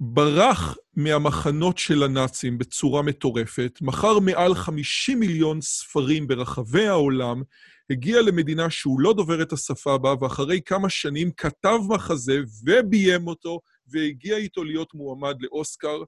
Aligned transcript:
ברח 0.00 0.76
מהמחנות 0.96 1.78
של 1.78 2.02
הנאצים 2.02 2.58
בצורה 2.58 3.02
מטורפת, 3.02 3.78
מכר 3.82 4.18
מעל 4.18 4.54
50 4.54 5.20
מיליון 5.20 5.60
ספרים 5.60 6.26
ברחבי 6.26 6.86
העולם, 6.86 7.42
הגיע 7.90 8.22
למדינה 8.22 8.70
שהוא 8.70 9.00
לא 9.00 9.12
דובר 9.14 9.42
את 9.42 9.52
השפה 9.52 9.98
בה, 9.98 10.14
ואחרי 10.20 10.60
כמה 10.64 10.90
שנים 10.90 11.30
כתב 11.36 11.78
מחזה 11.88 12.40
וביים 12.64 13.26
אותו, 13.26 13.60
והגיע 13.86 14.36
איתו 14.36 14.64
להיות 14.64 14.94
מועמד 14.94 15.36
לאוסקר, 15.40 16.02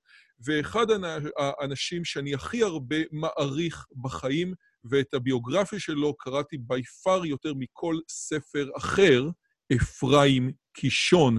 ואחד 0.47 0.87
האנשים 1.39 2.05
שאני 2.05 2.35
הכי 2.35 2.63
הרבה 2.63 2.97
מעריך 3.13 3.87
בחיים, 4.03 4.55
ואת 4.85 5.15
הביוגרפיה 5.15 5.81
שלו 5.81 6.15
קראתי 6.17 6.59
בי 6.59 6.83
פאר 6.83 7.27
יותר 7.27 7.53
מכל 7.57 7.97
ספר 8.09 8.69
אחר, 8.77 9.29
אפרים 9.73 10.53
קישון. 10.81 11.39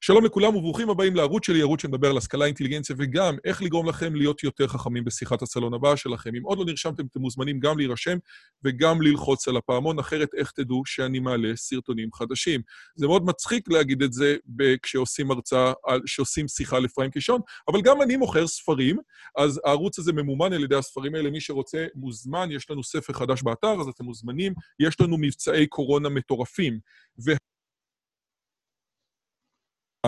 שלום 0.00 0.24
לכולם 0.24 0.56
וברוכים 0.56 0.90
הבאים 0.90 1.16
לערוץ 1.16 1.46
שלי, 1.46 1.60
ערוץ 1.60 1.82
שמדבר 1.82 2.10
על 2.10 2.16
השכלה, 2.16 2.44
אינטליגנציה 2.44 2.96
וגם 2.98 3.36
איך 3.44 3.62
לגרום 3.62 3.88
לכם 3.88 4.14
להיות 4.14 4.42
יותר 4.42 4.66
חכמים 4.66 5.04
בשיחת 5.04 5.42
הסלון 5.42 5.74
הבאה 5.74 5.96
שלכם. 5.96 6.30
אם 6.34 6.42
עוד 6.42 6.58
לא 6.58 6.64
נרשמתם, 6.64 7.06
אתם 7.06 7.20
מוזמנים 7.20 7.60
גם 7.60 7.78
להירשם 7.78 8.18
וגם 8.64 9.02
ללחוץ 9.02 9.48
על 9.48 9.56
הפעמון, 9.56 9.98
אחרת 9.98 10.28
איך 10.36 10.50
תדעו 10.50 10.82
שאני 10.86 11.18
מעלה 11.18 11.56
סרטונים 11.56 12.12
חדשים. 12.12 12.60
זה 12.96 13.06
מאוד 13.06 13.24
מצחיק 13.24 13.68
להגיד 13.68 14.02
את 14.02 14.12
זה 14.12 14.36
כשעושים 14.82 15.30
הרצאה, 15.30 15.72
כשעושים 16.04 16.48
שיחה 16.48 16.76
על 16.76 16.86
אפרים 16.86 17.10
קישון, 17.10 17.40
אבל 17.68 17.80
גם 17.80 18.02
אני 18.02 18.16
מוכר 18.16 18.46
ספרים, 18.46 18.98
אז 19.36 19.60
הערוץ 19.64 19.98
הזה 19.98 20.12
ממומן 20.12 20.52
על 20.52 20.64
ידי 20.64 20.76
הספרים 20.76 21.14
האלה. 21.14 21.30
מי 21.30 21.40
שרוצה 21.40 21.86
מוזמן, 21.94 22.48
יש 22.52 22.70
לנו 22.70 22.84
ספר 22.84 23.12
חדש 23.12 23.42
באתר, 23.42 23.80
אז 23.80 23.88
אתם 23.88 24.04
מוזמנים. 24.04 24.52
יש 24.80 25.00
לנו 25.00 25.16
מבצעי 25.18 25.66
קורונה 25.66 26.08
מטורפים. 26.08 26.78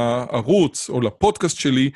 לערוץ 0.00 0.90
או 0.90 1.00
לפודקאסט 1.00 1.56
שלי 1.58 1.90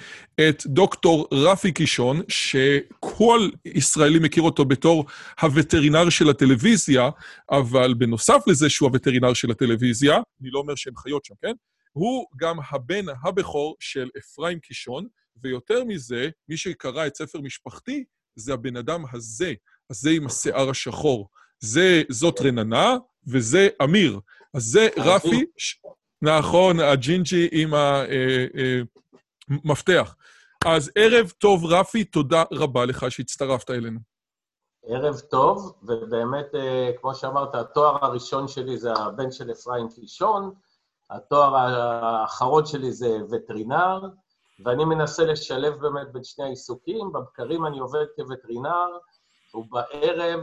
את 0.49 0.63
דוקטור 0.67 1.29
רפי 1.33 1.73
קישון, 1.73 2.21
שכל 2.29 3.49
ישראלי 3.65 4.19
מכיר 4.19 4.43
אותו 4.43 4.65
בתור 4.65 5.05
הווטרינר 5.41 6.11
של 6.11 6.31
הטלוויזיה, 6.31 7.11
אבל 7.51 7.95
בנוסף 7.95 8.43
לזה 8.47 8.71
שהוא 8.71 8.89
הווטרינר 8.89 9.35
של 9.35 9.51
הטלוויזיה, 9.51 10.15
אני 10.15 10.51
לא 10.51 10.59
אומר 10.59 10.75
שהם 10.75 10.97
חיות 10.97 11.25
שם, 11.25 11.35
כן? 11.43 11.53
הוא 11.93 12.27
גם 12.37 12.57
הבן 12.71 13.05
הבכור 13.25 13.77
של 13.81 14.09
אפרים 14.19 14.59
קישון, 14.59 15.07
ויותר 15.43 15.85
מזה, 15.85 16.29
מי 16.49 16.57
שקרא 16.57 17.07
את 17.07 17.17
ספר 17.17 17.41
משפחתי, 17.41 18.05
זה 18.37 18.55
הבן 18.55 18.77
אדם 18.77 19.05
הזה, 19.13 19.55
הזה 19.91 20.11
עם 20.11 20.27
השיער 20.27 20.71
השחור. 20.71 21.29
זה, 21.61 22.03
זאת 22.09 22.41
רננה, 22.41 22.97
וזה 23.27 23.69
אמיר. 23.85 24.20
אז 24.55 24.63
זה 24.63 24.89
רפי, 24.97 25.45
נכון, 26.23 26.80
הג'ינג'י 26.80 27.48
עם 27.52 27.70
המפתח. 29.48 30.17
אז 30.67 30.91
ערב 30.95 31.30
טוב, 31.39 31.64
רפי, 31.64 32.05
תודה 32.05 32.42
רבה 32.52 32.85
לך 32.85 33.07
שהצטרפת 33.11 33.70
אלינו. 33.70 34.01
ערב 34.86 35.19
טוב, 35.19 35.73
ובאמת, 35.83 36.47
כמו 37.01 37.14
שאמרת, 37.14 37.55
התואר 37.55 38.05
הראשון 38.05 38.48
שלי 38.48 38.79
זה 38.79 38.92
הבן 38.92 39.30
של 39.30 39.51
אפרים 39.51 39.89
קישון, 39.89 40.55
התואר 41.11 41.57
האחרון 41.57 42.67
שלי 42.67 42.92
זה 42.92 43.19
וטרינר, 43.31 44.01
ואני 44.64 44.85
מנסה 44.85 45.25
לשלב 45.25 45.75
באמת 45.75 46.13
בין 46.13 46.25
שני 46.25 46.45
העיסוקים. 46.45 47.13
בבקרים 47.13 47.67
אני 47.67 47.79
עובד 47.79 48.05
כווטרינר, 48.17 48.89
ובערב, 49.55 50.41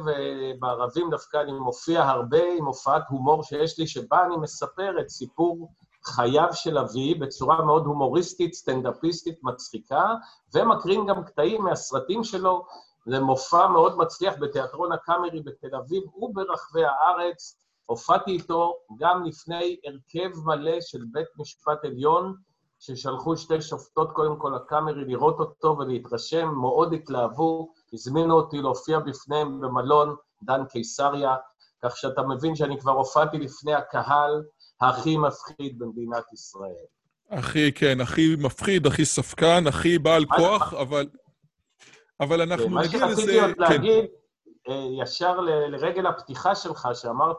בערבים 0.59 1.09
דווקא 1.09 1.37
אני 1.37 1.51
מופיע 1.51 2.03
הרבה 2.03 2.43
עם 2.57 2.65
הופעת 2.65 3.03
הומור 3.09 3.43
שיש 3.43 3.79
לי, 3.79 3.87
שבה 3.87 4.25
אני 4.25 4.37
מספר 4.37 4.99
את 5.01 5.09
סיפור 5.09 5.69
חייו 6.05 6.47
של 6.53 6.77
אבי 6.77 7.13
בצורה 7.13 7.65
מאוד 7.65 7.85
הומוריסטית, 7.85 8.53
סטנדאפיסטית, 8.53 9.43
מצחיקה, 9.43 10.15
ומקרין 10.53 11.05
גם 11.05 11.23
קטעים 11.23 11.63
מהסרטים 11.63 12.23
שלו. 12.23 12.65
זה 13.05 13.19
מופע 13.19 13.67
מאוד 13.67 13.97
מצליח 13.97 14.33
בתיאטרון 14.39 14.91
הקאמרי 14.91 15.41
בתל 15.41 15.75
אביב 15.75 16.03
וברחבי 16.15 16.83
הארץ. 16.85 17.57
הופעתי 17.85 18.31
איתו 18.31 18.73
גם 18.99 19.23
לפני 19.23 19.79
הרכב 19.85 20.39
מלא 20.45 20.81
של 20.81 21.03
בית 21.11 21.27
משפט 21.37 21.85
עליון, 21.85 22.35
ששלחו 22.79 23.37
שתי 23.37 23.61
שופטות 23.61 24.11
קודם 24.11 24.39
כל 24.39 24.53
לקאמרי 24.55 25.05
לראות 25.05 25.39
אותו 25.39 25.77
ולהתרשם, 25.77 26.49
מאוד 26.49 26.93
התלהבו. 26.93 27.73
הזמינו 27.93 28.35
אותי 28.35 28.57
להופיע 28.57 28.99
בפניהם 28.99 29.61
במלון 29.61 30.15
דן 30.43 30.65
קיסריה, 30.65 31.35
כך 31.83 31.97
שאתה 31.97 32.21
מבין 32.21 32.55
שאני 32.55 32.79
כבר 32.79 32.91
הופעתי 32.91 33.37
לפני 33.37 33.73
הקהל 33.73 34.43
הכי 34.81 35.17
מפחיד 35.17 35.79
במדינת 35.79 36.33
ישראל. 36.33 36.85
הכי, 37.31 37.71
כן, 37.71 38.01
הכי 38.01 38.35
מפחיד, 38.39 38.87
הכי 38.87 39.05
ספקן, 39.05 39.67
הכי 39.67 39.99
בעל 39.99 40.25
כוח, 40.25 40.73
אבל... 40.73 41.07
אבל 42.19 42.41
אנחנו 42.41 42.65
נגיע 42.65 42.81
לזה... 42.81 42.97
מה 42.99 43.09
שרציתי 43.09 43.39
עוד 43.39 43.51
להגיד, 43.57 44.05
ישר 45.01 45.39
לרגל 45.39 46.07
הפתיחה 46.07 46.55
שלך, 46.55 46.87
שאמרת 46.93 47.37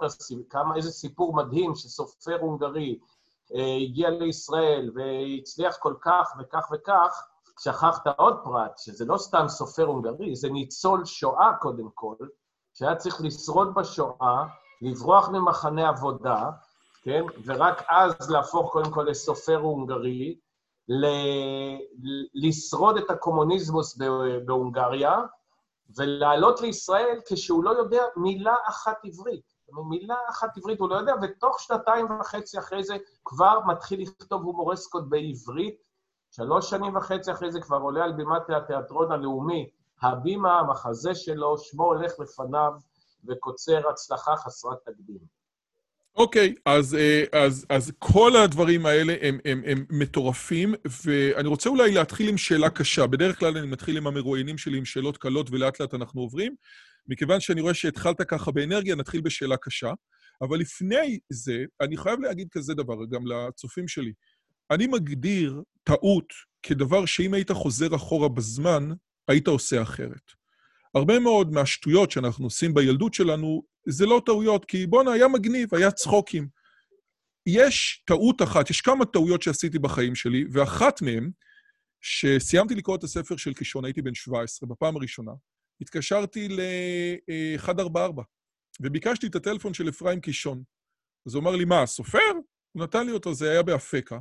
כמה, 0.50 0.76
איזה 0.76 0.90
סיפור 0.90 1.36
מדהים 1.36 1.74
שסופר 1.74 2.40
הונגרי 2.40 2.98
הגיע 3.88 4.10
לישראל 4.10 4.90
והצליח 4.94 5.76
כל 5.76 5.94
כך 6.00 6.32
וכך 6.40 6.70
וכך, 6.72 7.22
שכחת 7.60 8.06
עוד 8.16 8.36
פרט, 8.44 8.78
שזה 8.78 9.04
לא 9.04 9.16
סתם 9.16 9.48
סופר 9.48 9.84
הונגרי, 9.84 10.36
זה 10.36 10.48
ניצול 10.50 11.04
שואה 11.04 11.52
קודם 11.60 11.88
כל, 11.94 12.16
שהיה 12.74 12.96
צריך 12.96 13.20
לשרוד 13.20 13.74
בשואה, 13.74 14.44
לברוח 14.82 15.28
ממחנה 15.28 15.88
עבודה, 15.88 16.50
כן? 17.02 17.24
ורק 17.44 17.82
אז 17.88 18.30
להפוך 18.30 18.72
קודם 18.72 18.90
כל 18.90 19.02
לסופר 19.02 19.56
הונגרי, 19.56 20.38
ל- 20.88 21.78
לשרוד 22.34 22.96
את 22.96 23.10
הקומוניזמוס 23.10 23.98
בהונגריה, 24.46 25.20
ולעלות 25.96 26.60
לישראל 26.60 27.20
כשהוא 27.28 27.64
לא 27.64 27.70
יודע 27.70 28.02
מילה 28.16 28.54
אחת 28.68 28.96
עברית. 29.04 29.52
מילה 29.88 30.16
אחת 30.30 30.56
עברית 30.56 30.80
הוא 30.80 30.88
לא 30.88 30.94
יודע, 30.94 31.14
ותוך 31.22 31.60
שנתיים 31.60 32.20
וחצי 32.20 32.58
אחרי 32.58 32.84
זה 32.84 32.96
כבר 33.24 33.60
מתחיל 33.66 34.02
לכתוב 34.02 34.42
הומורסקות 34.42 35.08
בעברית, 35.08 35.76
שלוש 36.34 36.70
שנים 36.70 36.96
וחצי 36.96 37.32
אחרי 37.32 37.52
זה 37.52 37.60
כבר 37.60 37.76
עולה 37.76 38.04
על 38.04 38.12
בימת 38.12 38.42
התיאטרון 38.56 39.12
הלאומי, 39.12 39.70
הבימה, 40.02 40.58
המחזה 40.58 41.14
שלו, 41.14 41.58
שמו 41.58 41.84
הולך 41.84 42.12
לפניו 42.18 42.72
וקוצר 43.28 43.88
הצלחה 43.90 44.36
חסרת 44.36 44.78
תקדים. 44.84 45.42
אוקיי, 46.16 46.54
okay, 46.56 46.60
אז, 46.66 46.96
אז, 47.32 47.66
אז 47.68 47.92
כל 47.98 48.36
הדברים 48.36 48.86
האלה 48.86 49.14
הם, 49.20 49.38
הם, 49.44 49.62
הם 49.66 49.84
מטורפים, 49.90 50.74
ואני 51.04 51.48
רוצה 51.48 51.68
אולי 51.68 51.94
להתחיל 51.94 52.28
עם 52.28 52.36
שאלה 52.36 52.70
קשה. 52.70 53.06
בדרך 53.06 53.38
כלל 53.38 53.56
אני 53.56 53.66
מתחיל 53.66 53.96
עם 53.96 54.06
המרואיינים 54.06 54.58
שלי 54.58 54.78
עם 54.78 54.84
שאלות 54.84 55.16
קלות, 55.16 55.50
ולאט 55.50 55.80
לאט 55.80 55.94
אנחנו 55.94 56.20
עוברים. 56.20 56.54
מכיוון 57.08 57.40
שאני 57.40 57.60
רואה 57.60 57.74
שהתחלת 57.74 58.22
ככה 58.22 58.50
באנרגיה, 58.50 58.94
נתחיל 58.94 59.20
בשאלה 59.20 59.56
קשה. 59.56 59.92
אבל 60.42 60.58
לפני 60.58 61.18
זה, 61.28 61.64
אני 61.80 61.96
חייב 61.96 62.20
להגיד 62.20 62.48
כזה 62.50 62.74
דבר, 62.74 62.94
גם 63.10 63.26
לצופים 63.26 63.88
שלי. 63.88 64.12
אני 64.72 64.86
מגדיר 64.86 65.62
טעות 65.84 66.32
כדבר 66.62 67.06
שאם 67.06 67.34
היית 67.34 67.50
חוזר 67.50 67.96
אחורה 67.96 68.28
בזמן, 68.28 68.88
היית 69.28 69.48
עושה 69.48 69.82
אחרת. 69.82 70.32
הרבה 70.94 71.18
מאוד 71.18 71.52
מהשטויות 71.52 72.10
שאנחנו 72.10 72.44
עושים 72.46 72.74
בילדות 72.74 73.14
שלנו, 73.14 73.62
זה 73.88 74.06
לא 74.06 74.22
טעויות, 74.26 74.64
כי 74.64 74.86
בואנה, 74.86 75.12
היה 75.12 75.28
מגניב, 75.28 75.74
היה 75.74 75.90
צחוקים. 75.90 76.48
יש 77.46 78.02
טעות 78.06 78.42
אחת, 78.42 78.70
יש 78.70 78.80
כמה 78.80 79.04
טעויות 79.04 79.42
שעשיתי 79.42 79.78
בחיים 79.78 80.14
שלי, 80.14 80.44
ואחת 80.52 81.02
מהן, 81.02 81.30
שסיימתי 82.00 82.74
לקרוא 82.74 82.96
את 82.96 83.04
הספר 83.04 83.36
של 83.36 83.54
קישון, 83.54 83.84
הייתי 83.84 84.02
בן 84.02 84.14
17, 84.14 84.68
בפעם 84.68 84.96
הראשונה, 84.96 85.32
התקשרתי 85.80 86.48
ל-144, 86.48 88.22
וביקשתי 88.80 89.26
את 89.26 89.34
הטלפון 89.34 89.74
של 89.74 89.88
אפרים 89.88 90.20
קישון. 90.20 90.62
אז 91.26 91.34
הוא 91.34 91.42
אמר 91.42 91.56
לי, 91.56 91.64
מה, 91.64 91.82
הסופר? 91.82 92.32
הוא 92.72 92.82
נתן 92.82 93.06
לי 93.06 93.12
אותו, 93.12 93.34
זה 93.34 93.50
היה 93.50 93.62
באפקה. 93.62 94.18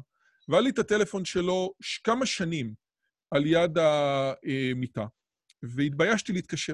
והיה 0.52 0.62
לי 0.62 0.70
את 0.70 0.80
הטלפון 0.80 1.26
שלו 1.26 1.74
כמה 2.04 2.26
שנים 2.26 2.74
על 3.32 3.46
יד 3.46 3.78
המיטה, 3.78 5.06
והתביישתי 5.64 6.34
להתקשר. 6.34 6.74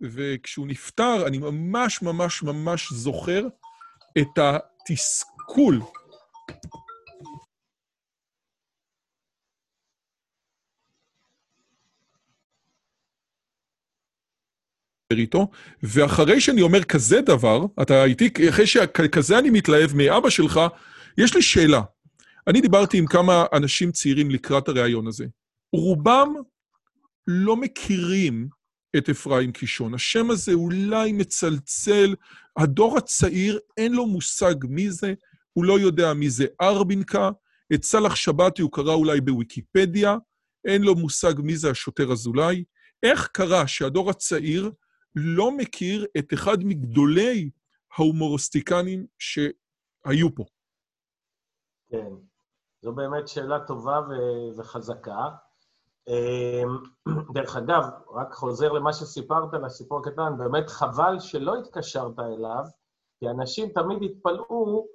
וכשהוא 0.00 0.66
נפטר, 0.66 1.26
אני 1.26 1.38
ממש 1.38 2.02
ממש 2.02 2.42
ממש 2.42 2.92
זוכר 2.92 3.46
את 4.18 4.38
התסכול. 4.38 5.80
איתו, 15.12 15.50
ואחרי 15.82 16.40
שאני 16.40 16.62
אומר 16.62 16.84
כזה 16.84 17.20
דבר, 17.20 17.60
אתה 17.82 18.04
איתי, 18.04 18.30
אחרי 18.48 18.66
שכזה 18.66 19.38
אני 19.38 19.50
מתלהב 19.50 19.90
מאבא 19.94 20.30
שלך, 20.30 20.60
יש 21.18 21.34
לי 21.34 21.42
שאלה. 21.42 21.82
אני 22.48 22.60
דיברתי 22.60 22.98
עם 22.98 23.06
כמה 23.06 23.46
אנשים 23.52 23.92
צעירים 23.92 24.30
לקראת 24.30 24.68
הריאיון 24.68 25.06
הזה. 25.06 25.26
רובם 25.72 26.34
לא 27.26 27.56
מכירים 27.56 28.48
את 28.96 29.08
אפרים 29.08 29.52
קישון. 29.52 29.94
השם 29.94 30.30
הזה 30.30 30.52
אולי 30.52 31.12
מצלצל, 31.12 32.14
הדור 32.56 32.98
הצעיר 32.98 33.58
אין 33.76 33.92
לו 33.92 34.06
מושג 34.06 34.54
מי 34.68 34.90
זה, 34.90 35.14
הוא 35.52 35.64
לא 35.64 35.78
יודע 35.80 36.14
מי 36.14 36.30
זה 36.30 36.46
ארבינקה, 36.60 37.30
את 37.74 37.84
סאלח 37.84 38.14
שבתי 38.14 38.62
הוא 38.62 38.72
קרא 38.72 38.94
אולי 38.94 39.20
בוויקיפדיה, 39.20 40.16
אין 40.66 40.82
לו 40.82 40.94
מושג 40.94 41.34
מי 41.38 41.56
זה 41.56 41.70
השוטר 41.70 42.12
אזולאי. 42.12 42.64
איך 43.02 43.28
קרה 43.32 43.66
שהדור 43.66 44.10
הצעיר 44.10 44.70
לא 45.14 45.56
מכיר 45.56 46.06
את 46.18 46.32
אחד 46.34 46.64
מגדולי 46.64 47.50
ההומורוסטיקנים 47.96 49.06
שהיו 49.18 50.34
פה? 50.34 50.44
כן, 51.90 52.31
זו 52.82 52.92
באמת 52.92 53.28
שאלה 53.28 53.60
טובה 53.60 54.00
ו- 54.08 54.58
וחזקה. 54.58 55.28
אמ, 56.08 56.76
דרך 57.34 57.56
אגב, 57.56 57.90
רק 58.14 58.34
חוזר 58.34 58.72
למה 58.72 58.92
שסיפרת, 58.92 59.54
לסיפור 59.54 59.98
הקטן, 59.98 60.36
באמת 60.38 60.70
חבל 60.70 61.20
שלא 61.20 61.54
התקשרת 61.56 62.18
אליו, 62.18 62.64
כי 63.20 63.28
אנשים 63.28 63.68
תמיד 63.68 64.02
התפלאו 64.02 64.86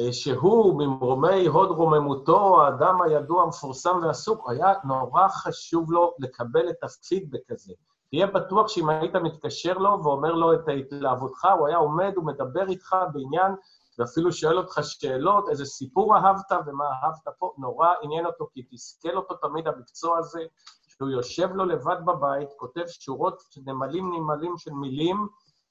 אה, 0.00 0.12
שהוא, 0.12 0.78
ממרומי 0.78 1.46
הוד 1.46 1.70
רוממותו, 1.70 2.62
האדם 2.62 3.02
הידוע, 3.02 3.42
המפורסם 3.42 3.98
ועסוק, 4.02 4.50
היה 4.50 4.72
נורא 4.84 5.28
חשוב 5.28 5.92
לו 5.92 6.14
לקבל 6.18 6.70
את 6.70 6.84
הפידבק 6.84 7.50
הזה. 7.50 7.72
תהיה 8.10 8.26
בטוח 8.26 8.68
שאם 8.68 8.88
היית 8.88 9.16
מתקשר 9.16 9.78
לו 9.78 10.04
ואומר 10.04 10.32
לו 10.32 10.52
את 10.52 10.68
התלהבותך, 10.78 11.46
הוא 11.58 11.68
היה 11.68 11.76
עומד 11.76 12.12
ומדבר 12.16 12.68
איתך 12.68 12.96
בעניין, 13.12 13.52
ואפילו 13.98 14.32
שואל 14.32 14.58
אותך 14.58 14.78
שאלות, 14.82 15.48
איזה 15.48 15.64
סיפור 15.64 16.16
אהבת 16.16 16.52
ומה 16.66 16.84
אהבת 16.84 17.38
פה, 17.38 17.52
נורא 17.58 17.88
עניין 18.02 18.26
אותו, 18.26 18.48
כי 18.52 18.62
תסכל 18.62 19.16
אותו 19.16 19.34
תמיד 19.34 19.68
המקצוע 19.68 20.18
הזה, 20.18 20.40
שהוא 20.88 21.10
יושב 21.10 21.48
לו 21.54 21.64
לבד 21.64 21.96
בבית, 22.06 22.48
כותב 22.56 22.84
שורות 22.86 23.42
נמלים 23.66 24.12
נמלים 24.12 24.56
של 24.56 24.70
מילים, 24.70 25.28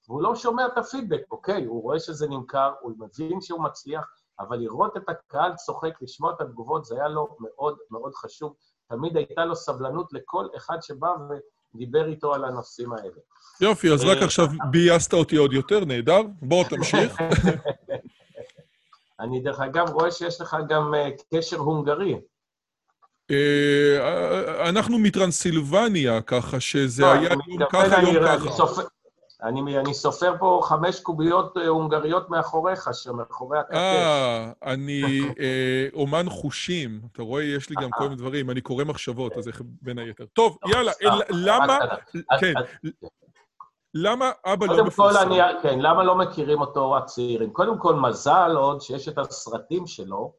והוא 0.08 0.22
לא 0.22 0.36
שומע 0.36 0.66
את 0.66 0.78
הפידבק, 0.78 1.22
אוקיי, 1.32 1.66
הוא 1.66 1.84
רואה 1.84 2.00
שזה 2.00 2.28
נמכר, 2.28 2.74
הוא 2.82 2.92
מבין 3.00 3.42
שהוא 3.42 3.64
מצליח, 3.64 4.08
אבל 4.40 4.58
לראות 4.58 4.98
את 4.98 5.10
הקהל 5.10 5.56
צוחק, 5.56 6.02
לשמוע 6.02 6.34
את 6.34 6.42
התגובות, 6.42 6.86
זה 6.86 6.96
היה 6.96 7.08
לו 7.08 7.36
מאוד 7.40 7.78
מאוד 7.92 8.16
חשוב. 8.16 8.56
תמיד 8.90 9.18
הייתה 9.18 9.46
לו 9.46 9.56
סבלנות 9.56 10.14
לכל 10.14 10.48
אחד 10.56 10.78
שבא 10.82 11.08
ו... 11.08 11.34
דיבר 11.76 12.08
איתו 12.08 12.34
על 12.34 12.46
הנושאים 12.46 12.94
האלה. 12.94 13.20
יופי, 13.62 13.92
אז 13.92 14.04
רק 14.04 14.18
אה, 14.18 14.24
עכשיו 14.24 14.48
בייסת 14.72 15.14
אותי 15.14 15.36
עוד 15.36 15.54
יותר, 15.54 15.86
נהדר. 15.86 16.22
בוא, 16.42 16.64
תמשיך. 16.64 17.22
אני 19.20 19.40
דרך 19.40 19.60
אגב 19.60 19.90
רואה 19.90 20.12
שיש 20.12 20.42
לך 20.42 20.58
גם 20.70 20.94
אה, 20.94 21.10
קשר 21.34 21.58
הונגרי. 21.58 22.16
אה, 23.32 24.70
אנחנו 24.70 25.00
מטרנסילבניה, 25.00 26.22
ככה 26.22 26.60
שזה 26.60 27.12
היה 27.12 27.30
יום 27.30 27.68
ככה, 27.70 28.02
יום 28.02 28.26
ככה. 28.26 28.82
אני, 29.44 29.78
אני 29.80 29.94
סופר 29.94 30.36
פה 30.40 30.60
חמש 30.64 31.00
קוביות 31.00 31.58
אה, 31.58 31.68
הונגריות 31.68 32.30
מאחוריך, 32.30 32.90
שמאחורי 32.94 33.60
הכתף. 33.60 33.76
אה, 33.76 34.52
אני 34.64 35.22
אה, 35.40 35.88
אומן 35.94 36.30
חושים. 36.30 37.02
אתה 37.12 37.24
רואה, 37.24 37.44
יש 37.44 37.70
לי 37.70 37.76
גם 37.76 37.90
כל 37.92 38.04
מיני 38.04 38.16
דברים. 38.16 38.50
אני 38.50 38.62
קורא 38.62 38.84
מחשבות, 38.84 39.38
אז 39.38 39.48
איך 39.48 39.62
בין 39.82 39.98
היתר. 39.98 40.26
טוב, 40.34 40.58
יאללה, 40.66 40.92
למה... 41.30 41.78
כן. 42.40 42.54
למה 43.94 44.32
אבא 44.46 44.66
לא 44.66 44.86
מפורסם? 44.86 45.18
קודם 45.18 45.30
כל, 45.30 45.42
אני... 45.42 45.62
כן, 45.62 45.80
למה 45.80 46.04
לא 46.04 46.16
מכירים 46.16 46.62
אותו 46.62 46.98
הצעירים? 46.98 47.50
קודם 47.54 47.80
כל, 47.80 47.96
מזל 47.96 48.56
עוד 48.56 48.82
שיש 48.82 49.08
את 49.08 49.18
הסרטים 49.18 49.88
שלו, 49.88 50.34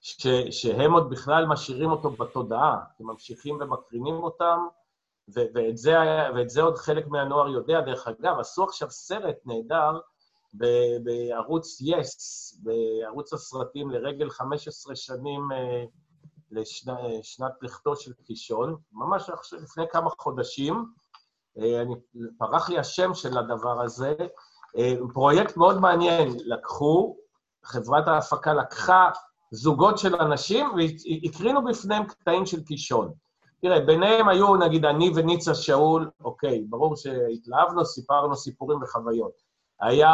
ש, 0.00 0.26
שהם 0.50 0.92
עוד 0.92 1.10
בכלל 1.10 1.46
משאירים 1.46 1.90
אותו 1.90 2.10
בתודעה, 2.10 2.76
הם 3.00 3.06
ממשיכים 3.06 3.58
ומקרינים 3.60 4.14
אותם, 4.14 4.58
ואת 5.34 5.76
זה, 5.76 5.96
ואת 6.34 6.50
זה 6.50 6.62
עוד 6.62 6.76
חלק 6.76 7.06
מהנוער 7.08 7.48
יודע. 7.48 7.80
דרך 7.80 8.08
אגב, 8.08 8.38
עשו 8.38 8.64
עכשיו 8.64 8.90
סרט 8.90 9.36
נהדר 9.44 9.98
בערוץ 11.02 11.80
יס, 11.80 12.54
yes, 12.54 12.62
בערוץ 12.62 13.32
הסרטים 13.32 13.90
לרגל 13.90 14.30
15 14.30 14.96
שנים 14.96 15.52
אה, 15.52 15.84
לשנת 16.50 17.52
לכתו 17.62 17.96
של 17.96 18.12
קישון, 18.12 18.76
ממש 18.92 19.30
לפני 19.62 19.84
כמה 19.92 20.10
חודשים. 20.18 20.84
אה, 21.58 21.82
אני, 21.82 21.94
פרח 22.38 22.70
לי 22.70 22.78
השם 22.78 23.14
של 23.14 23.38
הדבר 23.38 23.82
הזה. 23.82 24.14
אה, 24.78 24.94
פרויקט 25.14 25.56
מאוד 25.56 25.80
מעניין, 25.80 26.28
לקחו, 26.44 27.16
חברת 27.64 28.08
ההפקה 28.08 28.54
לקחה 28.54 29.10
זוגות 29.50 29.98
של 29.98 30.14
אנשים 30.16 30.66
והקרינו 30.74 31.64
בפניהם 31.64 32.04
קטעים 32.04 32.46
של 32.46 32.64
קישון. 32.64 33.12
תראה, 33.62 33.80
ביניהם 33.80 34.28
היו 34.28 34.56
נגיד 34.56 34.84
אני 34.84 35.10
וניצה 35.16 35.54
שאול, 35.54 36.10
אוקיי, 36.24 36.64
ברור 36.68 36.96
שהתלהבנו, 36.96 37.84
סיפרנו 37.84 38.36
סיפורים 38.36 38.82
וחוויות. 38.82 39.50
היה 39.80 40.10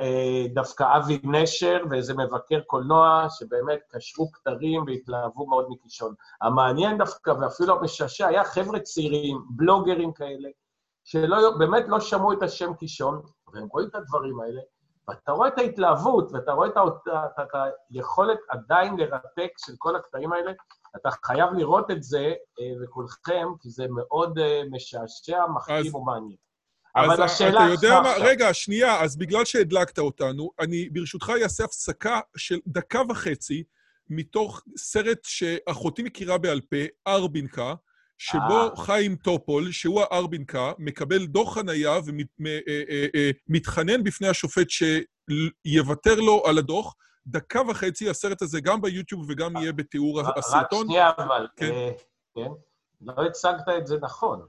אה, 0.00 0.46
דווקא 0.54 0.96
אבי 0.96 1.20
נשר 1.24 1.78
ואיזה 1.90 2.14
מבקר 2.14 2.60
קולנוע, 2.66 3.26
שבאמת 3.30 3.78
קשרו 3.90 4.32
כתרים 4.32 4.84
והתלהבו 4.86 5.46
מאוד 5.46 5.66
מקישון. 5.70 6.14
המעניין 6.42 6.98
דווקא, 6.98 7.30
ואפילו 7.30 7.78
המשעשע, 7.78 8.26
היה 8.26 8.44
חבר'ה 8.44 8.80
צעירים, 8.80 9.42
בלוגרים 9.50 10.12
כאלה, 10.12 10.48
שבאמת 11.04 11.84
לא 11.88 12.00
שמעו 12.00 12.32
את 12.32 12.42
השם 12.42 12.74
קישון, 12.74 13.22
והם 13.52 13.66
רואים 13.70 13.88
את 13.88 13.94
הדברים 13.94 14.40
האלה, 14.40 14.60
ואתה 15.08 15.32
רואה 15.32 15.48
את 15.48 15.58
ההתלהבות, 15.58 16.32
ואתה 16.32 16.52
רואה 16.52 16.68
את, 16.68 16.76
את, 17.40 17.48
היכולת 17.90 18.38
עדיין 18.48 18.96
לרתק 18.96 19.50
של 19.58 19.72
כל 19.78 19.96
הקטעים 19.96 20.32
האלה, 20.32 20.52
אתה 20.96 21.08
חייב 21.24 21.50
לראות 21.56 21.90
את 21.90 22.02
זה, 22.02 22.32
אה, 22.60 22.84
וכולכם, 22.84 23.46
כי 23.60 23.70
זה 23.70 23.86
מאוד 23.88 24.38
אה, 24.38 24.62
משעשע, 24.70 25.46
מחכים 25.54 25.94
ומעניין. 25.94 26.36
אבל 26.96 27.22
השאלה... 27.22 27.64
אתה 27.64 27.72
יודע 27.72 28.00
מה, 28.00 28.14
רגע, 28.18 28.54
שנייה, 28.54 29.00
אז 29.00 29.16
בגלל 29.16 29.44
שהדלקת 29.44 29.98
אותנו, 29.98 30.50
אני 30.60 30.88
ברשותך 30.88 31.32
אעשה 31.42 31.64
הפסקה 31.64 32.20
של 32.36 32.58
דקה 32.66 33.00
וחצי 33.08 33.64
מתוך 34.10 34.62
סרט 34.76 35.18
שאחותי 35.22 36.02
מכירה 36.02 36.38
בעל 36.38 36.60
פה, 36.60 36.76
ארבינקה, 37.06 37.74
שבו 38.18 38.70
אה. 38.70 38.76
חיים 38.76 39.16
טופול, 39.16 39.72
שהוא 39.72 40.00
הארבינקה, 40.00 40.72
מקבל 40.78 41.26
דוח 41.26 41.54
חנייה 41.54 41.98
ומתחנן 43.48 44.04
בפני 44.04 44.28
השופט 44.28 44.66
שיוותר 44.70 46.20
לו 46.20 46.42
על 46.46 46.58
הדוח, 46.58 46.94
דקה 47.26 47.60
וחצי, 47.68 48.10
הסרט 48.10 48.42
הזה 48.42 48.60
גם 48.60 48.80
ביוטיוב 48.80 49.24
וגם 49.28 49.56
יהיה 49.56 49.72
בתיאור 49.72 50.20
הסרטון. 50.20 50.80
רק 50.80 50.86
שנייה, 50.86 51.10
אבל, 51.18 51.46
כן. 51.56 51.72
אה, 51.72 51.90
כן? 52.34 52.50
לא 53.00 53.26
הצגת 53.26 53.68
את 53.78 53.86
זה 53.86 53.96
נכון. 54.00 54.40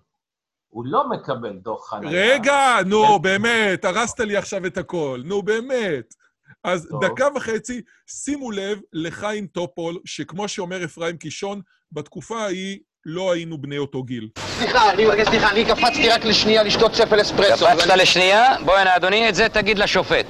הוא 0.67 0.85
לא 0.85 1.09
מקבל 1.09 1.53
דוח 1.53 1.89
חניה. 1.89 2.09
רגע, 2.11 2.77
נו, 2.85 3.05
כן? 3.05 3.21
באמת, 3.21 3.85
הרסת 3.85 4.19
לי 4.19 4.37
עכשיו 4.37 4.65
את 4.65 4.77
הכל. 4.77 5.21
נו, 5.25 5.41
באמת. 5.41 6.13
אז 6.63 6.87
טוב. 6.89 7.05
דקה 7.05 7.27
וחצי, 7.35 7.81
שימו 8.07 8.51
לב 8.51 8.79
לחיים 8.93 9.47
טופול, 9.47 9.99
שכמו 10.05 10.47
שאומר 10.47 10.85
אפרים 10.85 11.17
קישון, 11.17 11.61
בתקופה 11.91 12.39
ההיא 12.41 12.79
לא 13.05 13.31
היינו 13.31 13.57
בני 13.57 13.77
אותו 13.77 14.03
גיל. 14.03 14.29
סליחה, 14.39 14.91
אני 14.91 15.05
מבקש 15.05 15.27
סליחה, 15.27 15.51
אני 15.51 15.65
קפצתי 15.65 16.09
רק 16.09 16.25
לשנייה 16.25 16.63
לשתות 16.63 16.91
צפל 16.91 17.21
אספרסו. 17.21 17.65
קפצת 17.65 17.87
ואני... 17.87 18.01
לשנייה? 18.01 18.63
בוא 18.65 18.75
הנה, 18.75 18.95
אדוני, 18.95 19.29
את 19.29 19.35
זה 19.35 19.49
תגיד 19.49 19.79
לשופט. 19.79 20.27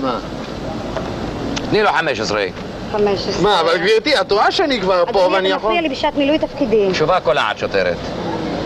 מה? 0.00 0.45
תני 1.70 1.82
לו 1.82 1.92
15. 1.92 2.44
15. 2.92 3.42
מה, 3.42 3.60
אבל 3.60 3.78
גברתי, 3.78 4.20
את 4.20 4.32
רואה 4.32 4.50
שאני 4.50 4.80
כבר 4.80 5.04
פה 5.12 5.18
ואני 5.18 5.28
יכול... 5.28 5.36
אדוני, 5.38 5.50
אתה 5.50 5.56
מפריע 5.56 5.80
לי 5.80 5.88
בשעת 5.88 6.14
מילוי 6.16 6.38
תפקידי. 6.38 6.88
תשובה 6.92 7.20
קולעת, 7.20 7.58
שוטרת. 7.58 7.96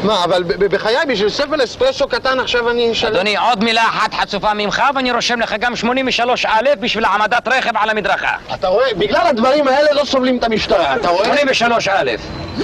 מה, 0.05 0.25
אבל 0.25 0.43
בחיי, 0.43 0.97
בשביל 1.09 1.29
ספל 1.29 1.65
אספרסו 1.65 2.09
קטן 2.09 2.41
עכשיו 2.41 2.71
אני 2.71 2.93
אשלם... 2.93 3.13
אדוני, 3.15 3.37
עוד 3.37 3.65
מילה 3.65 3.83
אחת 3.83 4.15
חצופה 4.15 4.55
ממך, 4.55 4.83
ואני 4.95 5.13
רושם 5.13 5.41
לך 5.41 5.55
גם 5.61 5.77
83 5.77 6.47
א' 6.47 6.69
בשביל 6.81 7.05
העמדת 7.05 7.49
רכב 7.49 7.71
על 7.75 7.91
המדרכה. 7.91 8.37
אתה 8.55 8.69
רואה? 8.69 8.87
בגלל 8.99 9.27
הדברים 9.27 9.69
האלה 9.69 9.93
לא 9.93 10.05
סובלים 10.05 10.39
את 10.39 10.45
המשטרה, 10.45 10.97
אתה 10.97 11.09
רואה? 11.09 11.25
83 11.25 11.89
א'. 11.89 12.11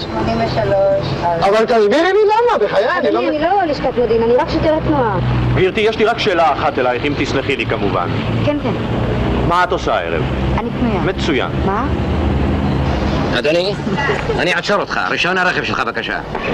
83 0.01 0.59
א'. 0.59 1.49
אבל 1.49 1.65
תסבירי 1.65 2.13
לי 2.13 2.21
למה, 2.25 2.59
בחיי, 2.67 2.89
אני 2.99 3.11
לא... 3.11 3.21
אני 3.29 3.39
לא 3.39 3.63
לשכת 3.67 3.99
מודיעין, 3.99 4.23
אני 4.23 4.37
רק 4.37 4.49
שוטרת 4.51 4.83
תנועה. 4.87 5.19
גברתי, 5.55 5.81
יש 5.81 5.97
לי 5.99 6.05
רק 6.05 6.19
שאלה 6.19 6.53
אחת 6.53 6.79
אלייך, 6.79 7.05
אם 7.05 7.13
תסלחי 7.19 7.57
לי 7.57 7.67
כמובן. 7.67 8.09
כן, 8.47 8.57
כן. 8.63 9.06
מה 9.49 9.65
את 9.65 9.73
עושה 9.73 9.95
הערב? 9.95 10.23
אני 10.59 10.71
פנויה. 10.71 11.01
מצוין. 11.01 11.51
מה? 11.65 11.87
אדוני, 13.39 13.75
אני 14.39 14.55
אעצור 14.55 14.81
אותך. 14.81 15.01
רישיון 15.11 15.39
הרכב 15.39 15.65
שלך, 15.65 15.81
בבקשה. 15.81 16.19
אה, 16.35 16.53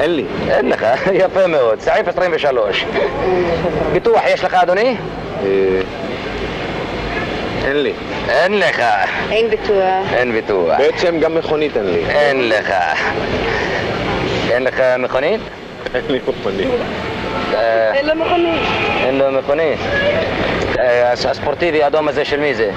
אין 0.00 0.14
לי. 0.16 0.24
אין 0.48 0.68
לך, 0.68 0.86
יפה 1.24 1.46
מאוד. 1.46 1.80
סעיף 1.80 2.08
23. 2.08 2.84
ביטוח 3.92 4.20
יש 4.28 4.44
לך, 4.44 4.54
אדוני? 4.54 4.96
אה, 5.42 5.46
אין 7.64 7.76
לי. 7.82 7.92
אין 8.28 8.58
לך. 8.58 8.82
אין 9.30 9.50
ביטוח. 9.50 10.12
אין 10.12 10.32
ביטוח. 10.32 10.78
בעצם 10.78 11.20
גם 11.20 11.34
מכונית 11.34 11.76
אין 11.76 11.86
לי. 11.86 12.04
אין 12.08 12.48
לך. 12.48 12.72
אין 14.50 14.62
לך 14.64 14.80
מכונית? 14.98 15.40
אין 15.94 16.02
לי 16.08 16.18
מכונית. 16.28 16.68
אה, 17.54 17.92
אין 17.94 18.06
לו 18.06 18.14
מכונית. 18.24 18.60
אין 19.06 19.18
לו 19.18 19.32
מכונית. 19.38 19.78
אה, 20.80 21.12
הס- 21.12 21.26
הספורטיבי 21.26 21.82
האדום 21.82 22.08
הזה 22.08 22.24
של 22.24 22.40
מי 22.40 22.54
זה? 22.54 22.70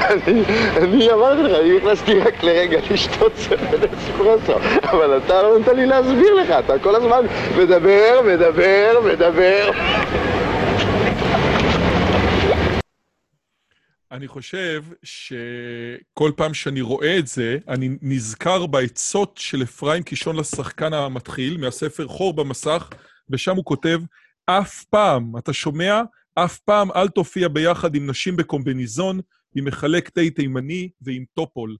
אני- 0.00 0.42
אני 0.76 1.12
אמרתי 1.12 1.42
לך, 1.42 1.58
אני 1.60 1.76
נכנסתי 1.76 2.18
רק 2.20 2.42
לרגע 2.42 2.78
לשתות 2.90 3.32
סבל 3.36 3.58
אספרסו, 3.98 4.52
אבל 4.82 5.18
אתה 5.24 5.42
לא 5.42 5.58
נותן 5.58 5.76
לי 5.76 5.86
להסביר 5.86 6.34
לך, 6.34 6.50
אתה 6.50 6.78
כל 6.78 6.94
הזמן 6.96 7.20
מדבר, 7.58 8.20
מדבר, 8.26 9.00
מדבר. 9.12 9.70
אני 14.12 14.28
חושב 14.28 14.82
שכל 15.02 16.30
פעם 16.36 16.54
שאני 16.54 16.80
רואה 16.80 17.18
את 17.18 17.26
זה, 17.26 17.58
אני 17.68 17.88
נזכר 18.02 18.66
בעצות 18.66 19.36
של 19.38 19.62
אפרים 19.62 20.02
קישון 20.02 20.36
לשחקן 20.36 20.92
המתחיל, 20.92 21.56
מהספר 21.58 22.06
חור 22.08 22.34
במסך, 22.34 22.88
ושם 23.30 23.56
הוא 23.56 23.64
כותב, 23.64 23.98
אף 24.46 24.84
פעם, 24.84 25.38
אתה 25.38 25.52
שומע? 25.52 26.02
אף 26.34 26.58
פעם 26.58 26.92
אל 26.92 27.08
תופיע 27.08 27.48
ביחד 27.48 27.94
עם 27.94 28.10
נשים 28.10 28.36
בקומביניזון, 28.36 29.20
עם 29.56 29.64
מחלק 29.64 30.08
תה 30.08 30.20
תימני 30.34 30.90
ועם 31.00 31.24
טופול. 31.34 31.76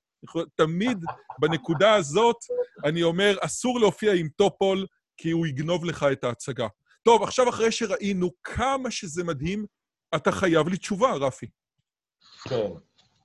תמיד 0.54 0.98
בנקודה 1.38 1.94
הזאת 1.94 2.36
אני 2.84 3.02
אומר, 3.02 3.36
אסור 3.40 3.80
להופיע 3.80 4.12
עם 4.12 4.28
טופול, 4.36 4.86
כי 5.16 5.30
הוא 5.30 5.46
יגנוב 5.46 5.84
לך 5.84 6.06
את 6.12 6.24
ההצגה. 6.24 6.66
טוב, 7.02 7.22
עכשיו 7.22 7.48
אחרי 7.48 7.72
שראינו 7.72 8.30
כמה 8.42 8.90
שזה 8.90 9.24
מדהים, 9.24 9.66
אתה 10.14 10.32
חייב 10.32 10.68
לי 10.68 10.76
תשובה, 10.76 11.12
רפי. 11.12 11.46
כן. 12.48 12.70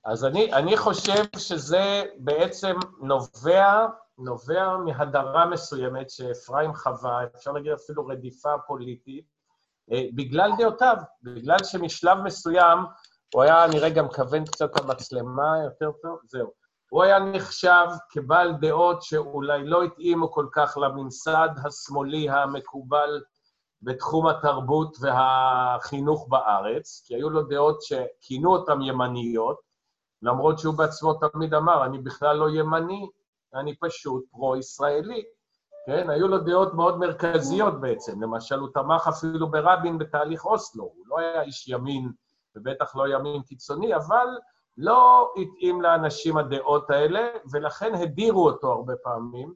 אז 0.04 0.24
אני, 0.24 0.52
אני 0.52 0.76
חושב 0.76 1.24
שזה 1.38 2.02
בעצם 2.18 2.74
נובע, 3.02 3.86
נובע 4.20 4.76
מהדרה 4.76 5.46
מסוימת 5.46 6.10
שאפרים 6.10 6.74
חווה, 6.74 7.24
אפשר 7.36 7.52
להגיד 7.52 7.72
אפילו 7.72 8.06
רדיפה 8.06 8.50
פוליטית, 8.66 9.24
אה, 9.92 10.02
בגלל 10.14 10.50
דעותיו, 10.58 10.96
בגלל 11.22 11.64
שמשלב 11.64 12.18
מסוים 12.18 12.78
הוא 13.34 13.42
היה 13.42 13.66
נראה 13.66 13.90
גם 13.90 14.04
מכוון 14.04 14.44
קצת 14.44 14.80
המצלמה 14.80 15.58
יותר 15.64 15.90
טוב, 16.02 16.18
זהו. 16.24 16.52
הוא 16.90 17.02
היה 17.02 17.18
נחשב 17.18 17.86
כבעל 18.10 18.52
דעות 18.60 19.02
שאולי 19.02 19.64
לא 19.64 19.82
התאימו 19.82 20.32
כל 20.32 20.46
כך 20.52 20.78
לממסד 20.80 21.48
השמאלי 21.64 22.30
המקובל 22.30 23.22
בתחום 23.82 24.26
התרבות 24.26 24.96
והחינוך 25.00 26.28
בארץ, 26.28 27.02
כי 27.06 27.14
היו 27.14 27.30
לו 27.30 27.42
דעות 27.42 27.82
שכינו 27.82 28.52
אותן 28.52 28.82
ימניות, 28.82 29.56
למרות 30.22 30.58
שהוא 30.58 30.74
בעצמו 30.74 31.14
תמיד 31.14 31.54
אמר, 31.54 31.84
אני 31.84 31.98
בכלל 31.98 32.36
לא 32.36 32.50
ימני, 32.50 33.08
אני 33.54 33.76
פשוט 33.76 34.24
פרו-ישראלי. 34.30 35.24
כן, 35.86 36.10
היו 36.10 36.28
לו 36.28 36.38
דעות 36.38 36.74
מאוד 36.74 36.98
מרכזיות 36.98 37.80
בעצם. 37.80 38.22
למשל, 38.22 38.58
הוא 38.58 38.68
תמך 38.74 39.08
אפילו 39.08 39.50
ברבין 39.50 39.98
בתהליך 39.98 40.44
אוסלו. 40.44 40.84
הוא 40.84 41.06
לא 41.06 41.18
היה 41.18 41.42
איש 41.42 41.68
ימין, 41.68 42.12
ובטח 42.56 42.96
לא 42.96 43.08
ימין 43.08 43.42
קיצוני, 43.42 43.96
אבל 43.96 44.26
לא 44.76 45.32
התאים 45.36 45.82
לאנשים 45.82 46.36
הדעות 46.36 46.90
האלה, 46.90 47.28
ולכן 47.52 47.94
הדירו 47.94 48.46
אותו 48.46 48.72
הרבה 48.72 48.94
פעמים. 49.02 49.54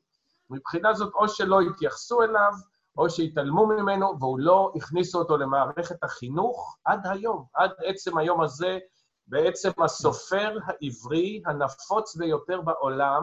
מבחינה 0.51 0.95
זאת, 0.95 1.15
או 1.15 1.29
שלא 1.29 1.61
התייחסו 1.61 2.23
אליו, 2.23 2.53
או 2.99 3.11
שהתעלמו 3.11 3.67
ממנו, 3.67 4.21
והוא 4.21 4.39
לא 4.39 4.73
הכניסו 4.77 5.19
אותו 5.19 5.37
למערכת 5.37 6.05
החינוך 6.05 6.77
עד 6.85 7.07
היום, 7.07 7.45
עד 7.55 7.71
עצם 7.85 8.19
היום 8.19 8.41
הזה, 8.41 8.79
בעצם 9.27 9.71
הסופר 9.85 10.59
העברי 10.65 11.43
הנפוץ 11.47 12.17
ביותר 12.17 12.61
בעולם, 12.61 13.23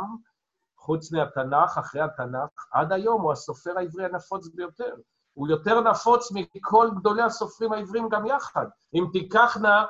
חוץ 0.81 1.11
מהתנ"ך, 1.11 1.77
אחרי 1.77 2.01
התנ"ך, 2.01 2.49
עד 2.71 2.93
היום 2.93 3.21
הוא 3.21 3.31
הסופר 3.31 3.77
העברי 3.77 4.05
הנפוץ 4.05 4.47
ביותר. 4.47 4.95
הוא 5.33 5.47
יותר 5.47 5.81
נפוץ 5.81 6.31
מכל 6.31 6.89
גדולי 6.95 7.21
הסופרים 7.21 7.73
העברים 7.73 8.09
גם 8.09 8.25
יחד. 8.25 8.65
אם 8.93 9.05
תיקחנה 9.13 9.85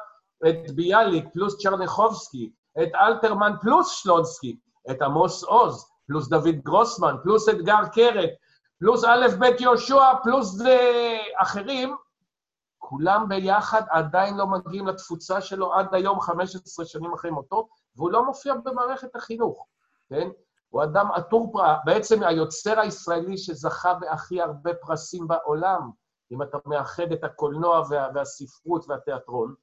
את 0.50 0.72
ביאליק 0.76 1.26
פלוס 1.34 1.58
צ'רניחובסקי, 1.64 2.52
את 2.84 2.90
אלתרמן 2.96 3.54
פלוס 3.62 3.92
שלונסקי, 3.92 4.58
את 4.92 5.02
עמוס 5.02 5.44
עוז, 5.44 5.86
פלוס 6.08 6.30
דוד 6.30 6.56
גרוסמן, 6.64 7.16
פלוס 7.24 7.50
אתגר 7.50 7.88
קרת, 7.94 8.30
פלוס 8.80 9.04
א' 9.04 9.28
ב' 9.40 9.62
יהושע, 9.62 10.04
פלוס 10.24 10.62
אחרים, 11.38 11.96
כולם 12.78 13.30
ביחד 13.30 13.82
עדיין 13.90 14.38
לא 14.38 14.48
מגיעים 14.48 14.88
לתפוצה 14.88 15.42
שלו 15.42 15.74
עד 15.74 15.96
היום, 15.96 16.22
15 16.22 16.86
שנים 16.86 17.14
אחרי 17.14 17.32
מותו, 17.32 17.68
והוא 17.96 18.12
לא 18.12 18.26
מופיע 18.26 18.54
במערכת 18.56 19.16
החינוך, 19.16 19.68
כן? 20.10 20.30
הוא 20.72 20.84
אדם 20.84 21.08
עטור 21.14 21.52
פרעה, 21.52 21.78
בעצם 21.86 22.24
היוצר 22.24 22.80
הישראלי 22.80 23.38
שזכה 23.38 23.94
בהכי 23.94 24.42
הרבה 24.42 24.74
פרסים 24.74 25.28
בעולם, 25.28 25.90
אם 26.32 26.42
אתה 26.42 26.58
מאחד 26.66 27.12
את 27.12 27.24
הקולנוע 27.24 27.84
וה, 27.90 28.08
והספרות 28.16 28.86
והתיאטרון, 28.88 29.56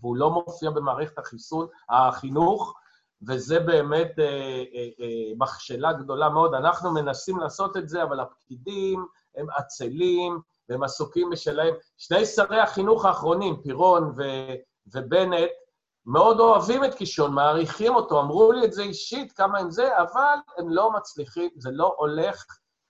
והוא 0.00 0.16
לא 0.16 0.30
מופיע 0.30 0.70
במערכת 0.70 1.18
החיסון, 1.18 1.66
החינוך, 1.88 2.74
וזה 3.26 3.60
באמת 3.60 4.18
אה, 4.18 4.24
אה, 4.24 4.88
אה, 5.00 5.32
מכשלה 5.38 5.92
גדולה 5.92 6.28
מאוד. 6.28 6.54
אנחנו 6.54 6.90
מנסים 6.90 7.38
לעשות 7.38 7.76
את 7.76 7.88
זה, 7.88 8.02
אבל 8.02 8.20
הפקידים 8.20 9.06
הם 9.36 9.46
עצלים, 9.56 10.40
והם 10.68 10.82
עסוקים 10.82 11.30
בשלהם. 11.30 11.74
שני 11.96 12.26
שרי 12.26 12.60
החינוך 12.60 13.04
האחרונים, 13.04 13.62
פירון 13.62 14.12
ו- 14.16 14.54
ובנט, 14.86 15.50
מאוד 16.06 16.40
אוהבים 16.40 16.84
את 16.84 16.94
קישון, 16.94 17.34
מעריכים 17.34 17.94
אותו, 17.94 18.20
אמרו 18.20 18.52
לי 18.52 18.64
את 18.64 18.72
זה 18.72 18.82
אישית, 18.82 19.32
כמה 19.32 19.58
עם 19.58 19.70
זה, 19.70 19.98
אבל 19.98 20.36
הם 20.58 20.68
לא 20.68 20.92
מצליחים, 20.92 21.50
זה 21.56 21.70
לא 21.72 21.94
הולך, 21.98 22.44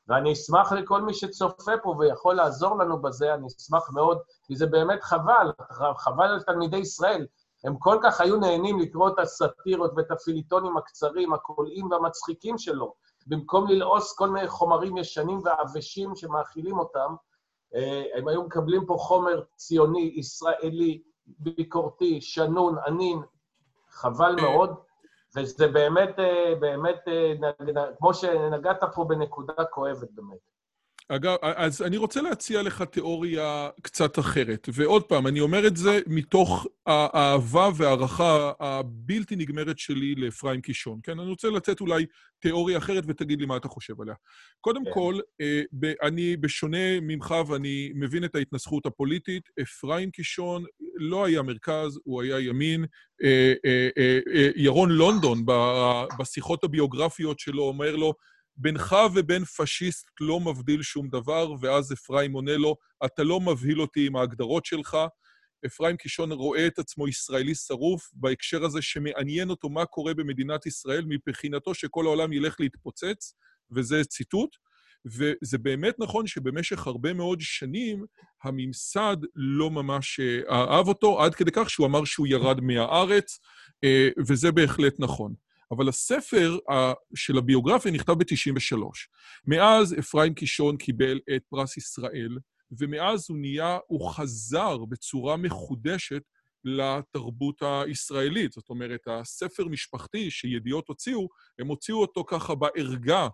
ואני 0.08 0.32
אשמח 0.32 0.72
לכל 0.72 1.02
מי 1.02 1.14
שצופה 1.14 1.72
פה 1.82 1.94
ויכול 1.98 2.34
לעזור 2.34 2.78
לנו 2.78 3.02
בזה, 3.02 3.34
אני 3.34 3.46
אשמח 3.46 3.90
מאוד, 3.92 4.18
כי 4.46 4.56
זה 4.56 4.66
באמת 4.66 5.02
חבל, 5.02 5.52
חבל 5.96 6.24
על 6.24 6.42
תלמידי 6.42 6.76
ישראל. 6.76 7.26
הם 7.64 7.76
כל 7.78 7.98
כך 8.02 8.20
היו 8.20 8.36
נהנים 8.36 8.80
לקרוא 8.80 9.08
את 9.08 9.18
הסאטירות 9.18 9.92
ואת 9.96 10.10
הפיליטונים 10.10 10.76
הקצרים, 10.76 11.32
הקולעים 11.32 11.90
והמצחיקים 11.90 12.58
שלו, 12.58 12.94
במקום 13.26 13.68
ללעוס 13.68 14.14
כל 14.16 14.28
מיני 14.28 14.48
חומרים 14.48 14.96
ישנים 14.96 15.40
ועבשים 15.44 16.16
שמאכילים 16.16 16.78
אותם, 16.78 17.14
הם 18.14 18.28
היו 18.28 18.42
מקבלים 18.42 18.86
פה 18.86 18.96
חומר 18.98 19.42
ציוני, 19.56 20.12
ישראלי, 20.16 21.02
ביקורתי, 21.26 22.20
שנון, 22.20 22.76
ענין, 22.86 23.18
חבל 23.90 24.36
מאוד, 24.42 24.74
וזה 25.36 25.68
באמת, 25.68 26.16
באמת, 26.60 27.00
כמו 27.98 28.14
שנגעת 28.14 28.80
פה 28.94 29.04
בנקודה 29.04 29.64
כואבת 29.70 30.10
באמת. 30.10 30.54
אגב, 31.08 31.36
אז 31.42 31.82
אני 31.82 31.96
רוצה 31.96 32.22
להציע 32.22 32.62
לך 32.62 32.82
תיאוריה 32.82 33.70
קצת 33.82 34.18
אחרת. 34.18 34.68
ועוד 34.72 35.02
פעם, 35.02 35.26
אני 35.26 35.40
אומר 35.40 35.66
את 35.66 35.76
זה 35.76 36.00
מתוך 36.06 36.66
האהבה 36.86 37.68
והערכה 37.76 38.52
הבלתי 38.60 39.36
נגמרת 39.36 39.78
שלי 39.78 40.14
לאפרים 40.14 40.60
קישון. 40.60 41.00
כן, 41.02 41.20
אני 41.20 41.30
רוצה 41.30 41.48
לתת 41.48 41.80
אולי 41.80 42.06
תיאוריה 42.38 42.78
אחרת 42.78 43.04
ותגיד 43.06 43.40
לי 43.40 43.46
מה 43.46 43.56
אתה 43.56 43.68
חושב 43.68 44.00
עליה. 44.00 44.14
קודם 44.60 44.82
כל, 44.92 45.18
אני 46.02 46.36
בשונה 46.36 47.00
ממך 47.02 47.34
ואני 47.46 47.92
מבין 47.94 48.24
את 48.24 48.34
ההתנסחות 48.34 48.86
הפוליטית, 48.86 49.48
אפרים 49.62 50.10
קישון 50.10 50.64
לא 50.96 51.24
היה 51.24 51.42
מרכז, 51.42 52.00
הוא 52.04 52.22
היה 52.22 52.40
ימין. 52.40 52.84
ירון 54.56 54.90
לונדון, 54.90 55.44
בשיחות 56.18 56.64
הביוגרפיות 56.64 57.38
שלו, 57.38 57.62
אומר 57.62 57.96
לו, 57.96 58.14
בינך 58.56 58.96
ובין 59.14 59.44
פשיסט 59.44 60.06
לא 60.20 60.40
מבדיל 60.40 60.82
שום 60.82 61.08
דבר, 61.08 61.52
ואז 61.60 61.92
אפרים 61.92 62.32
עונה 62.32 62.56
לו, 62.56 62.76
אתה 63.04 63.22
לא 63.22 63.40
מבהיל 63.40 63.80
אותי 63.80 64.06
עם 64.06 64.16
ההגדרות 64.16 64.64
שלך. 64.64 64.96
אפרים 65.66 65.96
קישון 65.96 66.32
רואה 66.32 66.66
את 66.66 66.78
עצמו 66.78 67.08
ישראלי 67.08 67.54
שרוף 67.54 68.10
בהקשר 68.14 68.64
הזה 68.64 68.82
שמעניין 68.82 69.50
אותו 69.50 69.68
מה 69.68 69.84
קורה 69.84 70.14
במדינת 70.14 70.66
ישראל, 70.66 71.04
מבחינתו 71.08 71.74
שכל 71.74 72.06
העולם 72.06 72.32
ילך 72.32 72.56
להתפוצץ, 72.60 73.34
וזה 73.70 74.04
ציטוט. 74.04 74.56
וזה 75.06 75.58
באמת 75.58 75.94
נכון 75.98 76.26
שבמשך 76.26 76.86
הרבה 76.86 77.12
מאוד 77.12 77.40
שנים 77.40 78.04
הממסד 78.42 79.16
לא 79.34 79.70
ממש 79.70 80.20
אהב 80.50 80.88
אותו, 80.88 81.22
עד 81.22 81.34
כדי 81.34 81.50
כך 81.52 81.70
שהוא 81.70 81.86
אמר 81.86 82.04
שהוא 82.04 82.26
ירד 82.26 82.60
מהארץ, 82.60 83.38
וזה 84.28 84.52
בהחלט 84.52 84.94
נכון. 84.98 85.34
אבל 85.70 85.88
הספר 85.88 86.58
של 87.14 87.38
הביוגרפיה 87.38 87.92
נכתב 87.92 88.12
ב-93. 88.12 88.78
מאז 89.46 89.98
אפרים 89.98 90.34
קישון 90.34 90.76
קיבל 90.76 91.20
את 91.36 91.42
פרס 91.48 91.76
ישראל, 91.76 92.38
ומאז 92.78 93.26
הוא 93.28 93.38
נהיה, 93.38 93.78
הוא 93.86 94.10
חזר 94.10 94.84
בצורה 94.84 95.36
מחודשת 95.36 96.22
לתרבות 96.64 97.62
הישראלית. 97.62 98.52
זאת 98.52 98.70
אומרת, 98.70 99.00
הספר 99.06 99.64
משפחתי 99.68 100.30
שידיעות 100.30 100.88
הוציאו, 100.88 101.28
הם 101.58 101.66
הוציאו 101.66 102.00
אותו 102.00 102.24
ככה 102.24 102.54
בערגה, 102.54 103.28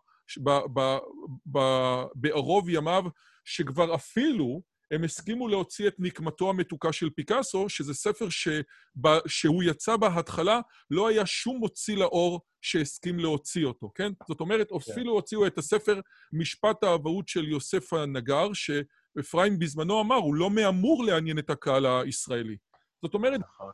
בערוב 2.14 2.68
ימיו, 2.68 3.04
שכבר 3.44 3.94
אפילו 3.94 4.62
הם 4.90 5.04
הסכימו 5.04 5.48
להוציא 5.48 5.88
את 5.88 5.94
נקמתו 5.98 6.50
המתוקה 6.50 6.92
של 6.92 7.10
פיקאסו, 7.10 7.68
שזה 7.68 7.94
ספר 7.94 8.28
שב- 8.28 8.62
שהוא 9.26 9.62
יצא 9.62 9.96
בהתחלה, 9.96 10.60
לא 10.90 11.08
היה 11.08 11.26
שום 11.26 11.56
מוציא 11.56 11.96
לאור 11.96 12.40
שהסכים 12.60 13.18
להוציא 13.18 13.64
אותו, 13.66 13.92
כן? 13.94 14.12
זאת 14.28 14.40
אומרת, 14.40 14.68
אפילו 14.72 15.12
הוציאו 15.12 15.46
את 15.46 15.58
הספר 15.58 16.00
משפט 16.32 16.84
האבהות 16.84 17.28
של 17.28 17.48
יוסף 17.48 17.92
הנגר, 17.92 18.48
שאפרים 18.52 19.58
בזמנו 19.58 20.00
אמר, 20.00 20.16
הוא 20.16 20.34
לא 20.34 20.50
מאמור 20.50 21.04
לעניין 21.04 21.38
את 21.38 21.50
הקהל 21.50 21.86
הישראלי. 21.86 22.56
זאת 23.02 23.14
אומרת, 23.14 23.40
נכון. 23.40 23.70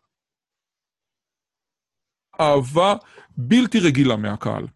אהבה 2.40 2.94
בלתי 3.36 3.80
רגילה 3.80 4.16
מהקהל. 4.16 4.66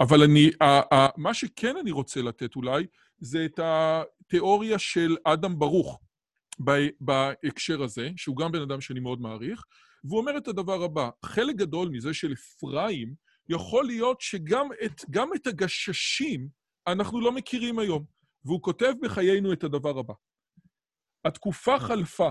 אבל 0.00 0.22
אני, 0.22 0.50
ה, 0.60 0.94
ה, 0.94 1.08
מה 1.16 1.34
שכן 1.34 1.76
אני 1.76 1.90
רוצה 1.90 2.22
לתת 2.22 2.56
אולי, 2.56 2.86
זה 3.18 3.44
את 3.44 3.60
התיאוריה 3.62 4.78
של 4.78 5.16
אדם 5.24 5.58
ברוך 5.58 6.00
בהקשר 7.00 7.82
הזה, 7.82 8.10
שהוא 8.16 8.36
גם 8.36 8.52
בן 8.52 8.62
אדם 8.62 8.80
שאני 8.80 9.00
מאוד 9.00 9.20
מעריך, 9.20 9.64
והוא 10.04 10.18
אומר 10.18 10.38
את 10.38 10.48
הדבר 10.48 10.82
הבא, 10.82 11.10
חלק 11.24 11.56
גדול 11.56 11.88
מזה 11.88 12.14
של 12.14 12.32
אפרים, 12.32 13.14
יכול 13.48 13.86
להיות 13.86 14.20
שגם 14.20 14.68
את, 14.84 15.04
את 15.36 15.46
הגששים 15.46 16.48
אנחנו 16.86 17.20
לא 17.20 17.32
מכירים 17.32 17.78
היום. 17.78 18.04
והוא 18.44 18.62
כותב 18.62 18.92
בחיינו 19.02 19.52
את 19.52 19.64
הדבר 19.64 19.98
הבא: 19.98 20.14
התקופה 21.24 21.78
חלפה, 21.78 22.30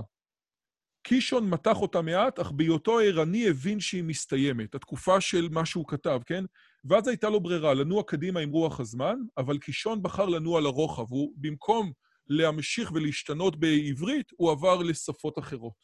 קישון 1.03 1.49
מתח 1.49 1.77
אותה 1.81 2.01
מעט, 2.01 2.39
אך 2.39 2.51
בהיותו 2.51 2.99
ערני 2.99 3.49
הבין 3.49 3.79
שהיא 3.79 4.03
מסתיימת. 4.03 4.75
התקופה 4.75 5.21
של 5.21 5.49
מה 5.51 5.65
שהוא 5.65 5.87
כתב, 5.87 6.19
כן? 6.25 6.43
ואז 6.85 7.07
הייתה 7.07 7.29
לו 7.29 7.39
ברירה, 7.39 7.73
לנוע 7.73 8.03
קדימה 8.03 8.39
עם 8.39 8.49
רוח 8.49 8.79
הזמן, 8.79 9.15
אבל 9.37 9.57
קישון 9.57 10.03
בחר 10.03 10.25
לנוע 10.25 10.61
לרוחב. 10.61 11.05
הוא, 11.09 11.33
במקום 11.37 11.91
להמשיך 12.27 12.91
ולהשתנות 12.91 13.59
בעברית, 13.59 14.31
הוא 14.37 14.51
עבר 14.51 14.77
לשפות 14.77 15.39
אחרות. 15.39 15.83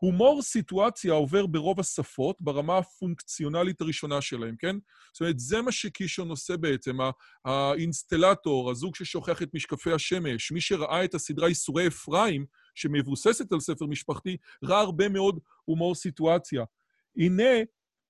הומור 0.00 0.42
סיטואציה 0.42 1.12
עובר 1.12 1.46
ברוב 1.46 1.80
השפות 1.80 2.36
ברמה 2.40 2.78
הפונקציונלית 2.78 3.80
הראשונה 3.80 4.20
שלהם, 4.20 4.56
כן? 4.58 4.76
זאת 5.12 5.20
אומרת, 5.20 5.38
זה 5.38 5.62
מה 5.62 5.72
שקישון 5.72 6.30
עושה 6.30 6.56
בעצם, 6.56 6.98
האינסטלטור, 7.44 8.70
הזוג 8.70 8.96
ששוכח 8.96 9.42
את 9.42 9.54
משקפי 9.54 9.92
השמש, 9.92 10.52
מי 10.52 10.60
שראה 10.60 11.04
את 11.04 11.14
הסדרה 11.14 11.48
ייסורי 11.48 11.86
אפרים, 11.86 12.46
שמבוססת 12.74 13.52
על 13.52 13.60
ספר 13.60 13.86
משפחתי, 13.86 14.36
ראה 14.64 14.80
הרבה 14.80 15.08
מאוד 15.08 15.38
הומור 15.64 15.94
סיטואציה. 15.94 16.64
הנה, 17.16 17.52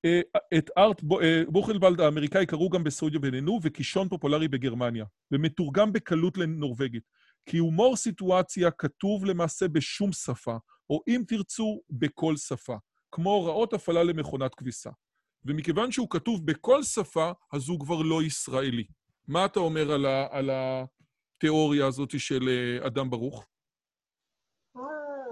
אה, 0.04 0.20
את 0.58 0.70
ארט 0.78 1.02
אה, 1.22 1.42
בוכלוולד 1.48 2.00
האמריקאי 2.00 2.46
קראו 2.46 2.70
גם 2.70 2.84
בסעודיה 2.84 3.20
ונהנו, 3.22 3.60
וקישון 3.62 4.08
פופולרי 4.08 4.48
בגרמניה, 4.48 5.04
ומתורגם 5.30 5.92
בקלות 5.92 6.38
לנורבגית. 6.38 7.02
כי 7.46 7.58
הומור 7.58 7.96
סיטואציה 7.96 8.70
כתוב 8.70 9.24
למעשה 9.24 9.68
בשום 9.68 10.12
שפה, 10.12 10.56
או 10.90 11.02
אם 11.08 11.22
תרצו, 11.28 11.80
בכל 11.90 12.36
שפה, 12.36 12.76
כמו 13.12 13.30
הוראות 13.30 13.72
הפעלה 13.72 14.02
למכונת 14.02 14.54
כביסה. 14.54 14.90
ומכיוון 15.44 15.92
שהוא 15.92 16.10
כתוב 16.10 16.46
בכל 16.46 16.82
שפה, 16.82 17.32
אז 17.52 17.68
הוא 17.68 17.80
כבר 17.80 18.02
לא 18.02 18.22
ישראלי. 18.22 18.84
מה 19.28 19.44
אתה 19.44 19.60
אומר 19.60 19.92
על, 19.92 20.06
ה, 20.06 20.26
על 20.30 20.50
התיאוריה 20.52 21.86
הזאת 21.86 22.20
של 22.20 22.48
אה, 22.48 22.86
אדם 22.86 23.10
ברוך? 23.10 23.46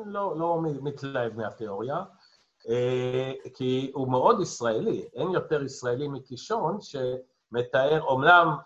לא, 0.07 0.38
לא 0.38 0.61
מתלהב 0.62 1.37
מהתיאוריה, 1.37 2.05
אה, 2.69 3.33
כי 3.55 3.90
הוא 3.95 4.11
מאוד 4.11 4.40
ישראלי. 4.40 5.09
אין 5.14 5.31
יותר 5.31 5.62
ישראלי 5.62 6.09
מקישון 6.09 6.78
שמתאר, 6.81 8.02
אומנם 8.02 8.57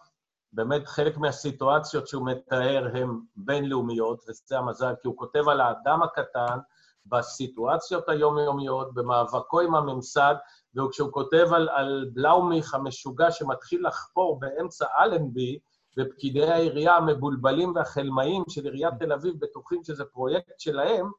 באמת 0.53 0.87
חלק 0.87 1.17
מהסיטואציות 1.17 2.09
שהוא 2.09 2.27
מתאר 2.27 2.89
הן 2.95 3.21
בינלאומיות, 3.37 4.25
וזה 4.29 4.59
המזל, 4.59 4.95
כי 5.03 5.09
הוא 5.09 5.17
כותב 5.17 5.49
על 5.49 5.61
האדם 5.61 6.03
הקטן 6.03 6.59
בסיטואציות 7.07 8.09
היומיומיות, 8.09 8.95
במאבקו 8.95 9.61
עם 9.61 9.75
הממסד, 9.75 10.35
וכשהוא 10.77 11.13
כותב 11.13 11.49
על, 11.53 11.69
על 11.69 12.11
בלאומיך 12.13 12.75
המשוגע 12.75 13.31
שמתחיל 13.31 13.87
לחפור 13.87 14.41
באמצע 14.41 14.87
אלנבי, 14.99 15.59
ופקידי 15.99 16.51
העירייה 16.51 16.97
המבולבלים 16.97 17.73
והחלמאים 17.75 18.45
של 18.49 18.65
עיריית 18.65 18.95
תל 18.99 19.13
אביב 19.13 19.35
בטוחים 19.39 19.85
שזה 19.85 20.05
פרויקט 20.05 20.61
שלהם, 20.61 21.11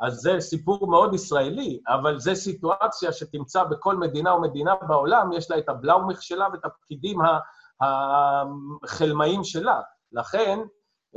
אז 0.00 0.14
זה 0.14 0.40
סיפור 0.40 0.86
מאוד 0.90 1.14
ישראלי, 1.14 1.80
אבל 1.88 2.18
זו 2.18 2.36
סיטואציה 2.36 3.12
שתמצא 3.12 3.64
בכל 3.64 3.96
מדינה 3.96 4.34
ומדינה 4.34 4.74
בעולם, 4.88 5.32
יש 5.32 5.50
לה 5.50 5.58
את 5.58 5.68
הבלאומיך 5.68 6.22
שלה 6.22 6.48
ואת 6.52 6.64
הפקידים 6.64 7.18
החלמאים 7.80 9.44
שלה. 9.44 9.80
לכן, 10.12 10.58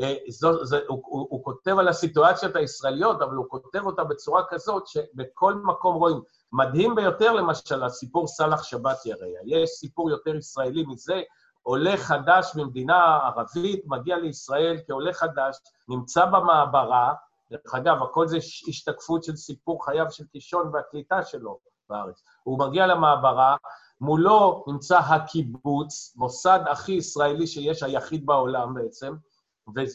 אה, 0.02 0.16
זו, 0.30 0.66
זה, 0.66 0.80
הוא, 0.88 1.04
הוא, 1.06 1.28
הוא 1.30 1.44
כותב 1.44 1.76
על 1.80 1.88
הסיטואציות 1.88 2.56
הישראליות, 2.56 3.22
אבל 3.22 3.36
הוא 3.36 3.46
כותב 3.50 3.86
אותה 3.86 4.04
בצורה 4.04 4.44
כזאת 4.50 4.88
שבכל 4.88 5.54
מקום 5.54 5.96
רואים. 5.96 6.22
מדהים 6.52 6.96
ביותר, 6.96 7.34
למשל, 7.34 7.84
הסיפור 7.84 8.28
סאלח 8.28 8.64
שבתי 8.64 9.14
הרי. 9.14 9.30
יש 9.46 9.70
סיפור 9.70 10.10
יותר 10.10 10.36
ישראלי 10.36 10.86
מזה, 10.88 11.22
עולה 11.70 11.98
חדש 11.98 12.56
ממדינה 12.56 13.18
ערבית, 13.18 13.84
מגיע 13.88 14.18
לישראל 14.18 14.78
כעולה 14.88 15.14
חדש, 15.14 15.58
נמצא 15.90 16.26
במעברה, 16.26 17.14
דרך 17.52 17.76
אגב, 17.76 18.04
הכל 18.04 18.28
זה 18.28 18.38
השתקפות 18.68 19.24
של 19.24 19.36
סיפור 19.36 19.86
חייו 19.86 20.12
של 20.12 20.24
קישון 20.28 20.72
והקליטה 20.74 21.24
שלו 21.24 21.60
בארץ. 21.90 22.24
הוא 22.44 22.60
מגיע 22.60 22.88
למעברה, 22.88 23.56
מולו 24.02 24.64
נמצא 24.68 24.98
הקיבוץ, 24.98 26.14
מוסד 26.16 26.60
הכי 26.72 26.92
ישראלי 26.92 27.48
שיש, 27.48 27.84
היחיד 27.84 28.26
בעולם 28.26 28.74
בעצם, 28.74 29.16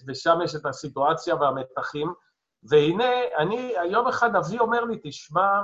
ושם 0.07 0.39
יש 0.45 0.55
את 0.55 0.67
הסיטואציה 0.67 1.35
והמתחים. 1.35 2.13
והנה, 2.63 3.11
אני, 3.39 3.73
יום 3.91 4.09
אחד 4.09 4.37
אבי 4.37 4.59
אומר 4.59 4.85
לי, 4.85 5.01
תשמע, 5.03 5.63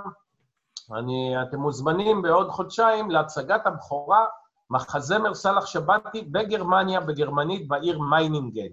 אני, 0.97 1.43
אתם 1.43 1.61
מוזמנים 1.61 2.23
בעוד 2.23 2.51
חודשיים 2.51 3.11
להצגת 3.11 3.67
הבכורה, 3.67 4.27
מחזמר 4.71 5.35
סאלח 5.35 5.67
שבתי 5.67 6.23
בגרמניה, 6.23 7.01
בגרמנית, 7.01 7.69
בעיר 7.69 8.01
מיינינגן. 8.01 8.73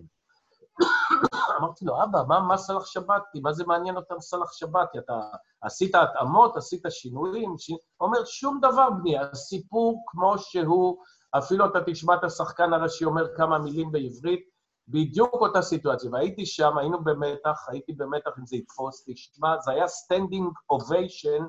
אמרתי 1.60 1.86
לו, 1.86 2.04
אבא, 2.04 2.20
מה, 2.28 2.40
מה 2.40 2.58
סאלח 2.58 2.86
שבתי? 2.86 3.40
מה 3.40 3.54
זה 3.54 3.64
מעניין 3.66 3.96
אותם 3.96 4.20
סאלח 4.20 4.54
שבתי? 4.54 5.00
אתה 5.00 5.20
עשית 5.62 5.96
התאמות, 5.96 6.58
עשית 6.58 6.82
שינויים? 6.90 7.58
ש... 7.58 7.72
אומר, 8.00 8.26
שום 8.26 8.60
דבר, 8.62 8.90
בני, 8.90 9.18
הסיפור 9.18 10.04
כמו 10.08 10.38
שהוא, 10.38 10.98
אפילו 11.38 11.66
אתה 11.66 11.80
תשמע 11.86 12.16
את 12.16 12.24
השחקן 12.24 12.74
הראשי 12.74 13.06
אומר 13.06 13.36
כמה 13.36 13.60
מילים 13.60 13.92
בעברית, 13.92 14.50
בדיוק 14.88 15.34
אותה 15.34 15.62
סיטואציה. 15.62 16.10
והייתי 16.12 16.46
שם, 16.46 16.78
היינו 16.78 17.04
במתח, 17.04 17.66
הייתי 17.68 17.94
במתח 17.94 18.32
אם 18.40 18.46
זה 18.46 18.56
יתפוס, 18.56 19.04
תשמע, 19.08 19.60
זה 19.60 19.72
היה 19.72 19.88
standing 19.88 20.52
ovation, 20.70 21.44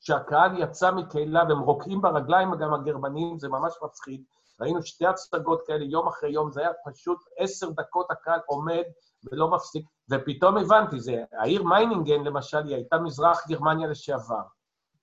שהקהל 0.00 0.58
יצא 0.58 0.90
מכליו 0.90 1.44
והם 1.48 1.60
רוקעים 1.60 2.00
ברגליים, 2.00 2.54
גם 2.54 2.74
הגרמנים, 2.74 3.38
זה 3.38 3.48
ממש 3.48 3.74
מפחיד. 3.82 4.22
ראינו 4.60 4.82
שתי 4.82 5.06
הצגות 5.06 5.62
כאלה 5.66 5.84
יום 5.84 6.08
אחרי 6.08 6.30
יום, 6.30 6.50
זה 6.50 6.60
היה 6.60 6.70
פשוט 6.86 7.18
עשר 7.38 7.70
דקות 7.70 8.10
הקהל 8.10 8.40
עומד 8.46 8.82
ולא 9.24 9.50
מפסיק, 9.50 9.86
ופתאום 10.10 10.56
הבנתי, 10.56 11.00
זה, 11.00 11.24
העיר 11.40 11.62
מיינינגן 11.62 12.24
למשל, 12.24 12.66
היא 12.66 12.74
הייתה 12.74 12.98
מזרח 12.98 13.48
גרמניה 13.48 13.88
לשעבר. 13.88 14.42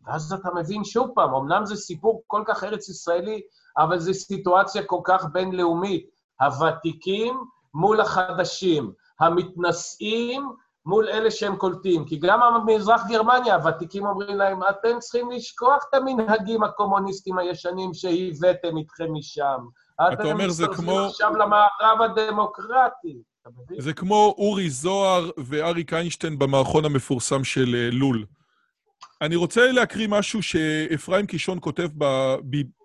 ואז 0.05 0.33
אתה 0.33 0.49
מבין 0.55 0.83
שוב 0.83 1.11
פעם, 1.15 1.33
אמנם 1.35 1.65
זה 1.65 1.75
סיפור 1.75 2.23
כל 2.27 2.43
כך 2.47 2.63
ארץ-ישראלי, 2.63 3.41
אבל 3.77 3.99
זו 3.99 4.13
סיטואציה 4.13 4.85
כל 4.85 5.01
כך 5.03 5.25
בינלאומית. 5.31 6.09
הוותיקים 6.39 7.43
מול 7.73 8.01
החדשים, 8.01 8.93
המתנשאים 9.19 10.49
מול 10.85 11.09
אלה 11.09 11.31
שהם 11.31 11.55
קולטים. 11.55 12.05
כי 12.05 12.17
גם 12.17 12.39
במזרח 12.67 13.01
גרמניה, 13.07 13.55
הוותיקים 13.55 14.05
אומרים 14.05 14.37
להם, 14.37 14.59
אתם 14.69 14.99
צריכים 14.99 15.31
לשכוח 15.31 15.85
את 15.89 15.93
המנהגים 15.93 16.63
הקומוניסטיים 16.63 17.37
הישנים 17.37 17.93
שהבאתם 17.93 18.77
איתכם 18.77 19.13
משם. 19.13 19.59
אתה 20.13 20.23
אומר, 20.23 20.49
זה 20.49 20.65
כמו... 20.65 20.73
אתם 20.73 20.81
מסתובבים 20.81 21.05
עכשיו 21.05 21.35
למערב 21.35 22.01
הדמוקרטי. 22.01 23.21
זה 23.77 23.93
כמו 23.93 24.35
אורי 24.37 24.69
זוהר 24.69 25.29
ואריק 25.37 25.93
איינשטיין 25.93 26.39
במערכון 26.39 26.85
המפורסם 26.85 27.43
של 27.43 27.75
אה, 27.75 27.89
לול. 27.91 28.25
אני 29.23 29.35
רוצה 29.35 29.71
להקריא 29.71 30.07
משהו 30.07 30.43
שאפרים 30.43 31.25
קישון 31.25 31.57
כותב 31.61 31.89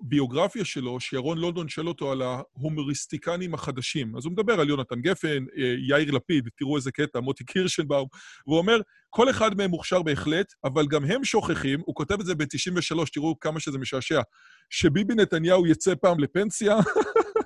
בביוגרפיה 0.03 0.65
שלו, 0.65 1.01
שירון 1.01 1.39
לונדון 1.39 1.69
שואל 1.69 1.89
אותו 1.89 2.13
על 2.13 2.23
ההומוריסטיקנים 2.23 3.55
החדשים. 3.55 4.17
אז 4.17 4.25
הוא 4.25 4.33
מדבר 4.33 4.61
על 4.61 4.69
יונתן 4.69 5.01
גפן, 5.01 5.45
אה, 5.59 5.75
יאיר 5.89 6.11
לפיד, 6.11 6.49
תראו 6.57 6.77
איזה 6.77 6.91
קטע, 6.91 7.21
מוטי 7.21 7.45
קירשנבאום, 7.45 8.09
והוא 8.47 8.59
אומר, 8.59 8.81
כל 9.11 9.31
אחד 9.31 9.57
מהם 9.57 9.71
מוכשר 9.71 10.03
בהחלט, 10.03 10.47
אבל 10.65 10.87
גם 10.87 11.05
הם 11.05 11.25
שוכחים, 11.25 11.81
הוא 11.87 11.95
כותב 11.95 12.21
את 12.21 12.27
זה 12.27 12.35
ב-93, 12.35 13.05
תראו 13.13 13.39
כמה 13.41 13.61
שזה 13.61 13.79
משעשע, 13.79 14.21
שביבי 14.71 15.15
נתניהו 15.15 15.67
יצא 15.67 15.95
פעם 15.95 16.21
לפנסיה, 16.21 16.77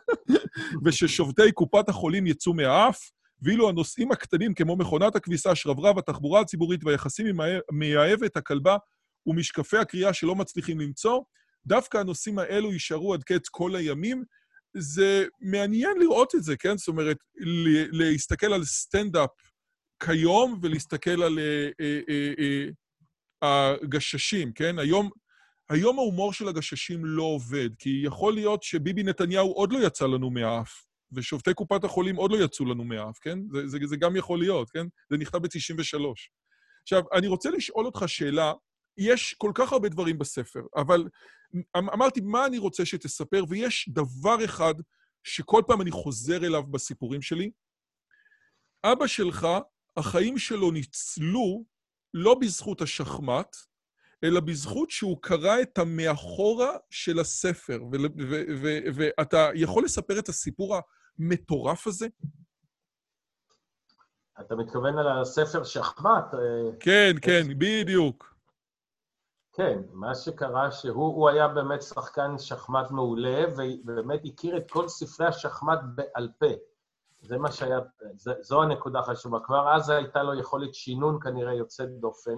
וששובתי 0.84 1.52
קופת 1.52 1.88
החולים 1.88 2.26
יצאו 2.26 2.54
מהאף, 2.54 3.00
ואילו 3.42 3.68
הנושאים 3.68 4.12
הקטנים, 4.12 4.54
כמו 4.54 4.76
מכונת 4.76 5.16
הכביסה, 5.16 5.54
שרברב, 5.54 5.98
התחבורה 5.98 6.40
הציבורית 6.40 6.84
והיחסים 6.84 7.26
עם 7.26 7.36
המאהבת, 7.70 8.36
הכלבה 8.36 8.76
ומשקפי 9.26 9.76
הקריאה 9.76 10.12
שלא 10.12 10.34
מצליחים 10.34 10.80
למצוא, 10.80 11.20
דווקא 11.66 11.98
הנושאים 11.98 12.38
האלו 12.38 12.72
יישארו 12.72 13.14
עד 13.14 13.22
קץ 13.22 13.48
כל 13.48 13.76
הימים. 13.76 14.24
זה 14.76 15.26
מעניין 15.40 15.98
לראות 15.98 16.34
את 16.34 16.42
זה, 16.42 16.56
כן? 16.56 16.76
זאת 16.76 16.88
אומרת, 16.88 17.16
להסתכל 17.92 18.52
על 18.52 18.64
סטנדאפ 18.64 19.30
כיום 20.04 20.58
ולהסתכל 20.62 21.22
על 21.22 21.38
אה, 21.38 21.68
אה, 21.80 22.00
אה, 22.38 23.74
הגששים, 23.82 24.52
כן? 24.52 24.78
היום, 24.78 25.10
היום 25.70 25.98
ההומור 25.98 26.32
של 26.32 26.48
הגששים 26.48 27.04
לא 27.04 27.22
עובד, 27.22 27.68
כי 27.78 28.02
יכול 28.04 28.34
להיות 28.34 28.62
שביבי 28.62 29.02
נתניהו 29.02 29.52
עוד 29.52 29.72
לא 29.72 29.86
יצא 29.86 30.06
לנו 30.06 30.30
מהאף, 30.30 30.84
ושופטי 31.14 31.54
קופת 31.54 31.84
החולים 31.84 32.16
עוד 32.16 32.32
לא 32.32 32.44
יצאו 32.44 32.64
לנו 32.64 32.84
מהאף, 32.84 33.18
כן? 33.18 33.38
זה, 33.52 33.68
זה, 33.68 33.78
זה 33.84 33.96
גם 33.96 34.16
יכול 34.16 34.38
להיות, 34.38 34.70
כן? 34.70 34.86
זה 35.10 35.16
נכתב 35.16 35.38
ב-93. 35.38 36.04
עכשיו, 36.82 37.02
אני 37.12 37.26
רוצה 37.26 37.50
לשאול 37.50 37.86
אותך 37.86 38.04
שאלה, 38.06 38.52
יש 38.98 39.34
כל 39.38 39.52
כך 39.54 39.72
הרבה 39.72 39.88
דברים 39.88 40.18
בספר, 40.18 40.60
אבל 40.76 41.08
אמ- 41.54 41.90
אמרתי, 41.90 42.20
מה 42.20 42.46
אני 42.46 42.58
רוצה 42.58 42.84
שתספר, 42.84 43.44
ויש 43.48 43.88
דבר 43.92 44.44
אחד 44.44 44.74
שכל 45.24 45.62
פעם 45.66 45.82
אני 45.82 45.90
חוזר 45.90 46.46
אליו 46.46 46.62
בסיפורים 46.62 47.22
שלי. 47.22 47.50
אבא 48.84 49.06
שלך, 49.06 49.48
החיים 49.96 50.38
שלו 50.38 50.70
ניצלו 50.70 51.64
לא 52.14 52.34
בזכות 52.34 52.82
השחמט, 52.82 53.56
אלא 54.24 54.40
בזכות 54.40 54.90
שהוא 54.90 55.18
קרא 55.22 55.62
את 55.62 55.78
המאחורה 55.78 56.70
של 56.90 57.18
הספר. 57.18 57.80
ואתה 58.94 59.50
יכול 59.54 59.84
לספר 59.84 60.18
את 60.18 60.28
הסיפור 60.28 60.76
המטורף 61.18 61.86
הזה? 61.86 62.06
אתה 64.40 64.56
מתכוון 64.56 64.98
על 64.98 65.20
הספר 65.20 65.64
שחמט? 65.64 66.34
אה, 66.34 66.70
כן, 66.80 67.12
כן, 67.22 67.42
בדיוק. 67.58 68.34
כן, 69.52 69.78
מה 69.92 70.14
שקרה 70.14 70.72
שהוא 70.72 71.14
הוא 71.14 71.28
היה 71.28 71.48
באמת 71.48 71.82
שחקן 71.82 72.38
שחמט 72.38 72.90
מעולה, 72.90 73.44
ובאמת 73.56 74.20
הכיר 74.24 74.56
את 74.56 74.70
כל 74.70 74.88
ספרי 74.88 75.26
השחמט 75.26 75.78
בעל 75.94 76.28
פה. 76.38 76.46
זה 77.20 77.38
מה 77.38 77.52
שהיה, 77.52 77.78
זה, 78.16 78.32
זו 78.40 78.62
הנקודה 78.62 78.98
החשובה. 78.98 79.38
כבר 79.44 79.74
אז 79.74 79.90
הייתה 79.90 80.22
לו 80.22 80.34
יכולת 80.34 80.74
שינון 80.74 81.18
כנראה 81.22 81.54
יוצאת 81.54 81.88
דופן. 81.88 82.34